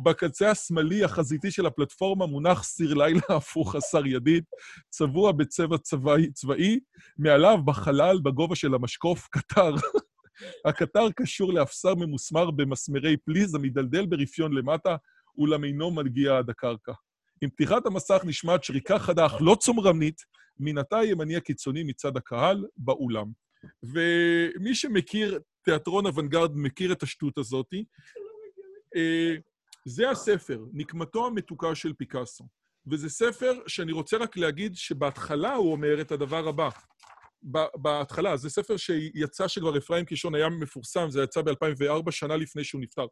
בקצה 0.05 0.51
השמאלי 0.51 1.05
החזיתי 1.05 1.51
של 1.51 1.67
הפלטפורמה 1.67 2.27
מונח 2.27 2.63
סיר 2.63 2.95
לילה 2.95 3.21
הפוך 3.37 3.77
חסר 3.77 4.07
ידית, 4.07 4.45
צבוע 4.91 5.33
בצבע 5.33 5.79
צבאי, 5.79 6.33
צבאי 6.33 6.81
מעליו 7.19 7.59
בחלל 7.65 8.19
בגובה 8.23 8.57
של 8.57 8.75
המשקוף 8.75 9.29
קטר. 9.31 9.75
הקטר 10.69 11.11
קשור 11.17 11.53
לאפסר 11.53 11.95
ממוסמר 11.95 12.51
במסמרי 12.51 13.17
פליז 13.17 13.55
המדלדל 13.55 14.07
ברפיון 14.07 14.53
למטה, 14.53 14.97
אולם 15.39 15.65
אינו 15.65 15.91
מגיע 15.91 16.39
עד 16.39 16.51
הקרקע. 16.51 16.93
עם 17.43 17.51
פתיחת 17.51 17.87
המסך 17.87 18.23
נשמעת 18.25 18.65
שריקה 18.65 18.99
חדה 18.99 19.27
אך 19.27 19.35
לא 19.41 19.57
צומרמית 19.61 20.23
מן 20.59 20.79
התא 20.79 20.95
הימני 20.95 21.37
הקיצוני 21.37 21.83
מצד 21.83 22.17
הקהל 22.17 22.65
באולם. 22.77 23.27
ומי 23.83 24.75
שמכיר 24.75 25.41
תיאטרון 25.65 26.07
אוונגרד 26.07 26.51
מכיר 26.55 26.93
את 26.93 27.03
השטות 27.03 27.39
הזאתי. 27.39 27.85
אה, 28.97 29.35
זה 29.87 30.11
הספר, 30.11 30.65
נקמתו 30.73 31.27
המתוקה 31.27 31.75
של 31.75 31.93
פיקאסו. 31.93 32.45
וזה 32.91 33.09
ספר 33.09 33.53
שאני 33.67 33.93
רוצה 33.93 34.17
רק 34.17 34.37
להגיד 34.37 34.77
שבהתחלה 34.77 35.55
הוא 35.55 35.73
אומר 35.73 36.01
את 36.01 36.13
הדבר 36.13 36.49
הבא. 36.49 36.69
בהתחלה, 37.75 38.37
זה 38.37 38.51
ספר 38.51 38.77
שיצא 38.77 39.49
שכבר 39.49 39.79
אפרים 39.79 40.05
קישון 40.05 40.35
היה 40.35 40.49
מפורסם, 40.49 41.11
זה 41.11 41.23
יצא 41.23 41.43
ב-2004, 41.43 42.11
שנה 42.11 42.37
לפני 42.37 42.65
שהוא 42.65 42.81
נפטר. 42.81 43.07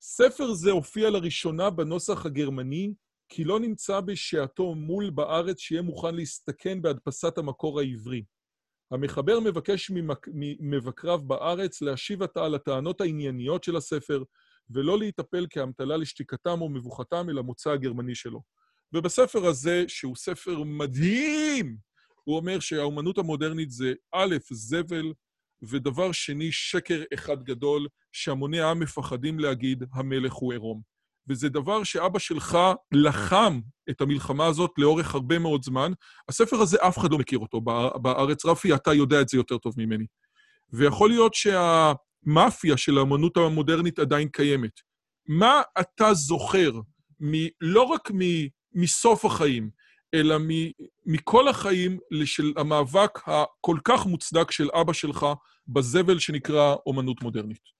ספר 0.00 0.52
זה 0.52 0.70
הופיע 0.70 1.10
לראשונה 1.10 1.70
בנוסח 1.70 2.26
הגרמני, 2.26 2.94
כי 3.28 3.44
לא 3.44 3.60
נמצא 3.60 4.00
בשעתו 4.00 4.74
מול 4.74 5.10
בארץ 5.10 5.58
שיהיה 5.58 5.82
מוכן 5.82 6.14
להסתכן 6.14 6.82
בהדפסת 6.82 7.38
המקור 7.38 7.80
העברי. 7.80 8.22
המחבר 8.94 9.40
מבקש 9.40 9.90
ממק- 9.90 10.28
ממבקריו 10.34 11.18
בארץ 11.18 11.82
להשיב 11.82 12.22
עתה 12.22 12.44
על 12.44 12.54
הטענות 12.54 13.00
הענייניות 13.00 13.64
של 13.64 13.76
הספר, 13.76 14.22
ולא 14.70 14.98
להיטפל 14.98 15.46
כאמתלה 15.50 15.96
לשתיקתם 15.96 16.60
או 16.60 16.68
מבוכתם 16.68 17.30
אל 17.30 17.38
המוצא 17.38 17.70
הגרמני 17.70 18.14
שלו. 18.14 18.42
ובספר 18.92 19.46
הזה, 19.46 19.84
שהוא 19.88 20.16
ספר 20.16 20.62
מדהים, 20.62 21.76
הוא 22.24 22.36
אומר 22.36 22.60
שהאומנות 22.60 23.18
המודרנית 23.18 23.70
זה 23.70 23.92
א', 24.12 24.36
זבל, 24.50 25.12
ודבר 25.62 26.12
שני, 26.12 26.52
שקר 26.52 27.02
אחד 27.14 27.42
גדול, 27.42 27.88
שהמוני 28.12 28.60
העם 28.60 28.80
מפחדים 28.80 29.38
להגיד, 29.38 29.84
המלך 29.92 30.32
הוא 30.32 30.52
עירום. 30.52 30.93
וזה 31.28 31.48
דבר 31.48 31.84
שאבא 31.84 32.18
שלך 32.18 32.58
לחם 32.92 33.60
את 33.90 34.00
המלחמה 34.00 34.46
הזאת 34.46 34.70
לאורך 34.78 35.14
הרבה 35.14 35.38
מאוד 35.38 35.64
זמן. 35.64 35.92
הספר 36.28 36.56
הזה, 36.56 36.78
אף 36.80 36.98
אחד 36.98 37.12
לא 37.12 37.18
מכיר 37.18 37.38
אותו 37.38 37.60
בא- 37.60 37.98
בארץ. 37.98 38.46
רפי, 38.46 38.74
אתה 38.74 38.92
יודע 38.92 39.20
את 39.20 39.28
זה 39.28 39.36
יותר 39.38 39.58
טוב 39.58 39.74
ממני. 39.76 40.06
ויכול 40.72 41.10
להיות 41.10 41.34
שהמאפיה 41.34 42.76
של 42.76 42.98
האמנות 42.98 43.36
המודרנית 43.36 43.98
עדיין 43.98 44.28
קיימת. 44.28 44.80
מה 45.28 45.62
אתה 45.80 46.14
זוכר, 46.14 46.72
מ, 47.20 47.32
לא 47.60 47.82
רק 47.82 48.10
מ, 48.10 48.18
מסוף 48.74 49.24
החיים, 49.24 49.70
אלא 50.14 50.38
מ, 50.38 50.48
מכל 51.06 51.48
החיים 51.48 51.98
של 52.24 52.52
המאבק 52.56 53.18
הכל 53.26 53.76
כך 53.84 54.06
מוצדק 54.06 54.50
של 54.50 54.68
אבא 54.80 54.92
שלך 54.92 55.26
בזבל 55.68 56.18
שנקרא 56.18 56.74
אומנות 56.86 57.22
מודרנית? 57.22 57.73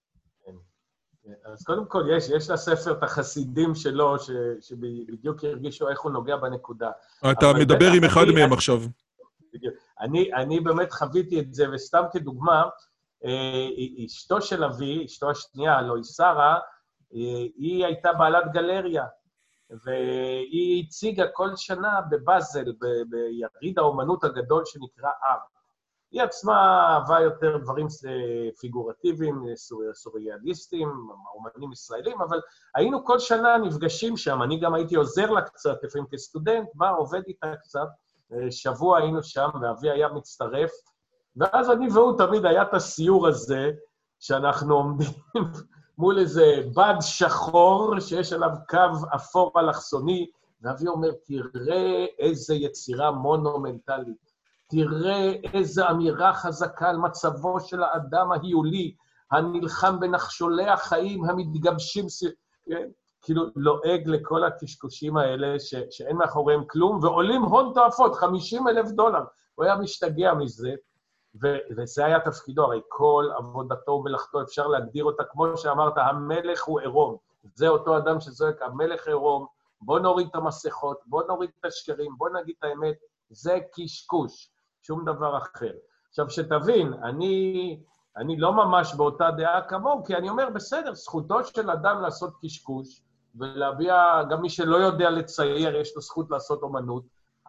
אז 1.45 1.62
קודם 1.64 1.87
כל, 1.87 2.03
יש, 2.16 2.29
יש 2.29 2.51
לספר 2.51 2.93
את 2.93 3.03
החסידים 3.03 3.75
שלו, 3.75 4.18
ש, 4.18 4.31
שבדיוק 4.61 5.45
הרגישו 5.45 5.89
איך 5.89 6.01
הוא 6.01 6.12
נוגע 6.12 6.37
בנקודה. 6.37 6.91
אתה 7.31 7.47
מדבר 7.59 7.93
עם 7.97 8.05
אחד 8.05 8.25
מהם 8.35 8.53
עכשיו. 8.53 8.81
בדיוק. 9.55 9.75
אני, 10.01 10.35
אני 10.35 10.61
באמת 10.61 10.93
חוויתי 10.93 11.41
את 11.41 11.55
זה, 11.55 11.64
וסתם 11.72 12.03
כדוגמה, 12.12 12.64
אה, 13.25 13.68
אשתו 14.07 14.43
של 14.43 14.64
אבי, 14.64 15.05
אשתו 15.05 15.31
השנייה, 15.31 15.77
הלוא 15.77 15.97
היא 15.97 16.05
שרה, 16.05 16.55
אה, 17.14 17.20
היא 17.57 17.87
הייתה 17.87 18.12
בעלת 18.12 18.53
גלריה, 18.53 19.05
והיא 19.85 20.85
הציגה 20.85 21.25
כל 21.33 21.57
שנה 21.57 22.01
בבאזל, 22.11 22.64
ביריד 23.09 23.79
האומנות 23.79 24.25
הגדול 24.25 24.62
שנקרא 24.66 25.11
אר. 25.25 25.54
היא 26.15 26.23
עצמה 26.23 26.87
אהבה 26.95 27.21
יותר 27.21 27.57
דברים 27.57 27.87
פיגורטיביים, 28.61 29.45
סור- 29.57 29.95
סוריאליסטים, 29.95 30.89
אומנים 31.35 31.73
ישראלים, 31.73 32.21
אבל 32.21 32.41
היינו 32.75 33.05
כל 33.05 33.19
שנה 33.19 33.57
נפגשים 33.59 34.17
שם, 34.17 34.43
אני 34.43 34.61
גם 34.61 34.75
הייתי 34.75 34.97
עוזר 34.97 35.31
לה 35.31 35.43
קצת, 35.43 35.77
לפעמים 35.83 36.07
כסטודנט, 36.11 36.69
בא, 36.75 36.93
עובד 36.97 37.23
איתה 37.27 37.57
קצת. 37.57 37.89
אה, 38.33 38.51
שבוע 38.51 38.99
היינו 38.99 39.23
שם, 39.23 39.49
ואבי 39.62 39.91
היה 39.91 40.09
מצטרף, 40.09 40.71
ואז 41.37 41.71
אני 41.71 41.89
והוא 41.93 42.19
תמיד 42.19 42.47
היה 42.47 42.62
את 42.62 42.75
הסיור 42.75 43.29
הזה, 43.29 43.71
שאנחנו 44.21 44.75
עומדים 44.75 45.09
מול 45.99 46.19
איזה 46.19 46.62
בד 46.77 46.95
שחור, 47.01 48.01
שיש 48.01 48.33
עליו 48.33 48.51
קו 48.69 49.15
אפור 49.15 49.53
אלכסוני, 49.61 50.31
ואבי 50.62 50.89
אומר, 50.89 51.09
תראה 51.25 52.07
איזה 52.19 52.55
יצירה 52.55 53.11
מונומנטלית, 53.11 54.34
תראה 54.67 55.33
איזה 55.55 55.91
אמירה 55.91 56.35
חזקה 56.35 56.89
על 56.89 56.97
מצבו 56.97 57.61
של 57.61 57.83
האדם 57.83 58.33
ההיולי, 58.33 58.95
הנלחם 59.31 60.01
בנחשולי 60.01 60.69
החיים 60.69 61.25
המתגבשים, 61.25 62.07
כן? 62.67 62.89
כאילו 63.23 63.43
לועג 63.57 64.03
לכל 64.09 64.45
הקשקושים 64.45 65.17
האלה 65.17 65.59
ש, 65.59 65.75
שאין 65.91 66.17
מאחוריהם 66.17 66.65
כלום, 66.65 66.99
ועולים 67.03 67.43
הון 67.43 67.73
תועפות, 67.75 68.15
50 68.15 68.69
אלף 68.69 68.91
דולר. 68.91 69.25
הוא 69.55 69.65
היה 69.65 69.77
משתגע 69.77 70.35
מזה, 70.35 70.75
ו, 71.43 71.47
וזה 71.77 72.05
היה 72.05 72.21
תפקידו, 72.21 72.65
הרי 72.65 72.81
כל 72.89 73.29
עבודתו 73.37 73.93
ומלאכתו, 73.93 74.43
אפשר 74.43 74.67
להגדיר 74.67 75.05
אותה, 75.05 75.23
כמו 75.25 75.57
שאמרת, 75.57 75.93
המלך 75.97 76.65
הוא 76.65 76.81
עירום. 76.81 77.17
זה 77.55 77.69
אותו 77.69 77.97
אדם 77.99 78.21
שזועק, 78.21 78.62
המלך 78.62 79.07
עירום, 79.07 79.47
בוא 79.81 79.99
נוריד 79.99 80.27
את 80.31 80.35
המסכות, 80.35 80.99
בוא 81.07 81.23
נוריד 81.29 81.51
את 81.61 81.65
השקרים, 81.65 82.12
בוא 82.19 82.29
נגיד 82.29 82.55
את 82.59 82.65
האמת, 82.65 82.97
זה 83.31 83.59
קשקוש, 83.75 84.51
שום 84.87 85.05
דבר 85.05 85.39
אחר. 85.39 85.72
עכשיו, 86.09 86.30
שתבין, 86.30 86.95
אני, 86.95 87.80
אני 88.16 88.37
לא 88.37 88.53
ממש 88.53 88.95
באותה 88.95 89.30
דעה 89.30 89.68
כמוהו, 89.68 90.05
כי 90.05 90.16
אני 90.16 90.28
אומר, 90.28 90.51
בסדר, 90.51 90.95
זכותו 90.95 91.45
של 91.45 91.70
אדם 91.70 92.01
לעשות 92.03 92.35
קשקוש, 92.43 93.03
ולהביע, 93.35 94.22
גם 94.30 94.43
מי 94.43 94.51
שלא 94.51 94.76
יודע 94.76 95.11
לצייר, 95.11 95.76
יש 95.76 95.97
לו 95.97 96.03
זכות 96.03 96.30
לעשות 96.30 96.62
אומנות, 96.62 97.05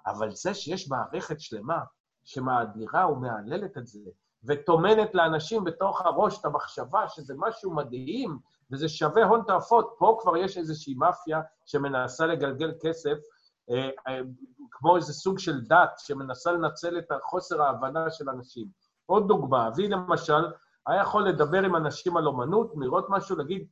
אבל 0.07 0.31
זה 0.31 0.53
שיש 0.53 0.89
מערכת 0.89 1.39
שלמה 1.39 1.79
שמאדירה 2.25 3.11
ומהללת 3.11 3.77
את 3.77 3.87
זה, 3.87 4.09
וטומנת 4.43 5.15
לאנשים 5.15 5.63
בתוך 5.63 6.01
הראש 6.01 6.39
את 6.39 6.45
המחשבה 6.45 7.07
שזה 7.07 7.33
משהו 7.37 7.75
מדהים, 7.75 8.39
וזה 8.71 8.89
שווה 8.89 9.25
הון 9.25 9.41
תועפות, 9.47 9.95
פה 9.97 10.17
כבר 10.21 10.37
יש 10.37 10.57
איזושהי 10.57 10.93
מאפיה 10.93 11.41
שמנסה 11.65 12.25
לגלגל 12.25 12.73
כסף, 12.81 13.17
כמו 14.71 14.95
איזה 14.95 15.13
סוג 15.13 15.39
של 15.39 15.61
דת 15.61 15.93
שמנסה 15.97 16.51
לנצל 16.51 16.97
את 16.97 17.05
חוסר 17.21 17.61
ההבנה 17.61 18.11
של 18.11 18.29
אנשים. 18.29 18.67
עוד 19.05 19.27
דוגמה, 19.27 19.67
אבי 19.67 19.87
למשל, 19.87 20.45
היה 20.87 21.01
יכול 21.01 21.27
לדבר 21.27 21.63
עם 21.63 21.75
אנשים 21.75 22.17
על 22.17 22.27
אומנות, 22.27 22.73
לראות 22.77 23.05
משהו, 23.09 23.35
להגיד, 23.35 23.67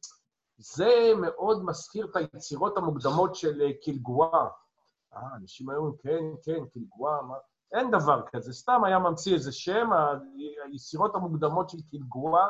זה 0.58 1.12
מאוד 1.22 1.66
מזכיר 1.66 2.06
את 2.06 2.16
היצירות 2.16 2.78
המוקדמות 2.78 3.36
של 3.36 3.62
אה, 3.62 3.70
קילגואה. 3.82 4.48
אה, 5.16 5.36
אנשים 5.36 5.70
היו 5.70 5.98
כן, 5.98 6.24
כן, 6.44 6.66
קילגואה, 6.74 7.22
מה... 7.22 7.36
אין 7.72 7.91
דבר 7.91 8.22
כזה, 8.32 8.54
סתם 8.54 8.84
היה 8.84 9.00
ממציא 9.00 9.34
איזה 9.34 9.52
שם, 9.52 9.89
היצירות 10.66 11.16
המוקדמות 11.16 11.70
של 11.70 11.78
קילגואה, 11.89 12.46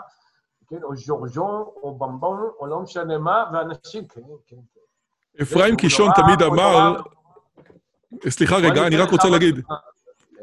כן, 0.67 0.83
או 0.83 0.95
ז'ורג'ון, 0.95 1.61
או 1.61 1.97
במבון, 1.97 2.49
או 2.59 2.67
לא 2.67 2.79
משנה 2.79 3.17
מה, 3.17 3.43
ואנשים, 3.53 4.07
כן, 4.07 4.21
כן, 4.47 4.55
כן. 4.73 5.41
אפרים 5.41 5.75
קישון 5.75 6.11
תמיד 6.15 6.41
אמר... 6.41 7.01
סליחה 8.29 8.57
רגע, 8.57 8.87
אני 8.87 8.95
רק 8.95 9.09
רוצה. 9.11 9.29
להגיד. 9.29 9.59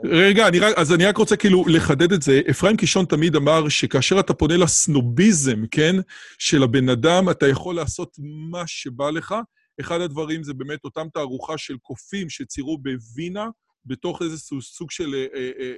רגע, 0.04 0.48
אני 0.48 0.58
רק, 0.58 0.74
אז 0.78 0.92
אני 0.92 1.06
רק 1.06 1.16
רוצה 1.16 1.36
כאילו 1.36 1.64
לחדד 1.68 2.12
את 2.12 2.22
זה. 2.22 2.40
אפרים 2.50 2.76
קישון 2.76 3.04
תמיד 3.04 3.36
אמר 3.36 3.68
שכאשר 3.68 4.20
אתה 4.20 4.34
פונה 4.34 4.56
לסנוביזם, 4.56 5.66
כן, 5.70 5.96
של 6.38 6.62
הבן 6.62 6.88
אדם, 6.88 7.30
אתה 7.30 7.48
יכול 7.48 7.74
לעשות 7.74 8.16
מה 8.50 8.66
שבא 8.66 9.10
לך. 9.10 9.34
אחד 9.80 10.00
הדברים 10.00 10.42
זה 10.42 10.54
באמת 10.54 10.84
אותם 10.84 11.06
תערוכה 11.14 11.58
של 11.58 11.76
קופים 11.76 12.28
שציירו 12.30 12.78
בווינה, 12.78 13.46
בתוך 13.86 14.22
איזה 14.22 14.38
סוג- 14.60 14.90
של 14.90 15.14
אה, 15.14 15.26
אה, 15.34 15.50
אה, 15.60 15.72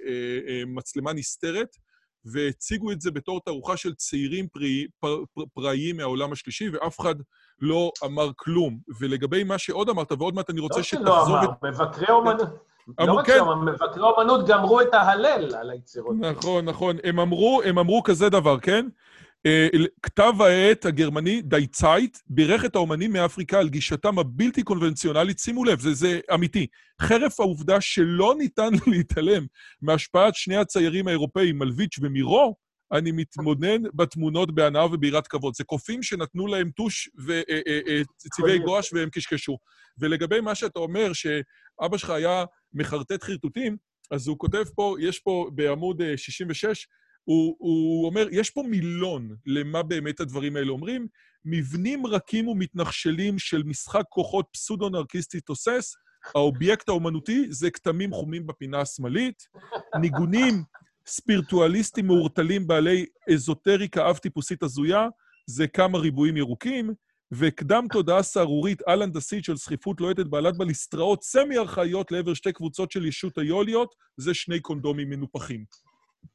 אה, 0.48 0.62
מצלמה 0.66 1.12
נסתרת, 1.12 1.76
והציגו 2.24 2.92
את 2.92 3.00
זה 3.00 3.10
בתור 3.10 3.40
תערוכה 3.44 3.76
של 3.76 3.94
צעירים 3.94 4.48
פראי, 4.48 4.86
פר, 5.00 5.22
פר, 5.34 5.42
פראיים 5.54 5.96
מהעולם 5.96 6.32
השלישי, 6.32 6.68
ואף 6.68 7.00
אחד 7.00 7.14
לא 7.60 7.92
אמר 8.04 8.30
כלום. 8.36 8.78
ולגבי 9.00 9.44
מה 9.44 9.58
שעוד 9.58 9.88
אמרת, 9.88 10.12
ועוד 10.12 10.34
מעט 10.34 10.50
אני 10.50 10.60
רוצה 10.60 10.76
לא 10.76 10.82
שלא 10.82 11.00
שתחזור 11.00 11.38
אמר, 11.38 11.48
מבקרי 11.62 12.10
אומנות, 12.10 12.48
לא 12.98 13.12
רק 13.12 13.26
כן. 13.26 13.40
מבקרי 13.66 14.02
אומנות 14.02 14.46
גמרו 14.46 14.80
את 14.80 14.94
ההלל 14.94 15.54
על 15.54 15.70
היצירות. 15.70 16.16
נכון, 16.20 16.64
נכון. 16.64 16.96
הם 17.04 17.20
אמרו, 17.20 17.62
הם 17.64 17.78
אמרו 17.78 18.02
כזה 18.02 18.28
דבר, 18.28 18.60
כן? 18.60 18.86
אה, 19.46 19.68
כתב 20.02 20.32
העת 20.40 20.84
הגרמני, 20.84 21.42
די 21.42 21.66
צייט, 21.66 22.18
בירך 22.26 22.64
את 22.64 22.74
האומנים 22.74 23.12
מאפריקה 23.12 23.58
על 23.58 23.68
גישתם 23.68 24.18
הבלתי 24.18 24.62
קונבנציונלית, 24.62 25.38
שימו 25.38 25.64
לב, 25.64 25.80
זה, 25.80 25.94
זה 25.94 26.20
אמיתי. 26.34 26.66
חרף 27.00 27.40
העובדה 27.40 27.80
שלא 27.80 28.34
ניתן 28.38 28.70
להתעלם 28.92 29.46
מהשפעת 29.82 30.34
שני 30.34 30.56
הציירים 30.56 31.08
האירופאים, 31.08 31.58
מלביץ' 31.58 31.98
ומירו, 32.02 32.56
אני 32.92 33.12
מתמודד 33.12 33.78
בתמונות 33.94 34.54
בהנאה 34.54 34.86
וביראת 34.86 35.26
כבוד. 35.26 35.54
זה 35.54 35.64
קופים 35.64 36.02
שנתנו 36.02 36.46
להם 36.46 36.70
טוש 36.70 37.10
וצבעי 37.18 38.54
יכול 38.54 38.66
גואש 38.66 38.92
והם 38.92 39.08
קשקשו. 39.10 39.58
ולגבי 39.98 40.40
מה 40.40 40.54
שאתה 40.54 40.78
אומר, 40.78 41.12
שאבא 41.12 41.96
שלך 41.96 42.10
היה 42.10 42.44
מחרטט 42.72 43.22
חרטוטים, 43.22 43.76
אז 44.10 44.28
הוא 44.28 44.38
כותב 44.38 44.64
פה, 44.74 44.96
יש 45.00 45.18
פה 45.18 45.50
בעמוד 45.54 46.02
אה, 46.02 46.16
66, 46.16 46.86
הוא, 47.24 47.56
הוא 47.58 48.06
אומר, 48.06 48.26
יש 48.30 48.50
פה 48.50 48.62
מילון 48.62 49.36
למה 49.46 49.82
באמת 49.82 50.20
הדברים 50.20 50.56
האלה 50.56 50.70
אומרים, 50.70 51.06
מבנים 51.44 52.06
רכים 52.06 52.48
ומתנחשלים 52.48 53.38
של 53.38 53.62
משחק 53.62 54.04
כוחות 54.08 54.46
פסודו-נרקיסטי 54.52 55.40
תוסס, 55.40 55.94
האובייקט 56.34 56.88
האומנותי 56.88 57.46
זה 57.50 57.70
כתמים 57.70 58.12
חומים 58.12 58.46
בפינה 58.46 58.80
השמאלית, 58.80 59.42
ניגונים 60.00 60.62
ספירטואליסטים 61.06 62.06
מעורטלים 62.06 62.66
בעלי 62.66 63.06
אזוטריקה 63.32 64.10
אב-טיפוסית 64.10 64.62
הזויה, 64.62 65.08
זה 65.46 65.66
כמה 65.66 65.98
ריבועים 65.98 66.36
ירוקים, 66.36 66.94
וקדם 67.32 67.84
תודעה 67.92 68.22
סהרורית 68.22 68.82
על-הנדסית 68.86 69.44
של 69.44 69.56
זחיפות 69.56 70.00
לוהטת 70.00 70.26
בעלת 70.26 70.56
בליסטראות 70.56 71.22
סמי-ארכאיות 71.22 72.12
לעבר 72.12 72.34
שתי 72.34 72.52
קבוצות 72.52 72.90
של 72.90 73.06
ישות 73.06 73.38
היוליות, 73.38 73.94
זה 74.16 74.34
שני 74.34 74.60
קונדומים 74.60 75.10
מנופחים. 75.10 75.64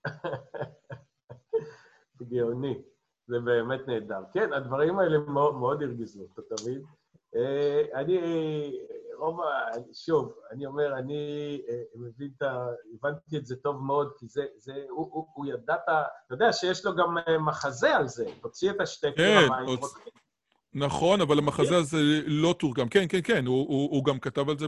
גאוני. 2.30 2.82
זה 3.28 3.40
באמת 3.40 3.88
נהדר. 3.88 4.24
כן, 4.34 4.54
הדברים 4.54 5.00
האלה 5.00 5.18
מאוד, 5.18 5.56
מאוד 5.56 5.84
הרגיזו, 5.84 6.24
אתה 6.34 6.42
תבין? 6.56 6.82
אה, 7.36 8.00
אני, 8.00 8.20
רוב 9.18 9.42
ה... 9.42 9.46
שוב, 9.94 10.34
אני 10.52 10.66
אומר, 10.66 10.98
אני 10.98 11.62
אה, 11.70 11.76
מבין 11.96 12.30
את 12.38 12.42
ה... 12.42 12.68
הבנתי 12.94 13.38
את 13.38 13.46
זה 13.46 13.56
טוב 13.56 13.84
מאוד, 13.84 14.12
כי 14.20 14.28
זה... 14.28 14.46
זה 14.58 14.74
הוא, 14.90 15.10
הוא, 15.12 15.28
הוא 15.34 15.46
ידע 15.46 15.76
את 15.76 15.90
ה... 15.90 16.04
אתה 16.26 16.34
יודע 16.34 16.54
שיש 16.54 16.86
לו 16.86 16.96
גם 16.96 17.18
אה, 17.18 17.38
מחזה 17.38 17.96
על 17.96 18.08
זה. 18.08 18.26
תוציא 18.42 18.72
את 18.72 18.82
השטקר, 18.82 19.12
כן, 19.18 19.48
המים 19.48 19.68
רותחים. 19.68 20.14
נכון, 20.74 21.22
אבל 21.22 21.38
המחזה 21.38 21.78
הזה 21.78 21.98
לא 22.26 22.56
תורגם. 22.60 22.90
כן, 22.90 23.06
כן, 23.10 23.20
כן, 23.24 23.46
הוא, 23.46 23.68
הוא, 23.68 23.92
הוא 23.92 24.06
גם 24.06 24.20
כתב 24.20 24.50
על 24.50 24.58
זה 24.58 24.68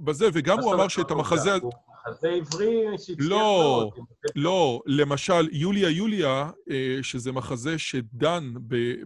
בזה, 0.00 0.26
וגם 0.32 0.60
הוא 0.60 0.74
אמר 0.74 0.88
שאת 0.88 1.10
המחזה... 1.10 1.54
הוא 1.54 1.72
מחזה 2.08 2.28
עברי 2.28 2.98
שהצליח 2.98 3.28
לא, 3.30 3.38
מאוד. 3.38 3.90
לא, 4.36 4.82
למשל, 4.86 5.48
הו 5.52 5.71
הו 5.71 5.90
יוליה, 5.90 6.50
אה, 6.70 6.98
שזה 7.02 7.32
מחזה 7.32 7.78
שדן 7.78 8.52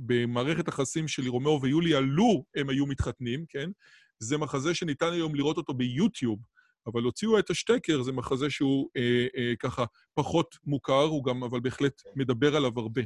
במערכת 0.07 0.67
היחסים 0.67 1.09
של 1.09 1.29
רומאו 1.29 1.63
ויוליה, 1.63 2.01
לו 2.01 2.45
הם 2.57 2.69
היו 2.69 2.87
מתחתנים, 2.87 3.45
כן? 3.49 3.71
זה 4.19 4.39
מחזה 4.39 4.75
שניתן 4.75 5.13
היום 5.13 5.35
לראות 5.35 5.57
אותו 5.57 5.75
ביוטיוב, 5.75 6.39
אבל 6.87 7.03
הוציאו 7.03 7.39
את 7.39 7.51
השטקר, 7.51 8.03
זה 8.03 8.13
מחזה 8.13 8.51
שהוא 8.51 8.89
אה, 8.97 9.27
אה, 9.37 9.53
ככה 9.59 9.85
פחות 10.15 10.57
מוכר, 10.65 11.05
הוא 11.05 11.25
גם, 11.25 11.45
אבל 11.45 11.61
בהחלט 11.61 12.03
מדבר 12.17 12.57
עליו 12.57 12.73
הרבה. 12.77 13.03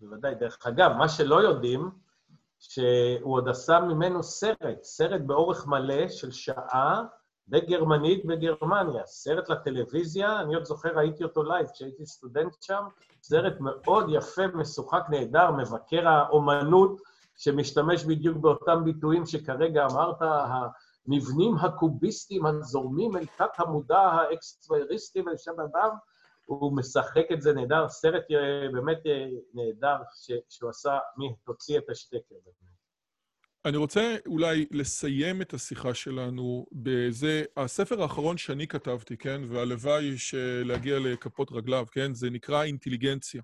בוודאי. 0.00 0.34
דרך 0.34 0.58
אגב, 0.66 0.90
מה 0.98 1.08
שלא 1.08 1.42
יודעים, 1.42 1.90
שהוא 2.58 3.34
עוד 3.34 3.48
עשה 3.48 3.80
ממנו 3.80 4.22
סרט, 4.22 4.82
סרט 4.82 5.20
באורך 5.26 5.66
מלא 5.66 6.08
של 6.08 6.30
שעה 6.30 7.02
בגרמנית 7.50 8.24
בגרמניה. 8.24 9.06
סרט 9.06 9.48
לטלוויזיה, 9.48 10.40
אני 10.40 10.54
עוד 10.54 10.64
זוכר, 10.64 10.88
ראיתי 10.96 11.24
אותו 11.24 11.42
לייב 11.42 11.66
כשהייתי 11.72 12.06
סטודנט 12.06 12.62
שם, 12.62 12.84
סרט 13.22 13.54
מאוד 13.60 14.06
יפה, 14.10 14.46
משוחק, 14.46 15.02
נהדר, 15.10 15.50
מבקר 15.50 16.08
האומנות, 16.08 17.00
שמשתמש 17.36 18.04
בדיוק 18.04 18.36
באותם 18.36 18.84
ביטויים 18.84 19.26
שכרגע 19.26 19.86
אמרת, 19.90 20.16
המבנים 20.20 21.56
הקוביסטיים 21.56 22.46
הזורמים 22.46 23.16
אל 23.16 23.26
תת 23.26 23.50
המודע 23.58 23.98
האקסטרריסטי 23.98 25.20
ולשם 25.20 25.60
אדם, 25.60 25.90
הוא 26.44 26.76
משחק 26.76 27.26
את 27.32 27.42
זה 27.42 27.52
נהדר, 27.52 27.88
סרט 27.88 28.24
אה, 28.30 28.68
באמת 28.72 29.06
אה, 29.06 29.26
נהדר 29.54 29.96
שהוא 30.48 30.70
עשה, 30.70 30.98
מי 31.16 31.34
תוציא 31.44 31.78
את 31.78 31.90
השטקר. 31.90 32.34
אני 33.64 33.76
רוצה 33.76 34.16
אולי 34.26 34.66
לסיים 34.70 35.42
את 35.42 35.54
השיחה 35.54 35.94
שלנו 35.94 36.66
בזה, 36.72 37.44
הספר 37.56 38.02
האחרון 38.02 38.38
שאני 38.38 38.66
כתבתי, 38.66 39.16
כן, 39.16 39.40
והלוואי 39.48 40.14
להגיע 40.64 40.98
לכפות 40.98 41.52
רגליו, 41.52 41.86
כן, 41.92 42.14
זה 42.14 42.30
נקרא 42.30 42.62
אינטליגנציה. 42.62 43.42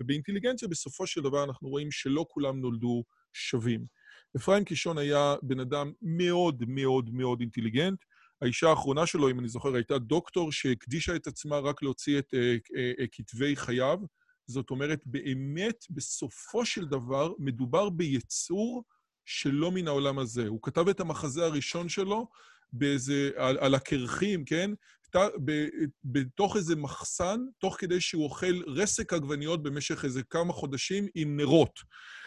ובאינטליגנציה 0.00 0.68
בסופו 0.68 1.06
של 1.06 1.20
דבר 1.20 1.44
אנחנו 1.44 1.68
רואים 1.68 1.90
שלא 1.90 2.26
כולם 2.28 2.60
נולדו 2.60 3.04
שווים. 3.32 3.84
אפרים 4.36 4.64
קישון 4.64 4.98
היה 4.98 5.34
בן 5.42 5.60
אדם 5.60 5.92
מאוד 6.02 6.64
מאוד 6.68 7.10
מאוד 7.12 7.40
אינטליגנט. 7.40 7.98
האישה 8.42 8.68
האחרונה 8.68 9.06
שלו, 9.06 9.30
אם 9.30 9.40
אני 9.40 9.48
זוכר, 9.48 9.74
הייתה 9.74 9.98
דוקטור 9.98 10.52
שהקדישה 10.52 11.16
את 11.16 11.26
עצמה 11.26 11.58
רק 11.58 11.82
להוציא 11.82 12.18
את 12.18 12.34
אה, 12.34 12.56
אה, 12.76 12.92
אה, 13.00 13.04
כתבי 13.12 13.56
חייו. 13.56 13.98
זאת 14.46 14.70
אומרת, 14.70 15.00
באמת, 15.06 15.84
בסופו 15.90 16.66
של 16.66 16.84
דבר, 16.84 17.32
מדובר 17.38 17.90
ביצור 17.90 18.84
שלא 19.24 19.70
מן 19.70 19.88
העולם 19.88 20.18
הזה. 20.18 20.48
הוא 20.48 20.58
כתב 20.62 20.88
את 20.88 21.00
המחזה 21.00 21.44
הראשון 21.44 21.88
שלו 21.88 22.28
באיזה, 22.72 23.30
על, 23.36 23.58
על 23.60 23.74
הקרחים, 23.74 24.44
כן? 24.44 24.70
בתוך 26.04 26.56
איזה 26.56 26.76
מחסן, 26.76 27.40
תוך 27.58 27.76
כדי 27.78 28.00
שהוא 28.00 28.24
אוכל 28.24 28.60
רסק 28.66 29.12
עגבניות 29.12 29.62
במשך 29.62 30.04
איזה 30.04 30.22
כמה 30.22 30.52
חודשים 30.52 31.06
עם 31.14 31.36
נרות. 31.36 31.80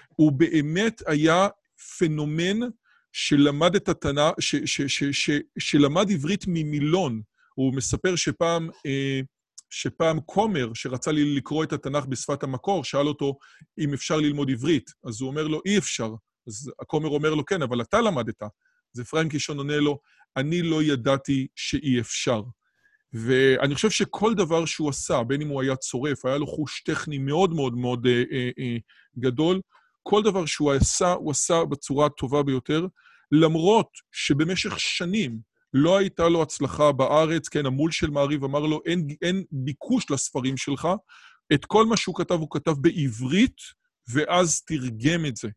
הוא 0.07 0.31
באמת 0.31 1.01
היה 1.07 1.47
פנומן 1.97 2.59
שלמד 3.11 3.75
את 3.75 3.89
התנ"ך, 3.89 4.33
שלמד 5.59 6.11
עברית 6.11 6.43
ממילון. 6.47 7.21
הוא 7.55 7.73
מספר 7.75 8.15
שפעם, 8.15 8.69
אה, 8.85 9.19
שפעם 9.69 10.19
כומר, 10.19 10.69
שרצה 10.73 11.11
לי 11.11 11.35
לקרוא 11.35 11.63
את 11.63 11.73
התנ"ך 11.73 12.05
בשפת 12.05 12.43
המקור, 12.43 12.83
שאל 12.83 13.07
אותו 13.07 13.37
אם 13.79 13.93
אפשר 13.93 14.17
ללמוד 14.17 14.49
עברית. 14.49 14.91
אז 15.03 15.21
הוא 15.21 15.29
אומר 15.29 15.47
לו, 15.47 15.61
אי 15.65 15.77
אפשר. 15.77 16.09
אז 16.47 16.71
הכומר 16.81 17.09
אומר 17.09 17.33
לו, 17.33 17.45
כן, 17.45 17.61
אבל 17.61 17.81
אתה 17.81 18.01
למדת. 18.01 18.43
אז 18.95 19.01
אפרים 19.01 19.29
קישון 19.29 19.57
עונה 19.57 19.77
לו, 19.77 19.99
אני 20.37 20.61
לא 20.61 20.83
ידעתי 20.83 21.47
שאי 21.55 21.99
אפשר. 21.99 22.41
ואני 23.13 23.75
חושב 23.75 23.89
שכל 23.89 24.33
דבר 24.33 24.65
שהוא 24.65 24.89
עשה, 24.89 25.23
בין 25.23 25.41
אם 25.41 25.47
הוא 25.47 25.61
היה 25.61 25.75
צורף, 25.75 26.25
היה 26.25 26.37
לו 26.37 26.47
חוש 26.47 26.81
טכני 26.81 27.17
מאוד 27.17 27.53
מאוד 27.53 27.77
מאוד 27.77 28.05
אה, 28.05 28.23
אה, 28.31 28.49
אה, 28.59 28.77
גדול, 29.19 29.61
כל 30.03 30.23
דבר 30.23 30.45
שהוא 30.45 30.71
עשה, 30.71 31.11
הוא 31.11 31.31
עשה 31.31 31.65
בצורה 31.65 32.05
הטובה 32.05 32.43
ביותר, 32.43 32.87
למרות 33.31 33.89
שבמשך 34.11 34.79
שנים 34.79 35.39
לא 35.73 35.97
הייתה 35.97 36.29
לו 36.29 36.41
הצלחה 36.41 36.91
בארץ, 36.91 37.47
כן, 37.49 37.65
המול 37.65 37.91
של 37.91 38.09
מעריב 38.09 38.43
אמר 38.43 38.59
לו, 38.59 38.81
אין, 38.85 39.07
אין 39.21 39.43
ביקוש 39.51 40.11
לספרים 40.11 40.57
שלך, 40.57 40.87
את 41.53 41.65
כל 41.65 41.85
מה 41.85 41.97
שהוא 41.97 42.15
כתב, 42.15 42.35
הוא 42.35 42.47
כתב 42.51 42.73
בעברית, 42.81 43.57
ואז 44.09 44.61
תרגם 44.61 45.25
את 45.25 45.35
זה. 45.35 45.49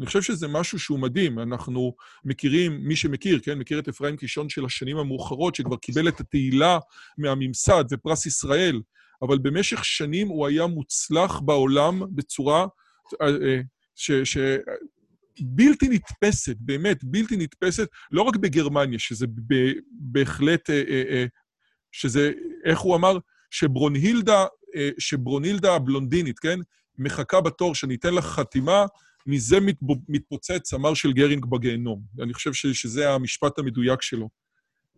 אני 0.00 0.06
חושב 0.06 0.22
שזה 0.22 0.48
משהו 0.48 0.78
שהוא 0.78 0.98
מדהים. 0.98 1.38
אנחנו 1.38 1.94
מכירים, 2.24 2.80
מי 2.82 2.96
שמכיר, 2.96 3.40
כן, 3.42 3.58
מכיר 3.58 3.78
את 3.78 3.88
אפרים 3.88 4.16
קישון 4.16 4.48
של 4.48 4.64
השנים 4.64 4.96
המאוחרות, 4.96 5.54
שכבר 5.54 5.76
קיבל 5.76 6.08
את 6.08 6.20
התהילה 6.20 6.78
מהממסד 7.18 7.84
ופרס 7.90 8.26
ישראל, 8.26 8.80
אבל 9.22 9.38
במשך 9.38 9.84
שנים 9.84 10.28
הוא 10.28 10.46
היה 10.46 10.66
מוצלח 10.66 11.40
בעולם 11.40 12.02
בצורה 12.14 12.66
אה, 13.22 13.26
אה, 13.26 13.60
ש... 13.94 14.12
ש 14.12 14.38
בלתי 15.40 15.88
נתפסת, 15.88 16.56
באמת, 16.60 17.04
בלתי 17.04 17.36
נתפסת, 17.36 17.88
לא 18.10 18.22
רק 18.22 18.36
בגרמניה, 18.36 18.98
שזה 18.98 19.26
ב, 19.26 19.54
בהחלט, 19.90 20.70
אה, 20.70 21.24
שזה, 21.92 22.32
איך 22.64 22.78
הוא 22.78 22.96
אמר? 22.96 23.18
שברונהילדה, 23.50 24.44
שברונהילדה 24.98 25.74
הבלונדינית, 25.74 26.38
כן? 26.38 26.58
מחכה 26.98 27.40
בתור 27.40 27.74
שאני 27.74 27.94
אתן 27.94 28.14
לך 28.14 28.24
חתימה, 28.24 28.84
מזה 29.26 29.56
מתפוצץ 30.08 30.74
המר 30.74 30.94
של 30.94 31.12
גרינג 31.12 31.46
בגיהנום. 31.46 32.00
אני 32.22 32.34
חושב 32.34 32.52
ש, 32.52 32.66
שזה 32.66 33.10
המשפט 33.10 33.58
המדויק 33.58 34.02
שלו. 34.02 34.28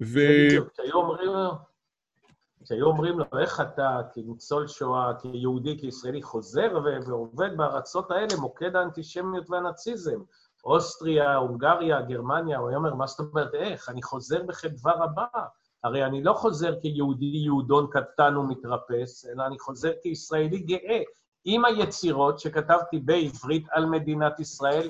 ו... 0.03 0.21
בדיוק, 0.47 0.69
כשהיו 0.73 0.95
אומרים 0.95 1.27
לו, 1.27 1.51
אומרים 2.83 3.19
לו, 3.19 3.25
איך 3.41 3.61
אתה 3.61 4.01
כניצול 4.15 4.67
שואה, 4.67 5.13
כיהודי, 5.21 5.79
כישראלי, 5.79 6.23
חוזר 6.23 6.79
ועובד 7.07 7.57
בארצות 7.57 8.11
האלה, 8.11 8.37
מוקד 8.41 8.77
האנטישמיות 8.77 9.51
והנאציזם, 9.51 10.21
אוסטריה, 10.65 11.37
הונגריה, 11.37 12.03
גרמניה, 12.03 12.59
הוא 12.59 12.69
היה 12.69 12.79
אומר, 12.79 12.95
מה 12.95 13.07
זאת 13.07 13.21
אומרת, 13.21 13.55
איך? 13.55 13.89
אני 13.89 14.03
חוזר 14.03 14.43
בחדווה 14.43 14.93
רבה. 14.93 15.27
הרי 15.85 16.05
אני 16.05 16.23
לא 16.23 16.33
חוזר 16.33 16.81
כיהודי 16.81 17.27
יהודון 17.27 17.87
קטן 17.91 18.37
ומתרפס, 18.37 19.27
אלא 19.27 19.47
אני 19.47 19.59
חוזר 19.59 19.93
כישראלי 20.03 20.59
גאה, 20.59 21.01
עם 21.45 21.65
היצירות 21.65 22.39
שכתבתי 22.39 22.99
בעברית 22.99 23.67
על 23.71 23.87
מדינת 23.87 24.41
ישראל 24.41 24.89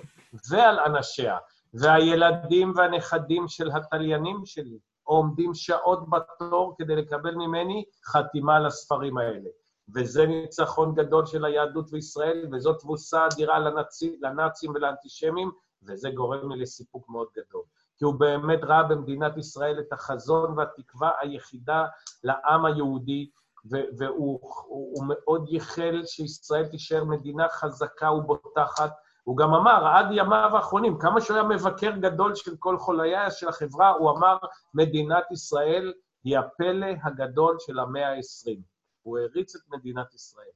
ועל 0.51 0.79
אנשיה, 0.79 1.39
והילדים 1.75 2.73
והנכדים 2.77 3.49
של 3.49 3.71
התליינים 3.71 4.45
שלי 4.45 4.79
עומדים 5.03 5.55
שעות 5.55 6.11
בתור 6.11 6.75
כדי 6.79 6.97
לקבל 6.97 7.35
ממני 7.35 7.85
חתימה 8.05 8.57
על 8.57 8.67
הספרים 8.67 9.19
האלה. 9.19 9.51
וזה 9.95 10.27
ניצחון 10.27 10.95
גדול 10.95 11.27
של 11.27 11.45
היהדות 11.45 11.93
וישראל, 11.93 12.49
וזו 12.53 12.73
תבוסה 12.75 13.27
אדירה 13.27 13.59
לנאצים, 13.59 14.17
לנאצים 14.21 14.71
ולאנטישמים, 14.75 15.51
וזה 15.83 16.11
גורם 16.11 16.53
לי 16.53 16.61
לסיפוק 16.61 17.09
מאוד 17.09 17.27
גדול. 17.37 17.63
כי 17.99 18.05
הוא 18.05 18.15
באמת 18.15 18.65
ראה 18.65 18.83
במדינת 18.83 19.37
ישראל 19.37 19.81
את 19.81 19.93
החזון 19.93 20.59
והתקווה 20.59 21.11
היחידה 21.21 21.87
לעם 22.25 22.65
היהודי, 22.65 23.31
והוא 23.65 24.09
הוא, 24.09 24.41
הוא 24.69 25.05
מאוד 25.09 25.49
ייחל 25.49 26.03
שישראל 26.07 26.67
תישאר 26.67 27.05
מדינה 27.05 27.49
חזקה 27.49 28.11
ובוטחת. 28.11 28.93
הוא 29.25 29.37
גם 29.37 29.55
אמר, 29.55 29.87
עד 29.87 30.07
ימיו 30.13 30.51
האחרונים, 30.57 30.99
כמה 30.99 31.21
שהוא 31.21 31.37
היה 31.37 31.47
מבקר 31.47 31.91
גדול 31.91 32.35
של 32.35 32.57
כל 32.59 32.79
חולייה 32.79 33.31
של 33.31 33.49
החברה, 33.49 33.91
הוא 33.91 34.11
אמר, 34.11 34.37
מדינת 34.75 35.25
ישראל 35.33 35.93
היא 36.25 36.39
הפלא 36.39 36.87
הגדול 37.05 37.57
של 37.67 37.79
המאה 37.79 38.09
ה-20. 38.09 38.59
הוא 39.03 39.19
העריץ 39.19 39.57
את 39.57 39.61
מדינת 39.69 40.15
ישראל. 40.15 40.47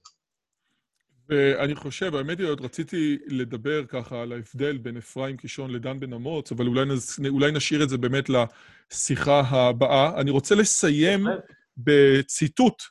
ואני 1.28 1.74
חושב, 1.74 2.14
האמת 2.14 2.38
היא, 2.38 2.48
עוד 2.48 2.60
רציתי 2.60 3.18
לדבר 3.26 3.86
ככה 3.86 4.22
על 4.22 4.32
ההבדל 4.32 4.78
בין 4.78 4.96
אפרים 4.96 5.36
קישון 5.36 5.70
לדן 5.70 6.00
בן 6.00 6.12
אמוץ, 6.12 6.52
אבל 6.52 6.66
אולי, 6.66 6.84
נז, 6.84 7.18
אולי 7.28 7.52
נשאיר 7.52 7.82
את 7.82 7.88
זה 7.88 7.98
באמת 7.98 8.28
לשיחה 8.28 9.40
הבאה. 9.40 10.20
אני 10.20 10.30
רוצה 10.30 10.54
לסיים. 10.54 11.26
בציטוט 11.76 12.82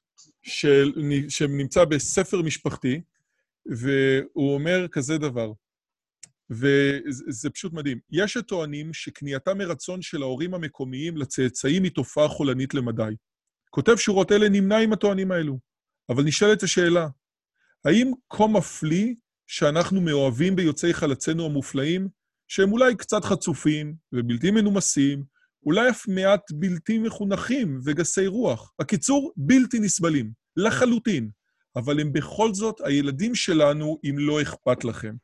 של, 0.45 0.93
שנמצא 1.29 1.85
בספר 1.85 2.41
משפחתי, 2.41 3.01
והוא 3.65 4.53
אומר 4.53 4.87
כזה 4.91 5.17
דבר, 5.17 5.51
וזה 6.49 7.49
פשוט 7.49 7.73
מדהים. 7.73 7.99
יש 8.11 8.37
הטוענים 8.37 8.93
שקנייתה 8.93 9.53
מרצון 9.53 10.01
של 10.01 10.21
ההורים 10.21 10.53
המקומיים 10.53 11.17
לצאצאים 11.17 11.83
היא 11.83 11.91
תופעה 11.91 12.27
חולנית 12.27 12.73
למדי. 12.73 13.15
כותב 13.69 13.95
שורות 13.95 14.31
אלה 14.31 14.49
נמנה 14.49 14.77
עם 14.77 14.93
הטוענים 14.93 15.31
האלו, 15.31 15.59
אבל 16.09 16.23
נשאלת 16.23 16.63
השאלה, 16.63 17.07
האם 17.85 18.11
כה 18.29 18.47
מפליא 18.47 19.13
שאנחנו 19.47 20.01
מאוהבים 20.01 20.55
ביוצאי 20.55 20.93
חלצינו 20.93 21.45
המופלאים, 21.45 22.07
שהם 22.47 22.71
אולי 22.71 22.95
קצת 22.95 23.25
חצופים 23.25 23.95
ובלתי 24.13 24.51
מנומסים, 24.51 25.23
אולי 25.65 25.89
אף 25.89 26.07
מעט 26.07 26.41
בלתי 26.51 26.97
מחונכים 26.97 27.79
וגסי 27.85 28.27
רוח. 28.27 28.71
הקיצור, 28.79 29.33
בלתי 29.37 29.79
נסבלים, 29.79 30.31
לחלוטין. 30.57 31.29
אבל 31.75 31.99
הם 31.99 32.13
בכל 32.13 32.53
זאת 32.53 32.81
הילדים 32.81 33.35
שלנו, 33.35 33.99
אם 34.09 34.15
לא 34.17 34.41
אכפת 34.41 34.83
לכם. 34.83 35.15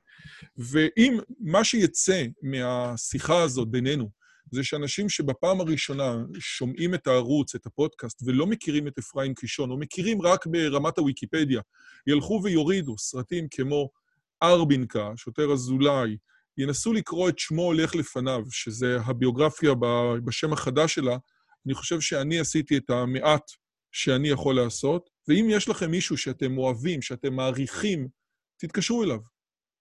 ואם 0.57 1.19
מה 1.39 1.63
שיצא 1.63 2.25
מהשיחה 2.41 3.41
הזאת 3.41 3.67
בינינו, 3.67 4.09
זה 4.51 4.63
שאנשים 4.63 5.09
שבפעם 5.09 5.61
הראשונה 5.61 6.15
שומעים 6.39 6.93
את 6.93 7.07
הערוץ, 7.07 7.55
את 7.55 7.65
הפודקאסט, 7.65 8.21
ולא 8.25 8.47
מכירים 8.47 8.87
את 8.87 8.97
אפרים 8.97 9.33
קישון, 9.33 9.71
או 9.71 9.77
מכירים 9.77 10.21
רק 10.21 10.47
ברמת 10.47 10.97
הוויקיפדיה, 10.97 11.61
ילכו 12.07 12.41
ויורידו 12.43 12.97
סרטים 12.97 13.47
כמו 13.51 13.89
ארבינקה, 14.43 15.11
שוטר 15.15 15.51
אזולאי, 15.53 16.17
ינסו 16.57 16.93
לקרוא 16.93 17.29
את 17.29 17.39
שמו 17.39 17.61
הולך 17.61 17.95
לפניו, 17.95 18.41
שזה 18.49 18.97
הביוגרפיה 19.05 19.71
בשם 20.25 20.53
החדש 20.53 20.95
שלה, 20.95 21.17
אני 21.65 21.73
חושב 21.73 22.01
שאני 22.01 22.39
עשיתי 22.39 22.77
את 22.77 22.89
המעט 22.89 23.51
שאני 23.91 24.27
יכול 24.29 24.55
לעשות, 24.55 25.09
ואם 25.27 25.47
יש 25.49 25.69
לכם 25.69 25.91
מישהו 25.91 26.17
שאתם 26.17 26.57
אוהבים, 26.57 27.01
שאתם 27.01 27.33
מעריכים, 27.33 28.07
תתקשרו 28.57 29.03
אליו. 29.03 29.17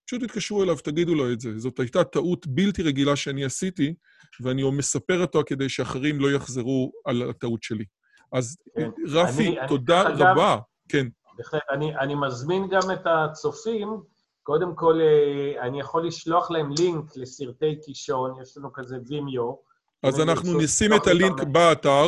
פשוט 0.06 0.22
תתקשרו 0.24 0.62
אליו, 0.62 0.76
תגידו 0.76 1.14
לו 1.14 1.32
את 1.32 1.40
זה. 1.40 1.58
זאת 1.58 1.80
הייתה 1.80 2.04
טעות 2.04 2.46
בלתי 2.46 2.82
רגילה 2.82 3.16
שאני 3.16 3.44
עשיתי, 3.44 3.94
ואני 4.40 4.62
מספר 4.70 5.20
אותו 5.22 5.42
כדי 5.46 5.68
שאחרים 5.68 6.20
לא 6.20 6.30
יחזרו 6.30 6.92
על 7.04 7.30
הטעות 7.30 7.62
שלי. 7.62 7.84
אז 8.32 8.56
כן. 8.76 8.90
רפי, 9.08 9.48
אני- 9.48 9.58
אני- 9.60 9.68
תודה 9.68 10.08
אגב, 10.08 10.20
רבה. 10.22 10.56
כן. 10.88 11.06
בהחלט. 11.38 11.62
אני, 11.70 11.96
אני 11.96 12.14
מזמין 12.14 12.68
גם 12.70 12.90
את 12.92 13.00
הצופים, 13.06 13.88
קודם 14.42 14.74
כל, 14.74 15.00
אה, 15.00 15.62
אני 15.66 15.80
יכול 15.80 16.06
לשלוח 16.06 16.50
להם 16.50 16.70
לינק 16.78 17.16
לסרטי 17.16 17.80
קישון, 17.80 18.42
יש 18.42 18.56
לנו 18.56 18.72
כזה 18.72 18.96
וימיו. 19.08 19.52
אז 20.02 20.20
אנחנו 20.20 20.58
נשים 20.60 20.94
את 20.94 21.06
הלינק 21.06 21.42
באתר. 21.42 22.06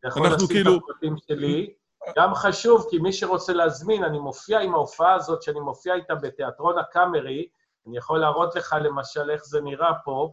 אתה 0.00 0.20
אנחנו 0.20 0.48
כאילו- 0.48 0.76
את 0.76 0.80
הפרטים 0.82 1.14
שלי. 1.28 1.74
גם 2.18 2.34
חשוב, 2.34 2.86
כי 2.90 2.98
מי 2.98 3.12
שרוצה 3.12 3.52
להזמין, 3.52 4.04
אני 4.04 4.18
מופיע 4.18 4.60
עם 4.60 4.74
ההופעה 4.74 5.14
הזאת, 5.14 5.42
שאני 5.42 5.60
מופיע 5.60 5.94
איתה 5.94 6.14
בתיאטרון 6.14 6.78
הקאמרי, 6.78 7.48
אני 7.86 7.96
יכול 7.96 8.18
להראות 8.18 8.54
לך 8.54 8.76
למשל 8.80 9.30
איך 9.30 9.44
זה 9.44 9.60
נראה 9.60 9.92
פה, 10.04 10.32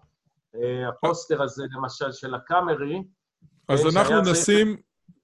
אה, 0.56 0.90
הפוסטר 0.90 1.44
הזה 1.44 1.64
למשל 1.76 2.12
של 2.12 2.36
הקאמרי. 2.36 3.04
אז 3.70 3.82
כן, 3.82 3.98
אנחנו 3.98 4.22
נשים 4.32 4.78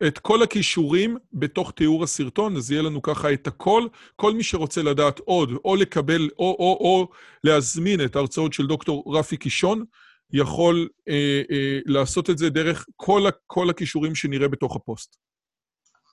את 0.07 0.19
כל 0.19 0.43
הקישורים 0.43 1.17
בתוך 1.33 1.71
תיאור 1.71 2.03
הסרטון, 2.03 2.57
אז 2.57 2.71
יהיה 2.71 2.81
לנו 2.81 3.01
ככה 3.01 3.33
את 3.33 3.47
הכל. 3.47 3.87
כל 4.15 4.33
מי 4.33 4.43
שרוצה 4.43 4.83
לדעת 4.83 5.19
עוד, 5.19 5.49
או 5.65 5.75
לקבל, 5.75 6.29
או, 6.39 6.55
או, 6.59 6.77
או 6.81 7.07
להזמין 7.43 8.05
את 8.05 8.15
ההרצאות 8.15 8.53
של 8.53 8.67
דוקטור 8.67 9.17
רפי 9.17 9.37
קישון, 9.37 9.85
יכול 10.33 10.89
אה, 11.09 11.41
אה, 11.51 11.79
לעשות 11.85 12.29
את 12.29 12.37
זה 12.37 12.49
דרך 12.49 12.85
כל, 12.95 13.21
כל 13.47 13.69
הקישורים 13.69 14.15
שנראה 14.15 14.47
בתוך 14.47 14.75
הפוסט. 14.75 15.15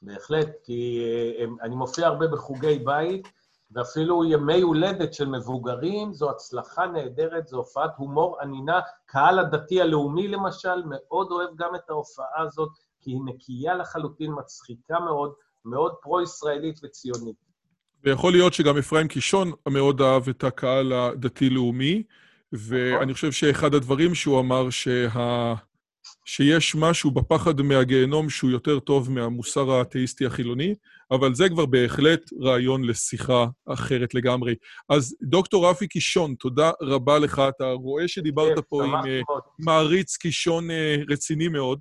בהחלט, 0.03 0.49
כי 0.65 1.01
אה, 1.39 1.45
אני 1.63 1.75
מופיע 1.75 2.07
הרבה 2.07 2.27
בחוגי 2.27 2.79
בית, 2.79 3.29
ואפילו 3.71 4.25
ימי 4.25 4.61
הולדת 4.61 5.15
של 5.15 5.29
מבוגרים, 5.29 6.15
זו 6.15 6.31
הצלחה 6.31 6.87
נהדרת, 6.87 7.47
זו 7.47 7.57
הופעת 7.57 7.91
הומור 7.97 8.41
ענינה. 8.41 8.81
קהל 9.07 9.39
הדתי 9.39 9.81
הלאומי 9.81 10.29
למשל 10.29 10.83
מאוד 10.85 11.31
אוהב 11.31 11.51
גם 11.57 11.75
את 11.75 11.91
ההופעה 11.91 12.43
הזאת, 12.47 12.69
כי 13.07 13.13
היא 13.13 13.21
נקייה 13.25 13.75
לחלוטין, 13.75 14.31
מצחיקה 14.39 15.01
מאוד, 15.01 15.33
מאוד 15.65 15.95
פרו-ישראלית 16.03 16.81
וציונית. 16.85 17.37
ויכול 18.05 18.33
להיות 18.33 18.55
שגם 18.55 18.79
אפרים 18.79 19.09
קישון 19.09 19.53
מאוד 19.69 20.01
אהב 20.01 20.29
את 20.29 20.45
הקהל 20.45 20.93
הדתי-לאומי, 20.93 22.03
ואני 22.53 23.15
חושב 23.15 23.33
שאחד 23.33 23.75
הדברים 23.75 24.15
שהוא 24.15 24.41
אמר, 24.41 24.71
שה... 24.71 25.55
שיש 26.25 26.75
משהו 26.75 27.11
בפחד 27.11 27.61
מהגיהנום 27.61 28.31
שהוא 28.31 28.51
יותר 28.51 28.79
טוב 28.79 29.11
מהמוסר 29.11 29.71
האתאיסטי 29.71 30.27
החילוני, 30.27 30.75
אבל 31.11 31.35
זה 31.35 31.49
כבר 31.49 31.67
בהחלט 31.67 32.31
רעיון 32.43 32.85
לשיחה 32.85 33.47
אחרת 33.67 34.15
לגמרי. 34.15 34.55
אז 34.89 35.17
דוקטור 35.23 35.71
רפי 35.71 35.89
קישון, 35.89 36.35
תודה 36.35 36.71
רבה 36.83 37.19
לך. 37.19 37.43
אתה 37.49 37.73
רואה 37.73 38.09
שדיברת 38.09 38.59
פה 38.69 38.85
עם 38.85 38.95
אה, 38.95 39.21
מעריץ 39.59 40.17
קישון 40.17 40.71
אה, 40.71 40.97
רציני 41.09 41.49
מאוד. 41.49 41.81